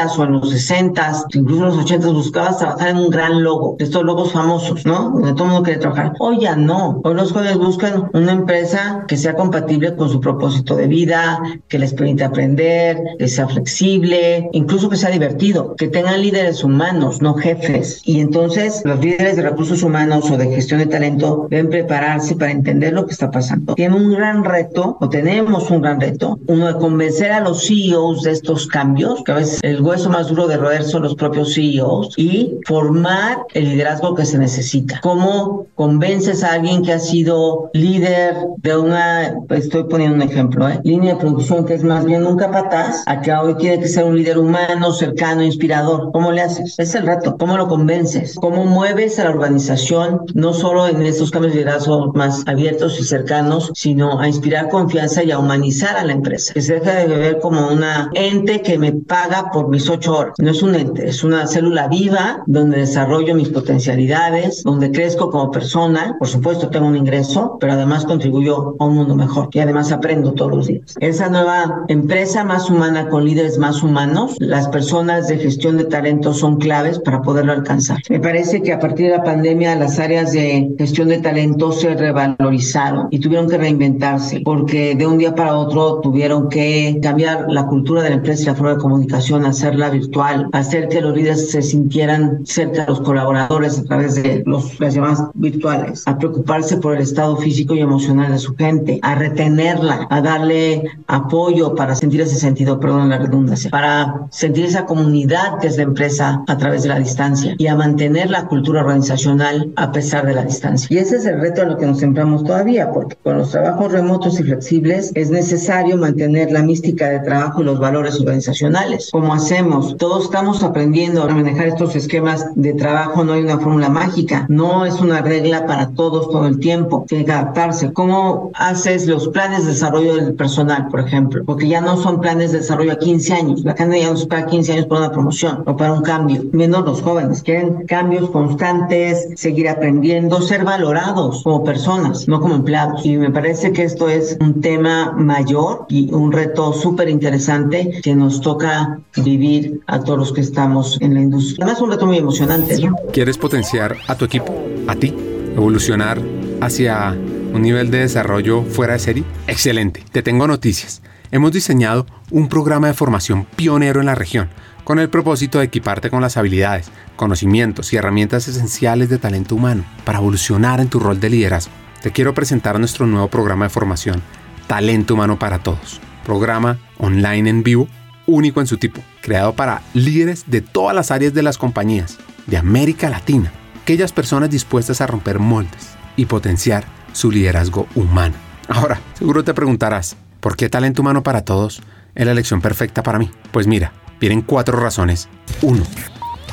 70s 0.06 0.18
o 0.18 0.24
en 0.24 0.32
los 0.32 0.50
60 0.50 0.96
incluso 1.34 1.62
en 1.62 1.68
los 1.68 1.78
80 1.78 2.08
buscabas 2.08 2.58
trabajar 2.58 2.88
en 2.88 2.98
un 2.98 3.10
gran 3.10 3.42
logo, 3.42 3.76
estos 3.78 4.04
logos 4.04 4.32
famosos, 4.32 4.84
¿no? 4.86 5.10
Donde 5.10 5.32
todo 5.32 5.44
el 5.44 5.50
mundo 5.50 5.62
quiere 5.62 5.80
trabajar. 5.80 6.12
Hoy 6.18 6.40
ya 6.40 6.56
no. 6.56 7.00
Hoy 7.04 7.14
los 7.14 7.32
jóvenes 7.32 7.58
buscan 7.58 8.08
una 8.12 8.32
empresa 8.32 9.04
que 9.08 9.16
sea 9.16 9.34
compatible 9.34 9.94
con 9.96 10.08
su 10.08 10.20
propósito 10.20 10.76
de 10.76 10.86
vida, 10.86 11.40
que 11.68 11.78
les 11.78 11.94
permita 11.94 12.26
aprender, 12.26 12.98
que 13.18 13.28
sea 13.28 13.48
flexible, 13.48 14.48
incluso 14.52 14.88
que 14.88 14.96
sea 14.96 15.10
divertido, 15.10 15.74
que 15.76 15.88
tengan 15.88 16.20
líderes 16.20 16.64
humanos, 16.64 17.22
no 17.22 17.34
jefes. 17.34 18.00
Y 18.04 18.20
entonces 18.20 18.82
los 18.84 19.00
líderes 19.00 19.36
de 19.36 19.42
recursos 19.42 19.82
humanos 19.82 20.30
o 20.30 20.36
de 20.36 20.46
gestión 20.46 20.80
de 20.80 20.86
talento 20.86 21.46
deben 21.50 21.70
prepararse 21.70 22.36
para 22.36 22.52
entender 22.52 22.92
lo 22.92 23.06
que 23.06 23.12
está 23.12 23.30
pasando. 23.30 23.74
Tienen 23.74 24.00
un 24.00 24.12
gran 24.12 24.44
reto, 24.44 24.96
o 25.00 25.08
tenemos 25.08 25.70
un 25.70 25.82
gran 25.82 26.00
reto, 26.00 26.38
uno 26.46 26.66
de 26.66 26.78
convencer 26.78 27.32
a 27.32 27.40
los 27.40 27.66
CEOs 27.66 28.22
de 28.22 28.32
estos 28.32 28.66
cambios, 28.66 29.22
que 29.24 29.32
a 29.32 29.36
veces 29.36 29.60
el 29.62 29.82
hueso 29.96 30.10
más 30.10 30.28
duro 30.28 30.46
de 30.46 30.58
roer 30.58 30.84
son 30.84 31.04
los 31.04 31.14
propios 31.14 31.54
CEOs 31.54 32.18
y 32.18 32.58
formar 32.66 33.46
el 33.54 33.70
liderazgo 33.70 34.14
que 34.14 34.26
se 34.26 34.36
necesita. 34.36 35.00
¿Cómo 35.02 35.68
convences 35.74 36.44
a 36.44 36.52
alguien 36.52 36.82
que 36.82 36.92
ha 36.92 36.98
sido 36.98 37.70
líder 37.72 38.36
de 38.58 38.76
una, 38.76 39.34
estoy 39.48 39.84
poniendo 39.84 40.16
un 40.16 40.22
ejemplo, 40.22 40.68
¿eh? 40.68 40.80
línea 40.84 41.14
de 41.14 41.20
producción 41.20 41.64
que 41.64 41.72
es 41.72 41.82
más 41.82 42.04
bien 42.04 42.26
un 42.26 42.36
capataz, 42.36 43.04
a 43.06 43.22
que 43.22 43.32
hoy 43.32 43.54
tiene 43.54 43.80
que 43.80 43.88
ser 43.88 44.04
un 44.04 44.16
líder 44.16 44.36
humano, 44.36 44.92
cercano, 44.92 45.42
inspirador? 45.42 46.12
¿Cómo 46.12 46.30
le 46.30 46.42
haces? 46.42 46.74
Es 46.78 46.94
el 46.94 47.06
reto. 47.06 47.38
¿Cómo 47.38 47.56
lo 47.56 47.66
convences? 47.66 48.34
¿Cómo 48.34 48.66
mueves 48.66 49.18
a 49.18 49.24
la 49.24 49.30
organización 49.30 50.26
no 50.34 50.52
solo 50.52 50.88
en 50.88 51.00
estos 51.06 51.30
cambios 51.30 51.54
de 51.54 51.60
liderazgo 51.60 52.12
más 52.12 52.42
abiertos 52.46 53.00
y 53.00 53.04
cercanos, 53.04 53.70
sino 53.74 54.20
a 54.20 54.28
inspirar 54.28 54.68
confianza 54.68 55.22
y 55.22 55.30
a 55.30 55.38
humanizar 55.38 55.96
a 55.96 56.04
la 56.04 56.12
empresa? 56.12 56.52
Que 56.52 56.60
se 56.60 56.74
deja 56.74 56.96
de 56.96 57.06
ver 57.06 57.38
como 57.38 57.68
una 57.68 58.10
ente 58.12 58.60
que 58.60 58.76
me 58.76 58.92
paga 58.92 59.50
por 59.50 59.68
mis 59.68 59.85
ocho 59.90 60.18
horas. 60.18 60.34
No 60.38 60.50
es 60.50 60.62
un 60.62 60.74
es 60.74 61.24
una 61.24 61.46
célula 61.46 61.88
viva 61.88 62.42
donde 62.46 62.78
desarrollo 62.78 63.34
mis 63.34 63.48
potencialidades, 63.48 64.62
donde 64.64 64.90
crezco 64.90 65.30
como 65.30 65.50
persona, 65.50 66.16
por 66.18 66.28
supuesto 66.28 66.68
tengo 66.68 66.86
un 66.86 66.96
ingreso, 66.96 67.56
pero 67.60 67.72
además 67.72 68.04
contribuyo 68.04 68.76
a 68.78 68.84
un 68.84 68.94
mundo 68.94 69.14
mejor 69.14 69.48
y 69.52 69.60
además 69.60 69.92
aprendo 69.92 70.32
todos 70.32 70.50
los 70.50 70.66
días. 70.66 70.94
Esa 71.00 71.28
nueva 71.28 71.84
empresa 71.88 72.44
más 72.44 72.68
humana 72.70 73.08
con 73.08 73.24
líderes 73.24 73.58
más 73.58 73.82
humanos, 73.82 74.36
las 74.38 74.68
personas 74.68 75.28
de 75.28 75.38
gestión 75.38 75.76
de 75.76 75.84
talento 75.84 76.32
son 76.34 76.56
claves 76.56 76.98
para 77.00 77.22
poderlo 77.22 77.52
alcanzar. 77.52 77.98
Me 78.10 78.20
parece 78.20 78.62
que 78.62 78.72
a 78.72 78.78
partir 78.78 79.10
de 79.10 79.16
la 79.16 79.24
pandemia 79.24 79.74
las 79.76 79.98
áreas 79.98 80.32
de 80.32 80.74
gestión 80.78 81.08
de 81.08 81.18
talento 81.18 81.72
se 81.72 81.94
revalorizaron 81.94 83.08
y 83.10 83.18
tuvieron 83.18 83.48
que 83.48 83.58
reinventarse 83.58 84.42
porque 84.44 84.94
de 84.94 85.06
un 85.06 85.18
día 85.18 85.34
para 85.34 85.56
otro 85.56 86.00
tuvieron 86.00 86.48
que 86.48 86.98
cambiar 87.02 87.46
la 87.48 87.66
cultura 87.66 88.02
de 88.02 88.10
la 88.10 88.16
empresa 88.16 88.42
y 88.42 88.46
la 88.46 88.54
forma 88.54 88.74
de 88.74 88.78
comunicación, 88.78 89.44
hacerla 89.66 89.90
virtual, 89.90 90.48
hacer 90.52 90.88
que 90.88 91.00
los 91.00 91.14
líderes 91.14 91.50
se 91.50 91.60
sintieran 91.60 92.46
cerca 92.46 92.82
de 92.82 92.86
los 92.86 93.00
colaboradores 93.00 93.78
a 93.78 93.84
través 93.84 94.14
de 94.14 94.44
los, 94.46 94.78
las 94.78 94.94
llamadas 94.94 95.24
virtuales, 95.34 96.04
a 96.06 96.16
preocuparse 96.16 96.76
por 96.76 96.94
el 96.94 97.02
estado 97.02 97.36
físico 97.36 97.74
y 97.74 97.80
emocional 97.80 98.30
de 98.30 98.38
su 98.38 98.54
gente, 98.54 99.00
a 99.02 99.16
retenerla, 99.16 100.06
a 100.08 100.20
darle 100.20 100.84
apoyo 101.08 101.74
para 101.74 101.96
sentir 101.96 102.20
ese 102.20 102.36
sentido, 102.36 102.78
perdón 102.78 103.08
la 103.08 103.18
redundancia, 103.18 103.70
para 103.70 104.28
sentir 104.30 104.66
esa 104.66 104.86
comunidad 104.86 105.58
que 105.60 105.66
es 105.66 105.76
la 105.76 105.82
empresa 105.82 106.44
a 106.46 106.56
través 106.56 106.84
de 106.84 106.90
la 106.90 106.98
distancia 107.00 107.56
y 107.58 107.66
a 107.66 107.74
mantener 107.74 108.30
la 108.30 108.46
cultura 108.46 108.82
organizacional 108.82 109.72
a 109.74 109.90
pesar 109.90 110.26
de 110.26 110.34
la 110.34 110.44
distancia. 110.44 110.86
Y 110.90 110.98
ese 110.98 111.16
es 111.16 111.26
el 111.26 111.40
reto 111.40 111.62
a 111.62 111.64
lo 111.64 111.76
que 111.76 111.86
nos 111.86 111.98
centramos 111.98 112.44
todavía, 112.44 112.92
porque 112.92 113.16
con 113.24 113.38
los 113.38 113.50
trabajos 113.50 113.90
remotos 113.90 114.38
y 114.38 114.44
flexibles 114.44 115.10
es 115.14 115.30
necesario 115.30 115.96
mantener 115.96 116.52
la 116.52 116.62
mística 116.62 117.08
de 117.08 117.18
trabajo 117.20 117.62
y 117.62 117.64
los 117.64 117.80
valores 117.80 118.20
organizacionales. 118.20 119.08
¿Cómo 119.10 119.34
hacemos? 119.56 119.96
Todos 119.96 120.24
estamos 120.24 120.62
aprendiendo 120.62 121.22
a 121.22 121.28
manejar 121.28 121.68
estos 121.68 121.96
esquemas 121.96 122.44
de 122.56 122.74
trabajo, 122.74 123.24
no 123.24 123.32
hay 123.32 123.42
una 123.42 123.58
fórmula 123.58 123.88
mágica, 123.88 124.44
no 124.50 124.84
es 124.84 125.00
una 125.00 125.22
regla 125.22 125.64
para 125.66 125.88
todos 125.92 126.28
todo 126.28 126.46
el 126.46 126.58
tiempo, 126.58 127.06
tiene 127.08 127.24
que 127.24 127.32
adaptarse. 127.32 127.90
¿Cómo 127.94 128.50
haces 128.52 129.06
los 129.06 129.28
planes 129.28 129.64
de 129.64 129.72
desarrollo 129.72 130.16
del 130.16 130.34
personal, 130.34 130.88
por 130.88 131.00
ejemplo? 131.00 131.42
Porque 131.46 131.68
ya 131.68 131.80
no 131.80 131.96
son 131.96 132.20
planes 132.20 132.52
de 132.52 132.58
desarrollo 132.58 132.92
a 132.92 132.98
15 132.98 133.32
años, 133.32 133.64
la 133.64 133.74
gente 133.74 133.98
ya 133.98 134.10
no 134.10 134.16
espera 134.16 134.44
15 134.44 134.72
años 134.74 134.86
para 134.86 135.00
una 135.00 135.12
promoción 135.12 135.62
o 135.64 135.74
para 135.74 135.94
un 135.94 136.02
cambio, 136.02 136.42
menos 136.52 136.84
los 136.84 137.00
jóvenes, 137.00 137.42
quieren 137.42 137.86
cambios 137.86 138.28
constantes, 138.28 139.28
seguir 139.36 139.70
aprendiendo, 139.70 140.42
ser 140.42 140.64
valorados 140.64 141.42
como 141.44 141.64
personas, 141.64 142.28
no 142.28 142.42
como 142.42 142.56
empleados. 142.56 143.06
Y 143.06 143.16
me 143.16 143.30
parece 143.30 143.72
que 143.72 143.84
esto 143.84 144.10
es 144.10 144.36
un 144.38 144.60
tema 144.60 145.12
mayor 145.12 145.86
y 145.88 146.12
un 146.12 146.30
reto 146.30 146.74
súper 146.74 147.08
interesante 147.08 148.02
que 148.02 148.14
nos 148.14 148.42
toca 148.42 148.98
vivir 149.16 149.45
a 149.86 150.00
todos 150.00 150.18
los 150.18 150.32
que 150.32 150.40
estamos 150.40 150.98
en 151.00 151.14
la 151.14 151.20
industria. 151.20 151.64
Además, 151.64 151.82
un 151.82 151.90
reto 151.90 152.06
muy 152.06 152.18
emocionante. 152.18 152.78
¿no? 152.78 152.96
¿Quieres 153.12 153.38
potenciar 153.38 153.96
a 154.08 154.14
tu 154.16 154.24
equipo, 154.24 154.54
a 154.86 154.94
ti, 154.94 155.14
evolucionar 155.54 156.20
hacia 156.60 157.16
un 157.52 157.62
nivel 157.62 157.90
de 157.90 157.98
desarrollo 157.98 158.62
fuera 158.62 158.94
de 158.94 158.98
serie? 158.98 159.24
Excelente, 159.46 160.04
te 160.12 160.22
tengo 160.22 160.46
noticias. 160.46 161.02
Hemos 161.30 161.52
diseñado 161.52 162.06
un 162.30 162.48
programa 162.48 162.86
de 162.88 162.94
formación 162.94 163.46
pionero 163.56 164.00
en 164.00 164.06
la 164.06 164.14
región 164.14 164.48
con 164.84 165.00
el 165.00 165.10
propósito 165.10 165.58
de 165.58 165.64
equiparte 165.64 166.10
con 166.10 166.22
las 166.22 166.36
habilidades, 166.36 166.90
conocimientos 167.16 167.92
y 167.92 167.96
herramientas 167.96 168.46
esenciales 168.46 169.08
de 169.08 169.18
talento 169.18 169.56
humano 169.56 169.84
para 170.04 170.18
evolucionar 170.18 170.80
en 170.80 170.88
tu 170.88 171.00
rol 171.00 171.18
de 171.18 171.30
liderazgo. 171.30 171.72
Te 172.02 172.12
quiero 172.12 172.34
presentar 172.34 172.78
nuestro 172.78 173.04
nuevo 173.06 173.26
programa 173.26 173.64
de 173.64 173.70
formación, 173.70 174.22
Talento 174.68 175.14
Humano 175.14 175.40
para 175.40 175.58
Todos, 175.58 176.00
programa 176.24 176.78
online 176.98 177.50
en 177.50 177.62
vivo 177.64 177.88
único 178.26 178.60
en 178.60 178.66
su 178.66 178.76
tipo, 178.76 179.00
creado 179.26 179.54
para 179.54 179.82
líderes 179.92 180.44
de 180.46 180.60
todas 180.60 180.94
las 180.94 181.10
áreas 181.10 181.34
de 181.34 181.42
las 181.42 181.58
compañías 181.58 182.16
de 182.46 182.58
América 182.58 183.10
Latina, 183.10 183.50
aquellas 183.82 184.12
personas 184.12 184.50
dispuestas 184.50 185.00
a 185.00 185.08
romper 185.08 185.40
moldes 185.40 185.96
y 186.14 186.26
potenciar 186.26 186.84
su 187.12 187.32
liderazgo 187.32 187.88
humano. 187.96 188.36
Ahora, 188.68 189.00
seguro 189.14 189.42
te 189.42 189.52
preguntarás, 189.52 190.16
¿por 190.38 190.56
qué 190.56 190.68
talento 190.68 191.02
humano 191.02 191.24
para 191.24 191.44
todos 191.44 191.82
es 192.14 192.24
la 192.24 192.30
elección 192.30 192.60
perfecta 192.60 193.02
para 193.02 193.18
mí? 193.18 193.28
Pues 193.50 193.66
mira, 193.66 193.92
vienen 194.20 194.42
cuatro 194.42 194.78
razones. 194.78 195.28
Uno, 195.60 195.82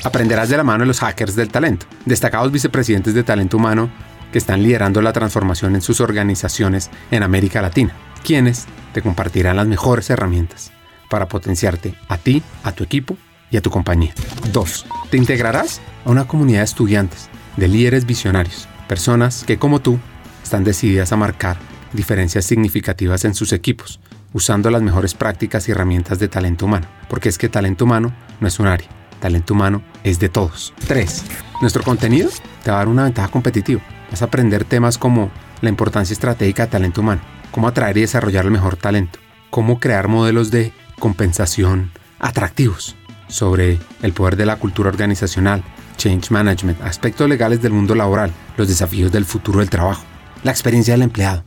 aprenderás 0.03 0.49
de 0.49 0.57
la 0.57 0.63
mano 0.63 0.79
de 0.79 0.87
los 0.87 0.99
hackers 0.99 1.35
del 1.35 1.49
talento, 1.49 1.85
destacados 2.05 2.51
vicepresidentes 2.51 3.13
de 3.13 3.23
talento 3.23 3.57
humano 3.57 3.91
que 4.31 4.39
están 4.39 4.63
liderando 4.63 4.99
la 5.03 5.13
transformación 5.13 5.75
en 5.75 5.81
sus 5.83 6.01
organizaciones 6.01 6.89
en 7.11 7.21
América 7.21 7.61
Latina, 7.61 7.93
quienes 8.23 8.65
te 8.93 9.03
compartirán 9.03 9.57
las 9.57 9.67
mejores 9.67 10.09
herramientas 10.09 10.71
para 11.13 11.27
potenciarte 11.27 11.93
a 12.07 12.17
ti, 12.17 12.41
a 12.63 12.71
tu 12.71 12.83
equipo 12.83 13.15
y 13.51 13.57
a 13.57 13.61
tu 13.61 13.69
compañía. 13.69 14.15
2. 14.51 14.85
Te 15.11 15.17
integrarás 15.17 15.79
a 16.05 16.09
una 16.09 16.25
comunidad 16.25 16.61
de 16.61 16.65
estudiantes, 16.65 17.29
de 17.55 17.67
líderes 17.67 18.07
visionarios, 18.07 18.67
personas 18.87 19.43
que 19.45 19.59
como 19.59 19.79
tú 19.79 19.99
están 20.41 20.63
decididas 20.63 21.11
a 21.11 21.17
marcar 21.17 21.57
diferencias 21.91 22.45
significativas 22.45 23.25
en 23.25 23.35
sus 23.35 23.53
equipos, 23.53 23.99
usando 24.33 24.71
las 24.71 24.81
mejores 24.81 25.13
prácticas 25.13 25.69
y 25.69 25.71
herramientas 25.71 26.17
de 26.17 26.29
talento 26.29 26.65
humano, 26.65 26.87
porque 27.09 27.29
es 27.29 27.37
que 27.37 27.47
talento 27.47 27.85
humano 27.85 28.11
no 28.39 28.47
es 28.47 28.57
un 28.59 28.65
área, 28.65 28.87
talento 29.19 29.53
humano 29.53 29.83
es 30.03 30.17
de 30.17 30.29
todos. 30.29 30.73
3. 30.87 31.25
Nuestro 31.61 31.83
contenido 31.83 32.31
te 32.63 32.71
va 32.71 32.77
a 32.77 32.79
dar 32.79 32.87
una 32.87 33.03
ventaja 33.03 33.27
competitiva. 33.27 33.83
Vas 34.09 34.23
a 34.23 34.25
aprender 34.25 34.65
temas 34.65 34.97
como 34.97 35.29
la 35.61 35.69
importancia 35.69 36.13
estratégica 36.13 36.65
de 36.65 36.71
talento 36.71 37.01
humano, 37.01 37.21
cómo 37.51 37.67
atraer 37.67 37.97
y 37.97 38.01
desarrollar 38.01 38.45
el 38.45 38.51
mejor 38.51 38.77
talento, 38.77 39.19
cómo 39.51 39.79
crear 39.79 40.07
modelos 40.07 40.49
de 40.49 40.73
compensación 40.99 41.91
atractivos, 42.19 42.95
sobre 43.27 43.79
el 44.01 44.13
poder 44.13 44.35
de 44.35 44.45
la 44.45 44.57
cultura 44.57 44.89
organizacional, 44.89 45.63
change 45.97 46.31
management, 46.31 46.81
aspectos 46.81 47.27
legales 47.27 47.61
del 47.61 47.73
mundo 47.73 47.95
laboral, 47.95 48.31
los 48.57 48.67
desafíos 48.67 49.11
del 49.11 49.25
futuro 49.25 49.59
del 49.59 49.69
trabajo, 49.69 50.03
la 50.43 50.51
experiencia 50.51 50.93
del 50.93 51.03
empleado, 51.03 51.43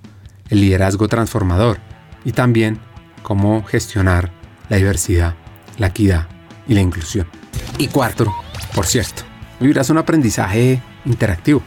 el 0.48 0.60
liderazgo 0.60 1.08
transformador 1.08 1.78
y 2.24 2.32
también 2.32 2.78
cómo 3.22 3.64
gestionar 3.64 4.32
la 4.68 4.76
diversidad, 4.76 5.34
la 5.78 5.88
equidad 5.88 6.28
y 6.66 6.74
la 6.74 6.80
inclusión. 6.80 7.26
Y 7.78 7.88
cuarto, 7.88 8.32
por 8.74 8.86
cierto, 8.86 9.22
vivirás 9.60 9.90
un 9.90 9.98
aprendizaje 9.98 10.82
interactivo, 11.04 11.62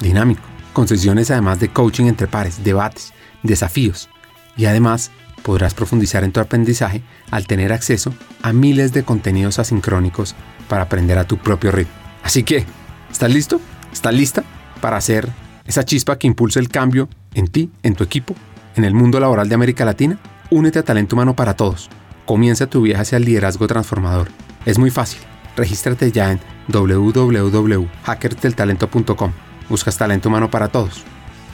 dinámico, 0.00 0.42
con 0.72 0.88
sesiones 0.88 1.30
además 1.30 1.60
de 1.60 1.68
coaching 1.68 2.06
entre 2.06 2.26
pares, 2.26 2.62
debates, 2.64 3.12
desafíos 3.42 4.08
y 4.56 4.66
además 4.66 5.10
podrás 5.42 5.74
profundizar 5.74 6.24
en 6.24 6.32
tu 6.32 6.40
aprendizaje 6.40 7.02
al 7.30 7.46
tener 7.46 7.72
acceso 7.72 8.12
a 8.42 8.52
miles 8.52 8.92
de 8.92 9.04
contenidos 9.04 9.58
asincrónicos 9.58 10.34
para 10.68 10.82
aprender 10.82 11.16
a 11.18 11.26
tu 11.26 11.38
propio 11.38 11.72
ritmo. 11.72 11.94
Así 12.22 12.42
que, 12.42 12.66
¿estás 13.10 13.32
listo? 13.32 13.58
¿Estás 13.92 14.14
lista 14.14 14.44
para 14.80 14.96
hacer 14.96 15.28
esa 15.66 15.84
chispa 15.84 16.16
que 16.18 16.26
impulse 16.26 16.58
el 16.60 16.68
cambio 16.68 17.08
en 17.34 17.48
ti, 17.48 17.70
en 17.82 17.94
tu 17.94 18.04
equipo, 18.04 18.34
en 18.76 18.84
el 18.84 18.94
mundo 18.94 19.20
laboral 19.20 19.48
de 19.48 19.54
América 19.54 19.84
Latina? 19.84 20.18
Únete 20.50 20.78
a 20.78 20.84
Talento 20.84 21.16
Humano 21.16 21.36
para 21.36 21.54
Todos. 21.54 21.90
Comienza 22.26 22.66
tu 22.66 22.82
viaje 22.82 23.02
hacia 23.02 23.18
el 23.18 23.24
liderazgo 23.24 23.66
transformador. 23.66 24.28
Es 24.66 24.78
muy 24.78 24.90
fácil. 24.90 25.20
Regístrate 25.56 26.12
ya 26.12 26.30
en 26.32 26.40
www.hackersdeltalento.com. 26.68 29.32
Buscas 29.68 29.96
Talento 29.96 30.28
Humano 30.28 30.50
para 30.50 30.68
Todos. 30.68 31.04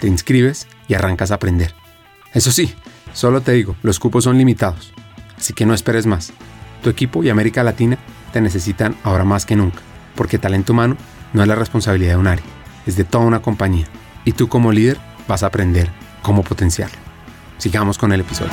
Te 0.01 0.09
inscribes 0.09 0.67
y 0.89 0.95
arrancas 0.95 1.31
a 1.31 1.37
aprender. 1.37 1.73
Eso 2.35 2.51
sí, 2.53 2.75
solo 3.17 3.41
te 3.41 3.53
digo, 3.53 3.75
los 3.83 3.99
cupos 3.99 4.25
son 4.25 4.37
limitados. 4.37 4.93
Así 5.39 5.55
que 5.55 5.65
no 5.67 5.75
esperes 5.75 6.07
más. 6.07 6.33
Tu 6.83 6.91
equipo 6.91 7.25
y 7.25 7.31
América 7.31 7.65
Latina 7.65 7.99
te 8.33 8.41
necesitan 8.41 8.95
ahora 9.03 9.25
más 9.25 9.47
que 9.47 9.57
nunca, 9.57 9.81
porque 10.15 10.39
talento 10.39 10.75
humano 10.75 10.97
no 11.33 11.43
es 11.43 11.49
la 11.49 11.55
responsabilidad 11.55 12.13
de 12.13 12.19
un 12.19 12.27
área, 12.27 12.45
es 12.87 12.97
de 12.97 13.05
toda 13.05 13.25
una 13.25 13.41
compañía. 13.41 13.87
Y 14.25 14.33
tú 14.33 14.49
como 14.49 14.71
líder 14.71 14.99
vas 15.27 15.43
a 15.43 15.47
aprender 15.47 15.91
cómo 16.23 16.43
potenciarlo. 16.43 16.99
Sigamos 17.59 17.97
con 17.97 18.13
el 18.13 18.21
episodio. 18.21 18.53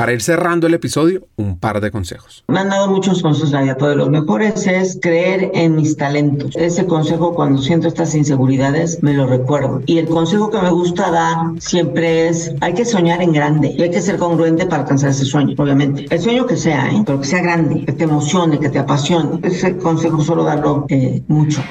Para 0.00 0.14
ir 0.14 0.22
cerrando 0.22 0.66
el 0.66 0.72
episodio, 0.72 1.28
un 1.36 1.58
par 1.58 1.82
de 1.82 1.90
consejos. 1.90 2.42
Me 2.48 2.58
han 2.58 2.70
dado 2.70 2.88
muchos 2.88 3.20
consejos 3.20 3.50
la 3.50 3.76
pero 3.76 3.90
de 3.90 3.96
los 3.96 4.08
mejores 4.08 4.66
es 4.66 4.98
creer 4.98 5.50
en 5.52 5.76
mis 5.76 5.94
talentos. 5.94 6.56
Ese 6.56 6.86
consejo 6.86 7.34
cuando 7.34 7.60
siento 7.60 7.86
estas 7.86 8.14
inseguridades 8.14 9.02
me 9.02 9.12
lo 9.12 9.26
recuerdo. 9.26 9.82
Y 9.84 9.98
el 9.98 10.06
consejo 10.06 10.50
que 10.50 10.56
me 10.62 10.70
gusta 10.70 11.10
dar 11.10 11.36
siempre 11.58 12.28
es 12.28 12.50
hay 12.62 12.72
que 12.72 12.86
soñar 12.86 13.20
en 13.20 13.32
grande 13.32 13.74
y 13.76 13.82
hay 13.82 13.90
que 13.90 14.00
ser 14.00 14.16
congruente 14.16 14.64
para 14.64 14.84
alcanzar 14.84 15.10
ese 15.10 15.26
sueño, 15.26 15.54
obviamente. 15.58 16.06
El 16.08 16.18
sueño 16.18 16.46
que 16.46 16.56
sea, 16.56 16.88
¿eh? 16.88 17.02
pero 17.04 17.20
que 17.20 17.26
sea 17.26 17.42
grande, 17.42 17.84
que 17.84 17.92
te 17.92 18.04
emocione, 18.04 18.58
que 18.58 18.70
te 18.70 18.78
apasione. 18.78 19.38
Ese 19.42 19.76
consejo 19.76 20.24
solo 20.24 20.44
darlo 20.44 20.86
eh, 20.88 21.22
mucho. 21.28 21.62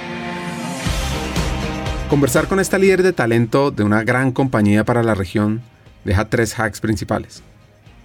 Conversar 2.12 2.48
con 2.48 2.60
esta 2.60 2.78
líder 2.78 3.02
de 3.02 3.12
talento 3.12 3.72
de 3.72 3.82
una 3.82 4.04
gran 4.04 4.32
compañía 4.32 4.84
para 4.84 5.02
la 5.02 5.16
región 5.16 5.64
deja 6.06 6.30
tres 6.30 6.60
hacks 6.60 6.80
principales. 6.80 7.42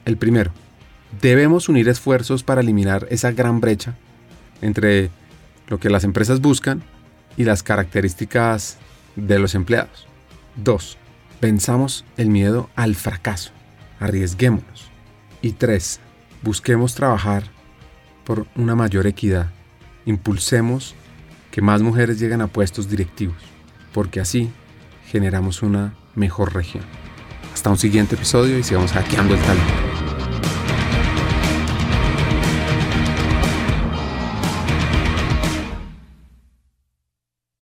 El 0.05 0.17
primero, 0.17 0.53
debemos 1.21 1.69
unir 1.69 1.89
esfuerzos 1.89 2.43
para 2.43 2.61
eliminar 2.61 3.07
esa 3.11 3.33
gran 3.33 3.61
brecha 3.61 3.95
entre 4.61 5.11
lo 5.69 5.79
que 5.79 5.91
las 5.91 6.05
empresas 6.05 6.41
buscan 6.41 6.83
y 7.37 7.45
las 7.45 7.63
características 7.63 8.79
de 9.17 9.39
los 9.39 9.55
empleados. 9.55 10.07
Dos, 10.57 10.99
pensamos 11.41 12.05
el 12.17 12.29
miedo 12.29 12.71
al 12.77 12.95
fracaso. 12.95 13.51
Arriesguémonos. 13.99 14.91
Y 15.43 15.53
tres, 15.53 16.01
busquemos 16.43 16.95
trabajar 16.95 17.45
por 18.25 18.47
una 18.57 18.75
mayor 18.75 19.07
equidad. 19.07 19.51
Impulsemos 20.07 20.95
que 21.51 21.63
más 21.63 21.83
mujeres 21.83 22.19
lleguen 22.19 22.41
a 22.41 22.49
puestos 22.49 22.89
directivos, 22.89 23.37
porque 23.93 24.21
así 24.21 24.51
generamos 25.07 25.63
una 25.63 25.95
mejor 26.15 26.55
región. 26.55 26.85
Hasta 27.53 27.71
un 27.71 27.79
siguiente 27.79 28.17
episodio 28.17 28.59
y 28.59 28.63
sigamos 28.63 28.93
hackeando 28.93 29.35
el 29.35 29.41
talento. 29.41 29.84